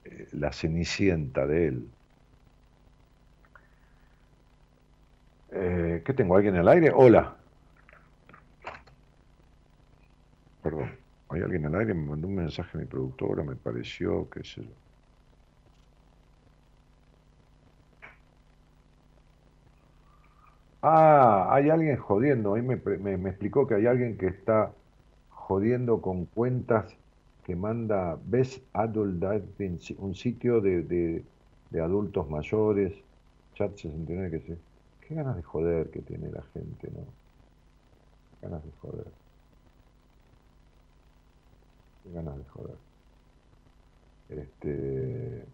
[0.06, 1.88] eh, la cenicienta de él.
[5.52, 6.36] Eh, ¿Qué tengo?
[6.36, 6.92] ¿Alguien en el aire?
[6.92, 7.45] Hola.
[10.66, 10.90] Perdón,
[11.30, 14.44] hay alguien en el aire, me mandó un mensaje a mi productora, me pareció, qué
[14.44, 14.72] sé yo.
[20.82, 22.56] Ah, hay alguien jodiendo.
[22.56, 24.72] Ahí me, me, explicó que hay alguien que está
[25.30, 26.96] jodiendo con cuentas
[27.44, 29.24] que manda Best Adult
[30.00, 31.24] un sitio de, de,
[31.70, 32.92] de adultos mayores,
[33.54, 34.58] chat 69, que sé.
[35.08, 37.06] Qué ganas de joder que tiene la gente, ¿no?
[38.42, 39.25] ganas de joder.
[42.14, 42.76] Ganas de joder.
[44.30, 45.46] Este.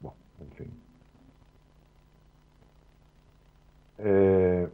[0.00, 0.84] Bueno, en fin.
[3.98, 4.68] Eh,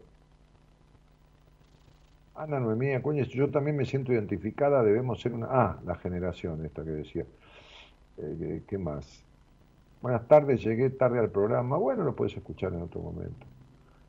[2.34, 5.46] Ana Noemí Acuñez, yo también me siento identificada, debemos ser una...
[5.50, 7.26] Ah, la generación esta que decía.
[8.16, 9.22] Eh, ¿Qué más?
[10.00, 11.76] Buenas tardes, llegué tarde al programa.
[11.76, 13.46] Bueno, lo puedes escuchar en otro momento.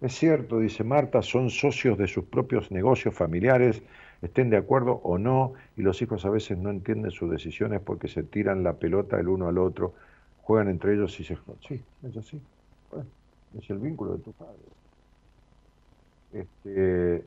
[0.02, 3.84] Es cierto, dice Marta, son socios de sus propios negocios familiares,
[4.22, 8.07] estén de acuerdo o no, y los hijos a veces no entienden sus decisiones porque
[8.10, 9.94] se tiran la pelota el uno al otro,
[10.38, 11.38] juegan entre ellos y se...
[11.68, 12.41] Sí, es así.
[13.57, 14.64] es el vínculo de tu padre.
[16.32, 17.26] Este,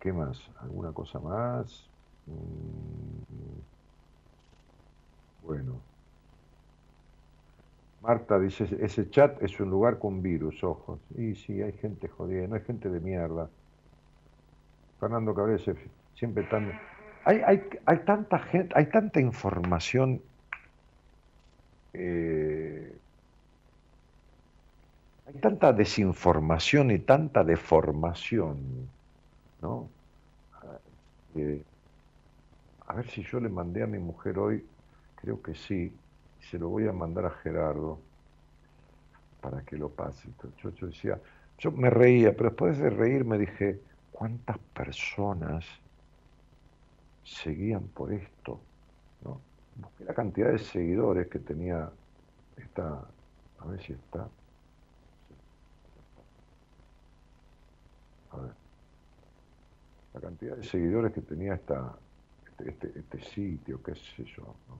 [0.00, 0.50] ¿Qué más?
[0.60, 1.90] ¿Alguna cosa más?
[2.26, 3.62] Mm,
[5.42, 5.91] bueno.
[8.02, 11.00] Marta dice, ese chat es un lugar con virus, ojos.
[11.16, 13.48] Y sí, hay gente jodida, hay gente de mierda.
[14.98, 15.62] Fernando Cabrera
[16.14, 16.72] siempre tan...
[17.24, 20.20] Hay, hay, hay tanta gente, hay tanta información
[21.94, 22.98] eh,
[25.26, 28.88] hay tanta desinformación y tanta deformación,
[29.60, 29.88] ¿no?
[31.34, 31.62] Eh,
[32.86, 34.64] a ver si yo le mandé a mi mujer hoy,
[35.16, 35.94] creo que sí,
[36.50, 37.98] Se lo voy a mandar a Gerardo
[39.40, 40.28] para que lo pase.
[40.62, 41.18] Yo, yo decía,
[41.58, 45.64] yo me reía, pero después de reír me dije, ¿cuántas personas
[47.24, 48.60] seguían por esto?
[49.24, 49.40] ¿no?
[49.76, 51.90] Busqué la cantidad de seguidores que tenía
[52.56, 53.04] esta,
[53.58, 54.28] a ver si está.
[58.32, 58.52] A ver.
[60.14, 61.96] La cantidad de seguidores que tenía esta,
[62.48, 64.42] este, este, este sitio, qué sé yo.
[64.68, 64.78] ¿no?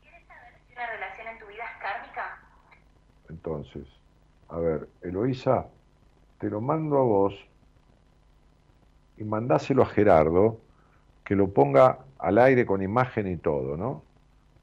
[0.00, 2.40] ¿Quieres saber si una relación en tu vida es kármica?
[3.28, 3.84] Entonces,
[4.48, 5.66] a ver, Eloísa,
[6.38, 7.34] te lo mando a vos
[9.16, 10.60] y mandáselo a Gerardo,
[11.24, 14.02] que lo ponga al aire con imagen y todo, ¿no?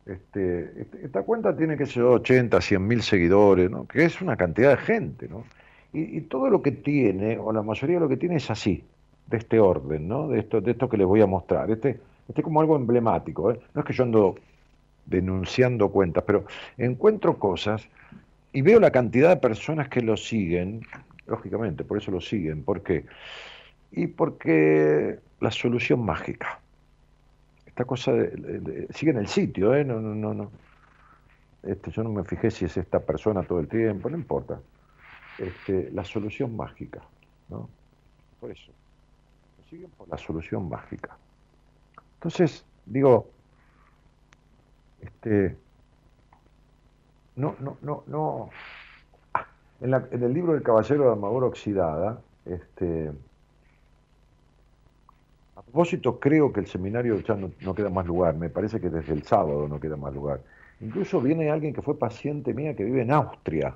[0.06, 3.88] Este, este esta cuenta tiene que ser 80, 100 mil seguidores, ¿no?
[3.88, 5.44] Que es una cantidad de gente, ¿no?
[5.96, 8.84] Y, todo lo que tiene, o la mayoría de lo que tiene es así,
[9.28, 10.28] de este orden, ¿no?
[10.28, 11.70] De esto, de esto que les voy a mostrar.
[11.70, 13.60] Este, este es como algo emblemático, ¿eh?
[13.76, 14.36] No es que yo ando
[15.06, 16.46] denunciando cuentas, pero
[16.78, 17.88] encuentro cosas
[18.54, 20.86] y veo la cantidad de personas que lo siguen,
[21.26, 22.64] lógicamente, por eso lo siguen.
[22.64, 23.06] ¿Por qué?
[23.92, 26.60] Y porque la solución mágica.
[27.66, 29.84] Esta cosa de, siguen el sitio, ¿eh?
[29.84, 30.52] No, no, no, no.
[31.64, 34.60] Este, yo no me fijé si es esta persona todo el tiempo, no importa.
[35.40, 37.02] Este, la solución mágica,
[37.50, 37.68] ¿no?
[38.40, 38.72] Por eso.
[39.58, 41.18] Lo siguen por la solución mágica.
[42.16, 43.28] Entonces, digo,
[45.02, 45.58] este,
[47.36, 48.50] no, no, no, no.
[49.82, 53.12] En, la, en, el libro del Caballero de Armadura Oxidada, este,
[55.56, 58.36] a propósito, creo que el seminario ya no, no, queda más lugar.
[58.36, 60.42] Me parece que desde el sábado no queda más lugar.
[60.80, 63.76] Incluso viene alguien que fue paciente mía que vive en Austria.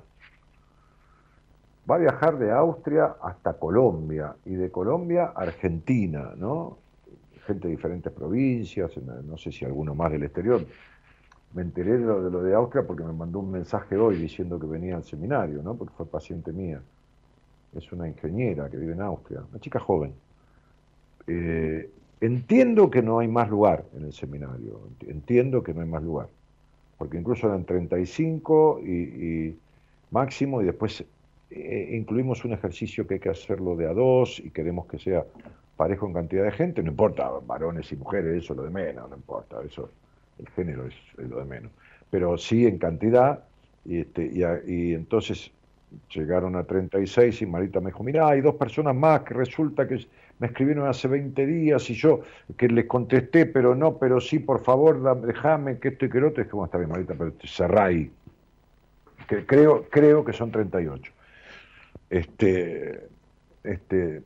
[1.90, 6.78] Va a viajar de Austria hasta Colombia y de Colombia a Argentina, ¿no?
[7.46, 10.66] Gente de diferentes provincias, no sé si alguno más del exterior,
[11.54, 14.58] me enteré de lo, de lo, de Austria porque me mandó un mensaje hoy diciendo
[14.58, 15.74] que venía al seminario, ¿no?
[15.74, 16.80] Porque fue paciente mía.
[17.74, 20.12] Es una ingeniera que vive en Austria, una chica joven.
[21.26, 26.02] Eh, entiendo que no hay más lugar en el seminario, entiendo que no hay más
[26.02, 26.28] lugar,
[26.96, 29.58] porque incluso eran 35 y, y
[30.10, 31.04] máximo y después
[31.50, 35.24] eh, incluimos un ejercicio que hay que hacerlo de a dos y queremos que sea
[35.76, 39.08] parejo en cantidad de gente, no importa, varones y mujeres, eso es lo de menos,
[39.08, 39.90] no importa, eso
[40.38, 41.72] el género es, lo de menos,
[42.10, 43.44] pero sí en cantidad,
[43.84, 44.42] y, este, y,
[44.72, 45.50] y, entonces
[46.14, 50.06] llegaron a 36 y Marita me dijo, mira, hay dos personas más que resulta que
[50.38, 52.20] me escribieron hace 20 días y yo
[52.56, 56.28] que les contesté, pero no, pero sí, por favor, déjame que esto y que lo
[56.28, 58.10] otro, es como está bien, Marita, pero cerrá ahí.
[59.26, 61.12] Que creo, creo que son 38.
[62.10, 63.08] Este,
[63.64, 64.22] este,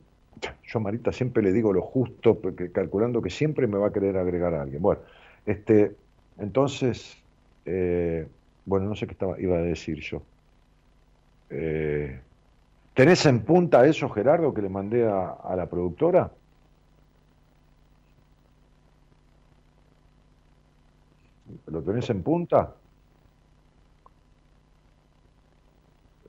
[0.65, 4.17] yo Marita siempre le digo lo justo, porque calculando que siempre me va a querer
[4.17, 4.81] agregar a alguien.
[4.81, 5.01] Bueno,
[5.45, 5.95] este,
[6.37, 7.25] entonces,
[7.65, 8.29] eh,
[8.65, 10.27] bueno, no sé qué estaba, iba a decir yo.
[11.49, 12.25] Eh,
[12.93, 16.33] ¿Tenés en punta eso, Gerardo, que le mandé a, a la productora?
[21.73, 22.59] ¿Lo tenés en punta?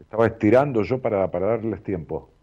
[0.02, 2.36] Estaba estirando yo para, para darles tiempo.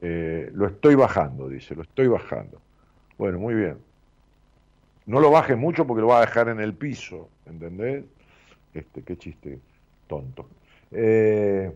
[0.00, 2.62] Eh, lo estoy bajando, dice, lo estoy bajando.
[3.18, 3.87] Bueno, muy bien.
[5.08, 8.04] No lo baje mucho porque lo va a dejar en el piso, ¿entendés?
[8.74, 9.58] Este, qué chiste
[10.06, 10.46] tonto.
[10.90, 11.72] Eh,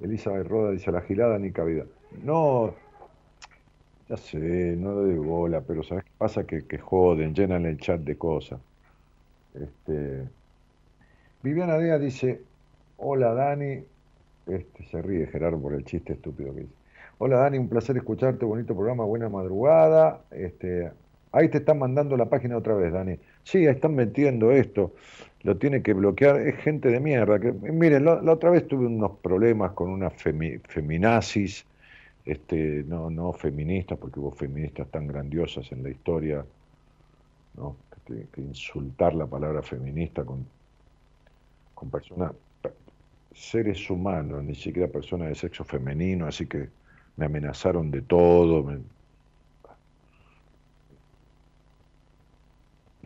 [0.00, 1.84] Elizabeth Roda dice, la gilada ni cabida.
[2.24, 2.74] No,
[4.08, 4.38] ya sé,
[4.78, 6.46] no doy bola, pero ¿sabes qué pasa?
[6.46, 8.58] Que, que joden, llenan el chat de cosas.
[9.52, 10.26] Este,
[11.42, 12.40] Viviana Díaz dice,
[12.96, 13.84] hola Dani,
[14.46, 16.74] este, se ríe Gerardo por el chiste estúpido que dice.
[17.18, 20.22] Hola Dani, un placer escucharte, bonito programa, buena madrugada.
[20.30, 20.90] Este,
[21.32, 23.18] ahí te están mandando la página otra vez, Dani.
[23.42, 24.94] Sí, están metiendo esto,
[25.42, 27.40] lo tiene que bloquear, es gente de mierda.
[27.40, 31.66] Que, miren, la, la otra vez tuve unos problemas con una femi, feminazis,
[32.24, 36.44] este, no, no feministas, porque hubo feministas tan grandiosas en la historia,
[37.56, 37.76] ¿no?
[38.04, 40.46] que, insultar la palabra feminista con,
[41.74, 42.32] con personas
[43.34, 46.68] seres humanos, ni siquiera personas de sexo femenino, así que
[47.16, 48.62] me amenazaron de todo.
[48.62, 48.78] Me...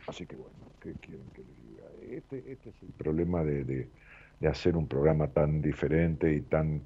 [0.06, 2.16] Así que bueno, ¿qué quieren que les diga?
[2.16, 6.82] Este, este es el problema de, de, hacer un programa tan diferente y tan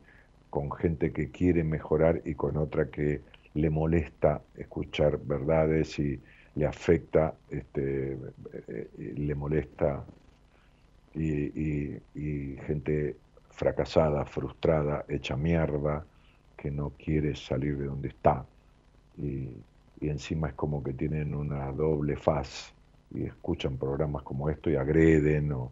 [0.49, 3.21] con gente que quiere mejorar y con otra que
[3.55, 6.21] le molesta escuchar verdades y
[6.55, 8.17] le afecta, este,
[8.99, 10.05] le molesta
[11.15, 13.17] y, y, gente
[13.51, 16.05] fracasada, frustrada, hecha mierda,
[16.57, 18.45] que no quiere salir de donde está.
[19.19, 19.49] Y,
[20.01, 22.73] encima es como que tienen una doble faz,
[23.15, 25.71] y escuchan programas como esto y agreden o,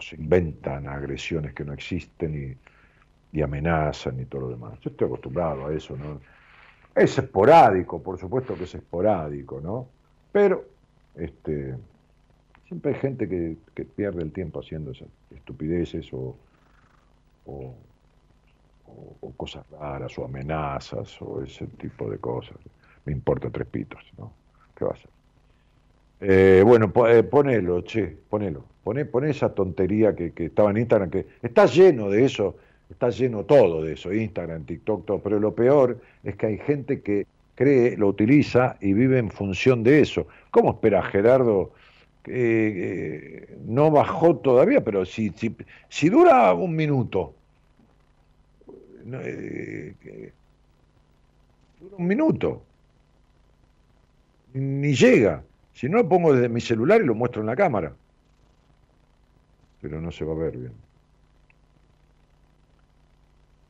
[0.00, 2.56] se inventan agresiones que no existen
[3.32, 4.78] y, y, amenazan y todo lo demás.
[4.80, 6.20] Yo estoy acostumbrado a eso, ¿no?
[6.94, 9.88] Es esporádico, por supuesto que es esporádico, ¿no?
[10.32, 10.66] Pero
[11.14, 11.76] este,
[12.66, 16.36] siempre hay gente que, que pierde el tiempo haciendo esas estupideces o,
[17.46, 17.74] o,
[18.86, 22.56] o, cosas raras o amenazas o ese tipo de cosas.
[23.04, 24.32] Me importa tres pitos, ¿no?
[24.74, 25.15] ¿Qué va a hacer?
[26.20, 28.64] Eh, bueno, eh, ponelo, che, ponelo.
[28.82, 32.56] Poné, esa tontería que, que, estaba en Instagram, que está lleno de eso,
[32.88, 37.00] está lleno todo de eso, Instagram, TikTok, todo, pero lo peor es que hay gente
[37.00, 37.26] que
[37.56, 40.28] cree, lo utiliza y vive en función de eso.
[40.52, 41.72] ¿Cómo espera Gerardo?
[42.26, 45.56] Eh, no bajó todavía, pero si, si,
[45.88, 47.34] si dura un minuto,
[49.12, 49.94] eh,
[51.80, 52.62] dura un minuto,
[54.54, 55.42] ni llega.
[55.76, 57.94] Si no lo pongo desde mi celular y lo muestro en la cámara.
[59.82, 60.72] Pero no se va a ver bien.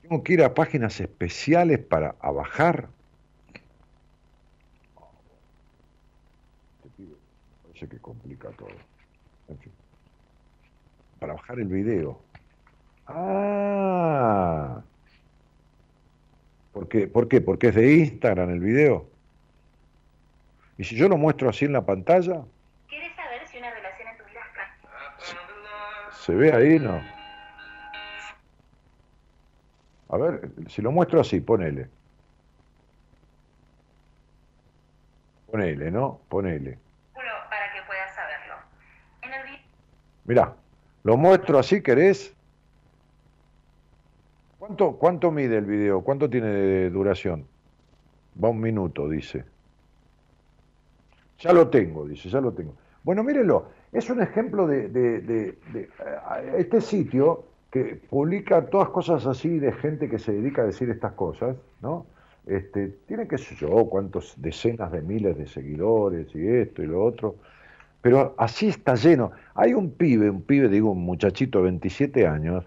[0.03, 2.91] Tengo que ir a páginas especiales para bajar.
[7.65, 8.69] Parece que complica todo.
[9.49, 9.73] En fin.
[11.19, 12.21] Para bajar el video.
[13.09, 14.81] Ah.
[16.73, 17.09] ¿Por qué?
[17.09, 17.41] ¿Por qué?
[17.41, 19.16] Porque es de Instagram el video.
[20.79, 22.43] Y si yo lo muestro así en la pantalla.
[22.89, 24.41] ¿Quieres saber si una relación en tu vida
[26.11, 26.79] es ¿Se ve ahí?
[26.79, 27.01] No.
[30.09, 31.89] A ver, si lo muestro así, ponele.
[35.51, 36.21] Ponele, ¿no?
[36.29, 36.79] Ponele.
[37.15, 38.55] Para que puedas saberlo.
[39.23, 39.59] En el
[40.25, 40.55] Mirá,
[41.03, 42.35] lo muestro así, ¿querés?
[44.59, 46.03] ¿Cuánto, ¿Cuánto mide el video?
[46.03, 47.47] ¿Cuánto tiene de duración?
[48.43, 49.45] Va un minuto, dice.
[51.39, 52.75] Ya lo tengo, dice, ya lo tengo.
[53.05, 55.89] Bueno, mírenlo, es un ejemplo de, de, eh,
[56.59, 61.13] este sitio que publica todas cosas así de gente que se dedica a decir estas
[61.13, 62.07] cosas, ¿no?
[62.47, 67.05] Este, tiene que sé yo, cuántos decenas de miles de seguidores y esto y lo
[67.05, 67.37] otro,
[68.01, 69.33] pero así está lleno.
[69.55, 72.65] Hay un pibe, un pibe, digo, un muchachito de 27 años,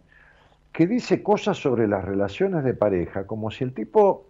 [0.74, 4.26] que dice cosas sobre las relaciones de pareja, como si el tipo,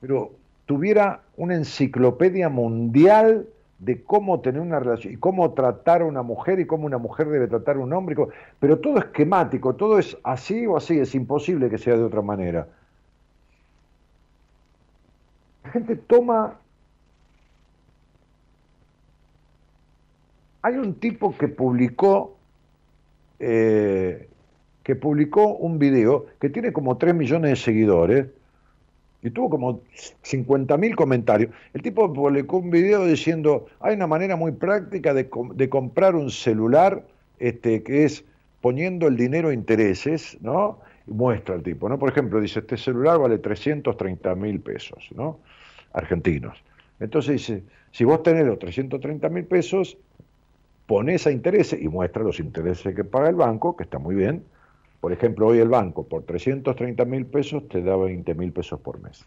[0.00, 0.32] pero
[0.66, 3.46] tuviera una enciclopedia mundial
[3.78, 7.28] de cómo tener una relación y cómo tratar a una mujer y cómo una mujer
[7.28, 8.16] debe tratar a un hombre,
[8.60, 12.68] pero todo esquemático, todo es así o así, es imposible que sea de otra manera.
[15.64, 16.58] La gente toma...
[20.64, 22.36] Hay un tipo que publicó
[23.40, 24.28] eh,
[24.84, 28.26] que publicó un video que tiene como 3 millones de seguidores
[29.22, 29.80] y tuvo como
[30.24, 31.50] 50.000 comentarios.
[31.74, 36.30] El tipo publicó un video diciendo, hay una manera muy práctica de, de comprar un
[36.30, 37.04] celular
[37.38, 38.24] este, que es
[38.60, 40.78] poniendo el dinero a intereses, ¿no?
[41.06, 41.98] Y muestra el tipo, ¿no?
[41.98, 45.38] Por ejemplo, dice, este celular vale 330 mil pesos, ¿no?
[45.92, 46.62] Argentinos.
[47.00, 49.98] Entonces dice, si vos tenés los 330 mil pesos,
[50.86, 54.44] pones a intereses y muestra los intereses que paga el banco, que está muy bien,
[55.02, 59.00] por ejemplo, hoy el banco por 330 mil pesos te da 20 mil pesos por
[59.00, 59.26] mes.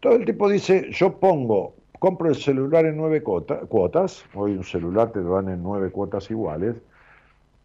[0.00, 5.12] Todo el tipo dice, yo pongo, compro el celular en nueve cuotas, hoy un celular
[5.12, 6.74] te dan en nueve cuotas iguales,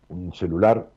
[0.09, 0.87] un celular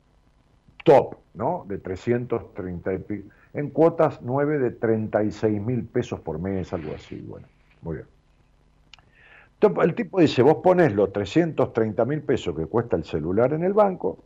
[0.83, 1.65] top, ¿no?
[1.67, 3.25] De 330 y
[3.55, 7.47] en cuotas nueve de 36 mil pesos por mes, algo así, bueno,
[7.81, 8.07] muy bien.
[9.81, 13.73] El tipo dice, vos pones los 330 mil pesos que cuesta el celular en el
[13.73, 14.19] banco,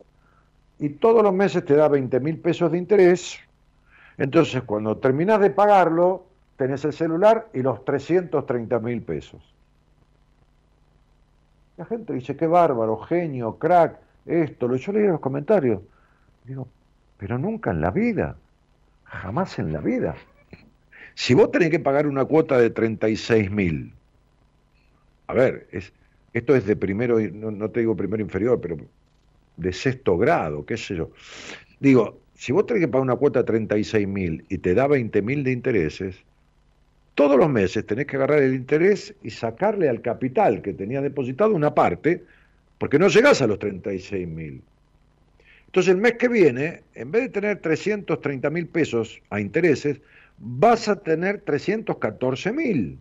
[0.78, 3.38] y todos los meses te da 20 mil pesos de interés.
[4.18, 6.26] Entonces, cuando terminas de pagarlo,
[6.56, 9.42] tenés el celular y los 330 mil pesos.
[11.76, 15.80] La gente dice, qué bárbaro, genio, crack, esto, yo leí los comentarios.
[16.44, 16.68] Digo,
[17.18, 18.36] pero nunca en la vida,
[19.04, 20.14] jamás en la vida.
[21.14, 23.92] Si vos tenés que pagar una cuota de 36 mil,
[25.26, 25.92] a ver, es,
[26.32, 28.76] esto es de primero, no, no te digo primero inferior, pero
[29.56, 31.10] de sexto grado, qué sé yo.
[31.80, 35.22] Digo, si vos tenés que pagar una cuota de 36 mil y te da 20
[35.22, 36.16] mil de intereses,
[37.14, 41.54] todos los meses tenés que agarrar el interés y sacarle al capital que tenías depositado
[41.54, 42.24] una parte,
[42.78, 44.62] porque no llegás a los 36 mil.
[45.66, 50.00] Entonces el mes que viene, en vez de tener 330 mil pesos a intereses,
[50.38, 52.98] vas a tener 314 mil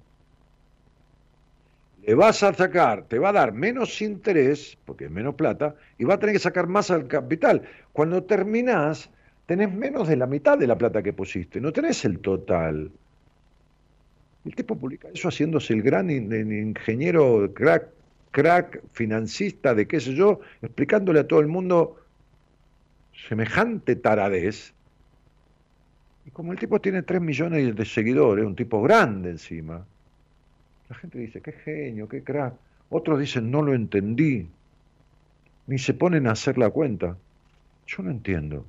[2.05, 6.03] le vas a sacar, te va a dar menos interés, porque es menos plata, y
[6.03, 7.63] va a tener que sacar más al capital.
[7.93, 9.09] Cuando terminás,
[9.47, 12.91] tenés menos de la mitad de la plata que pusiste, no tenés el total.
[14.45, 17.87] El tipo publica eso haciéndose el gran ingeniero, crack,
[18.29, 21.99] crack, financista, de qué sé yo, explicándole a todo el mundo
[23.27, 24.75] semejante taradez.
[26.27, 29.87] Y como el tipo tiene 3 millones de seguidores, un tipo grande encima,
[30.89, 32.53] la gente dice, qué genio, qué crack.
[32.89, 34.47] Otros dicen, no lo entendí.
[35.67, 37.17] Ni se ponen a hacer la cuenta.
[37.87, 38.65] Yo no entiendo.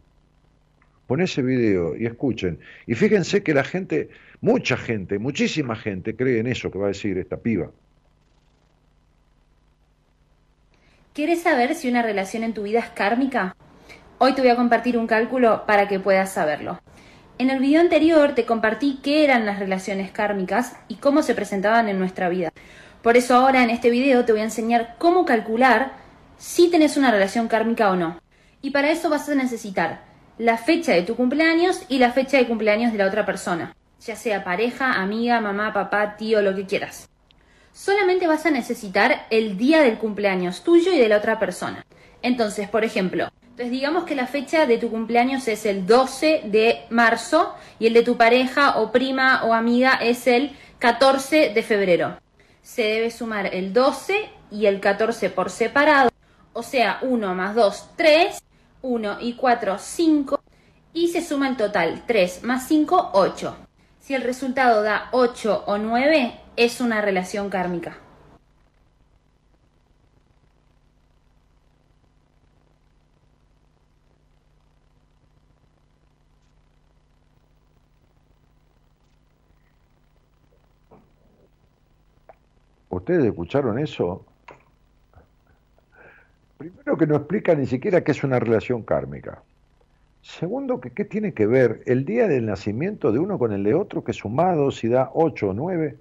[1.06, 2.58] Pon ese video y escuchen.
[2.86, 4.08] Y fíjense que la gente,
[4.40, 7.70] mucha gente, muchísima gente cree en eso que va a decir esta piba.
[11.12, 13.56] ¿Quieres saber si una relación en tu vida es kármica?
[14.18, 16.80] Hoy te voy a compartir un cálculo para que puedas saberlo.
[17.38, 21.86] En el video anterior te compartí qué eran las relaciones kármicas y cómo se presentaban
[21.90, 22.50] en nuestra vida.
[23.02, 25.92] Por eso ahora en este video te voy a enseñar cómo calcular
[26.38, 28.18] si tenés una relación kármica o no.
[28.62, 30.00] Y para eso vas a necesitar
[30.38, 34.16] la fecha de tu cumpleaños y la fecha de cumpleaños de la otra persona, ya
[34.16, 37.06] sea pareja, amiga, mamá, papá, tío, lo que quieras.
[37.74, 41.84] Solamente vas a necesitar el día del cumpleaños tuyo y de la otra persona.
[42.22, 46.84] Entonces, por ejemplo, entonces digamos que la fecha de tu cumpleaños es el 12 de
[46.90, 52.18] marzo y el de tu pareja o prima o amiga es el 14 de febrero.
[52.60, 56.10] Se debe sumar el 12 y el 14 por separado,
[56.52, 58.42] o sea, 1 más 2, 3
[58.82, 60.42] 1 y 4, 5
[60.92, 63.56] y se suma el total 3 más 5, 8.
[64.00, 67.96] Si el resultado da 8 o 9, es una relación kármica.
[82.96, 84.24] ¿Ustedes escucharon eso?
[86.56, 89.42] Primero que no explica ni siquiera qué es una relación kármica.
[90.22, 93.74] Segundo, que qué tiene que ver el día del nacimiento de uno con el de
[93.74, 95.96] otro, que sumado si da ocho o nueve.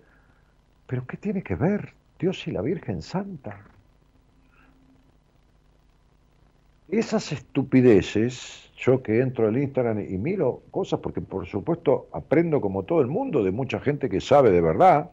[0.88, 3.60] Pero qué tiene que ver Dios y la Virgen Santa.
[6.88, 12.84] Esas estupideces, yo que entro al Instagram y miro cosas, porque por supuesto aprendo como
[12.84, 15.12] todo el mundo de mucha gente que sabe de verdad,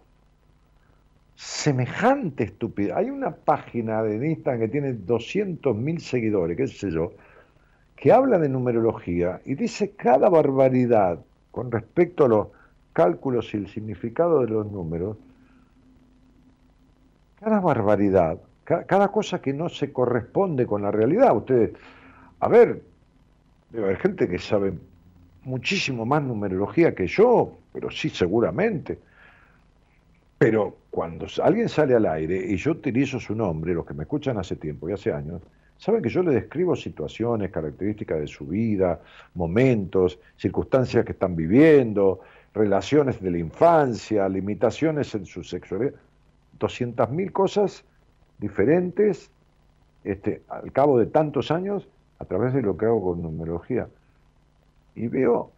[1.43, 2.95] semejante estupidez.
[2.95, 7.15] Hay una página de Instagram que tiene 200.000 seguidores, qué sé yo,
[7.97, 11.19] que habla de numerología y dice cada barbaridad
[11.51, 12.47] con respecto a los
[12.93, 15.17] cálculos y el significado de los números,
[17.41, 21.37] cada barbaridad, cada, cosa que no se corresponde con la realidad.
[21.37, 21.73] Ustedes,
[22.39, 22.83] a ver,
[23.71, 24.75] debe haber gente que sabe
[25.43, 28.99] muchísimo más numerología que yo, pero sí seguramente
[30.43, 34.39] pero cuando alguien sale al aire y yo utilizo su nombre, los que me escuchan
[34.39, 35.41] hace tiempo y hace años,
[35.79, 39.01] saben que yo le describo situaciones, características de su vida,
[39.35, 42.23] momentos, circunstancias que están viviendo,
[42.55, 45.95] relaciones de la infancia, limitaciones en su sexualidad,
[46.59, 47.85] 200.000 cosas
[48.39, 49.31] diferentes
[50.03, 51.87] este, al cabo de tantos años
[52.19, 53.87] a través de lo que hago con numerología.
[54.97, 55.53] Y veo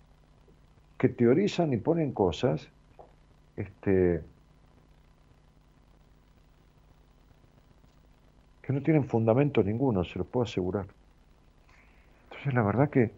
[0.98, 2.68] que teorizan y ponen cosas
[3.56, 4.20] este,
[8.66, 10.86] que no tienen fundamento ninguno, se los puedo asegurar.
[12.30, 13.10] Entonces, la verdad que,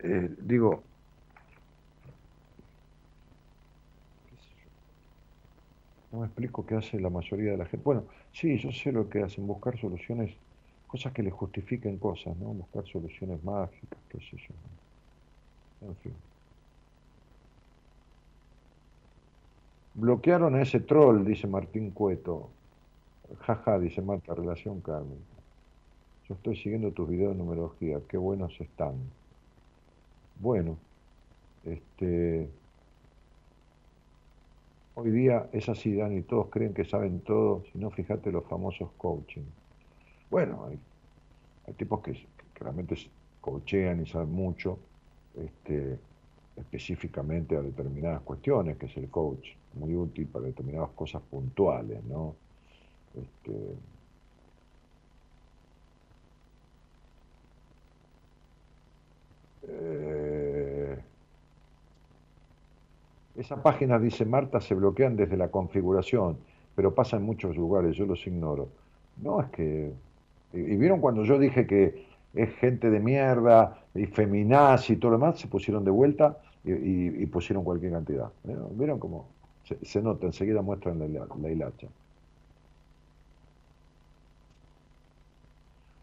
[0.00, 0.82] eh, digo,
[6.12, 7.84] no me explico qué hace la mayoría de la gente.
[7.84, 10.34] Bueno, sí, yo sé lo que hacen, buscar soluciones,
[10.86, 12.46] cosas que les justifiquen cosas, ¿no?
[12.54, 14.54] Buscar soluciones mágicas, qué sé yo.
[15.88, 16.14] En fin.
[19.94, 22.57] Bloquearon a ese troll, dice Martín Cueto.
[23.36, 25.18] Jaja, dice Marta, relación Carmen.
[26.28, 28.96] Yo estoy siguiendo tus videos de numerología, qué buenos están.
[30.40, 30.78] Bueno,
[31.64, 32.48] este,
[34.94, 38.90] hoy día es así, Dani, todos creen que saben todo, si no, fíjate los famosos
[38.96, 39.44] coaching.
[40.30, 42.96] Bueno, hay, tipos que, realmente
[43.40, 44.78] coachean y saben mucho,
[45.34, 45.98] este,
[46.56, 52.34] específicamente a determinadas cuestiones, que es el coach, muy útil para determinadas cosas puntuales, ¿no?
[53.22, 53.74] Este,
[59.68, 60.98] eh,
[63.36, 66.38] esa página, dice Marta, se bloquean desde la configuración,
[66.74, 68.68] pero pasa en muchos lugares, yo los ignoro.
[69.22, 69.92] No, es que...
[70.52, 75.18] Y, vieron cuando yo dije que es gente de mierda, y feminaz y todo lo
[75.18, 78.30] demás, se pusieron de vuelta y, pusieron cualquier cantidad.
[78.72, 79.28] ¿Vieron cómo
[79.64, 80.26] se, nota?
[80.26, 81.88] Enseguida muestran la hilacha.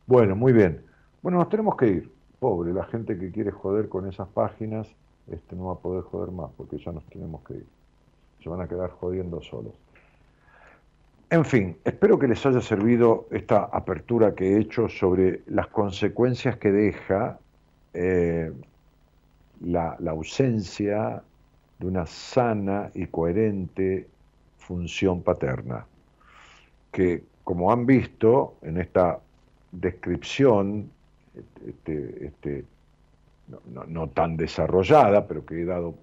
[0.08, 0.84] Bueno, muy bien.
[1.22, 2.12] Bueno, nos tenemos que ir.
[2.40, 4.88] Pobre, la gente que quiere joder con esas páginas
[5.32, 7.66] este, no va a poder joder más porque ya nos tenemos que ir.
[8.44, 9.74] se van a quedar jodiendo solos.
[11.32, 16.58] En fin, espero que les haya servido esta apertura que he hecho sobre las consecuencias
[16.58, 17.40] que deja
[17.94, 18.54] eh,
[19.62, 21.24] la, la ausencia
[21.80, 24.08] de una sana y coherente
[24.60, 25.88] función paterna,
[26.92, 29.20] que como han visto en esta
[29.80, 30.90] descripción,
[31.66, 32.66] este, este,
[33.88, 35.96] no, tan desarrollada, pero que he dado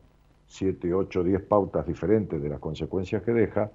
[0.47, 3.71] siete, ocho, diez pautas diferentes de las consecuencias que deja,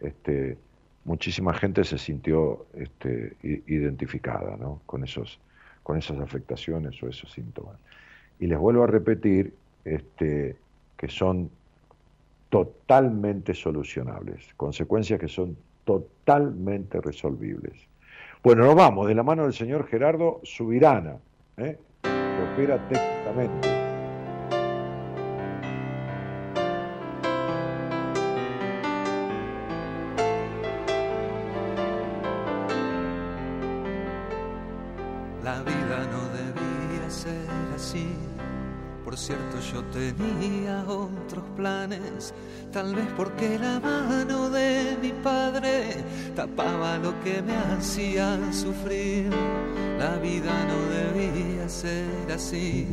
[0.00, 0.58] este,
[1.04, 4.80] muchísima gente se sintió este, identificada ¿no?
[4.86, 5.40] con, esos,
[5.82, 7.78] con esas afectaciones o esos síntomas.
[8.38, 9.54] Y les vuelvo a repetir
[9.84, 10.56] este,
[10.96, 11.50] que son
[12.50, 17.74] totalmente solucionables, consecuencias que son totalmente resolvibles.
[18.42, 21.16] Bueno, nos vamos de la mano del señor Gerardo Subirana,
[21.56, 21.76] ¿eh?
[22.02, 23.68] que opera técnicamente.
[35.42, 38.14] La vida no debía ser así.
[39.04, 40.57] Por cierto, yo tenía
[41.56, 42.34] planes
[42.72, 46.04] tal vez porque la mano de mi padre
[46.34, 49.30] tapaba lo que me hacía sufrir.
[49.98, 52.86] La vida no debía ser así,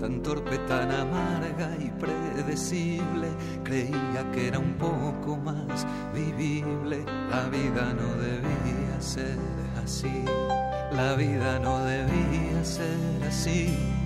[0.00, 3.28] tan torpe, tan amarga y predecible.
[3.64, 7.04] Creía que era un poco más vivible.
[7.30, 9.38] La vida no debía ser
[9.82, 10.24] así,
[10.92, 13.97] la vida no debía ser así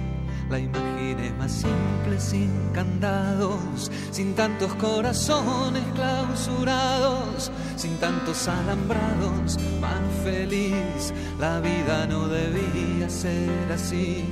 [0.53, 11.15] la imaginé más simple, sin candados, sin tantos corazones clausurados, sin tantos alambrados, más feliz.
[11.41, 14.27] La vida no debía ser así,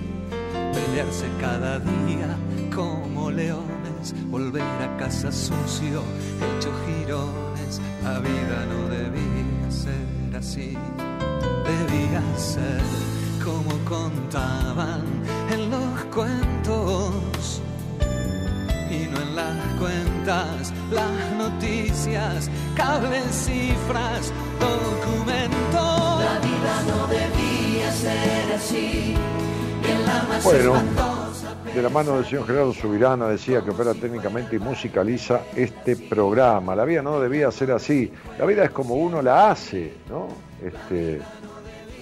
[0.74, 2.36] pelearse cada día
[2.74, 6.02] como leones, volver a casa sucio,
[6.58, 7.80] hecho girones.
[8.04, 10.76] La vida no debía ser así,
[11.64, 12.82] debía ser
[13.42, 15.19] como contaban
[15.52, 17.60] en los cuentos
[18.90, 26.20] y no en las cuentas, las noticias, cables, cifras, documentos.
[26.20, 29.16] La vida no debía ser así.
[30.44, 30.74] Bueno,
[31.74, 36.74] de la mano del señor Gerardo Subirana decía que opera técnicamente y musicaliza este programa.
[36.76, 38.12] La vida no debía ser así.
[38.38, 40.28] La vida es como uno la hace, ¿no?
[40.62, 41.20] Este,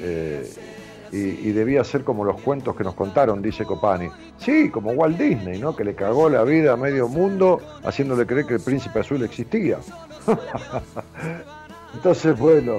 [0.00, 0.67] eh,
[1.12, 4.08] y, debía ser como los cuentos que nos contaron, dice Copani.
[4.38, 5.74] Sí, como Walt Disney, ¿no?
[5.74, 9.78] Que le cagó la vida a medio mundo haciéndole creer que el príncipe azul existía.
[11.94, 12.74] Entonces, bueno,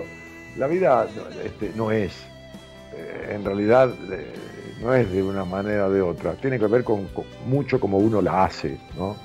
[0.57, 1.07] la vida
[1.43, 2.13] este, no es,
[2.93, 4.33] eh, en realidad, eh,
[4.81, 6.33] no es de una manera o de otra.
[6.33, 7.07] Tiene que ver con,
[7.47, 9.15] mucho como uno la hace, ¿no?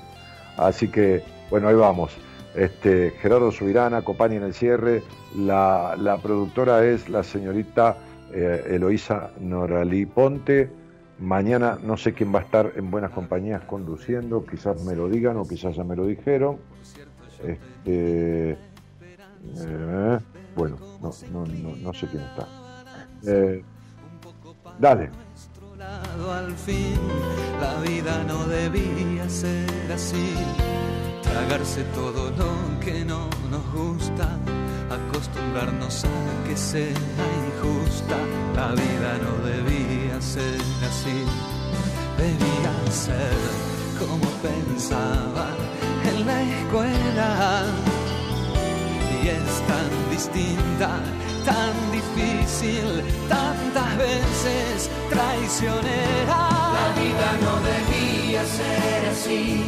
[0.57, 2.11] Así que, bueno, ahí vamos.
[2.55, 5.03] Este, Gerardo Subirana, Copani en el cierre.
[5.37, 7.97] La, la productora es la señorita
[8.33, 10.69] eh, Eloísa Noralí Ponte.
[11.19, 15.37] Mañana no sé quién va a estar en buenas compañías conduciendo, quizás me lo digan
[15.37, 16.57] o quizás ya me lo dijeron.
[17.41, 20.19] Este, eh,
[20.55, 21.45] bueno, no, no,
[21.75, 22.47] no, sé quién está.
[23.25, 23.63] Eh,
[24.79, 25.09] dale.
[26.29, 26.97] Al fin,
[27.61, 30.33] la vida no debía ser así,
[31.21, 34.37] tragarse todo lo que no nos gusta
[34.89, 38.17] acostumbrarnos a que sea injusta.
[38.55, 40.59] La vida no debía ser
[40.89, 41.23] así,
[42.17, 43.37] debía ser
[43.99, 45.47] como pensaba
[46.09, 47.65] en la escuela.
[49.23, 50.99] Y es tan distinta,
[51.45, 56.37] tan difícil, tantas veces traicionera.
[56.77, 59.63] La vida no debía ser así,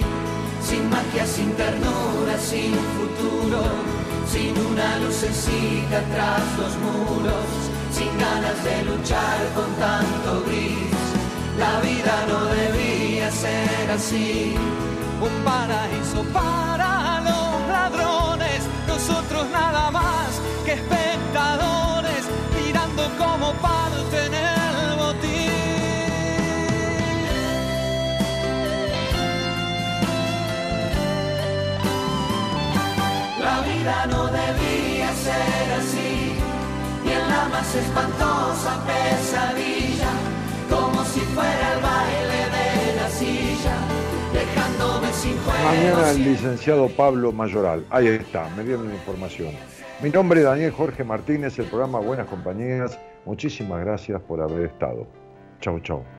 [0.62, 3.97] sin magia, sin ternura, sin futuro
[4.32, 7.48] sin una lucecita tras los muros,
[7.92, 10.98] sin ganas de luchar con tanto gris.
[11.58, 14.56] La vida no debía ser así,
[15.22, 22.24] un paraíso para los ladrones, nosotros nada más que espectadores,
[22.56, 24.30] mirando como parte
[33.88, 36.34] vida no debía ser así,
[37.06, 40.12] y en la más espantosa pesadilla,
[40.70, 43.76] como si fuera el baile de la silla,
[44.34, 45.64] dejándome sin juego.
[45.64, 49.54] Mañana el licenciado Pablo Mayoral, ahí está, me dieron la información.
[50.02, 53.00] Mi nombre es Daniel Jorge Martínez, el programa Buenas Compañías.
[53.26, 55.08] Muchísimas gracias por haber estado.
[55.62, 56.04] Chau, chau.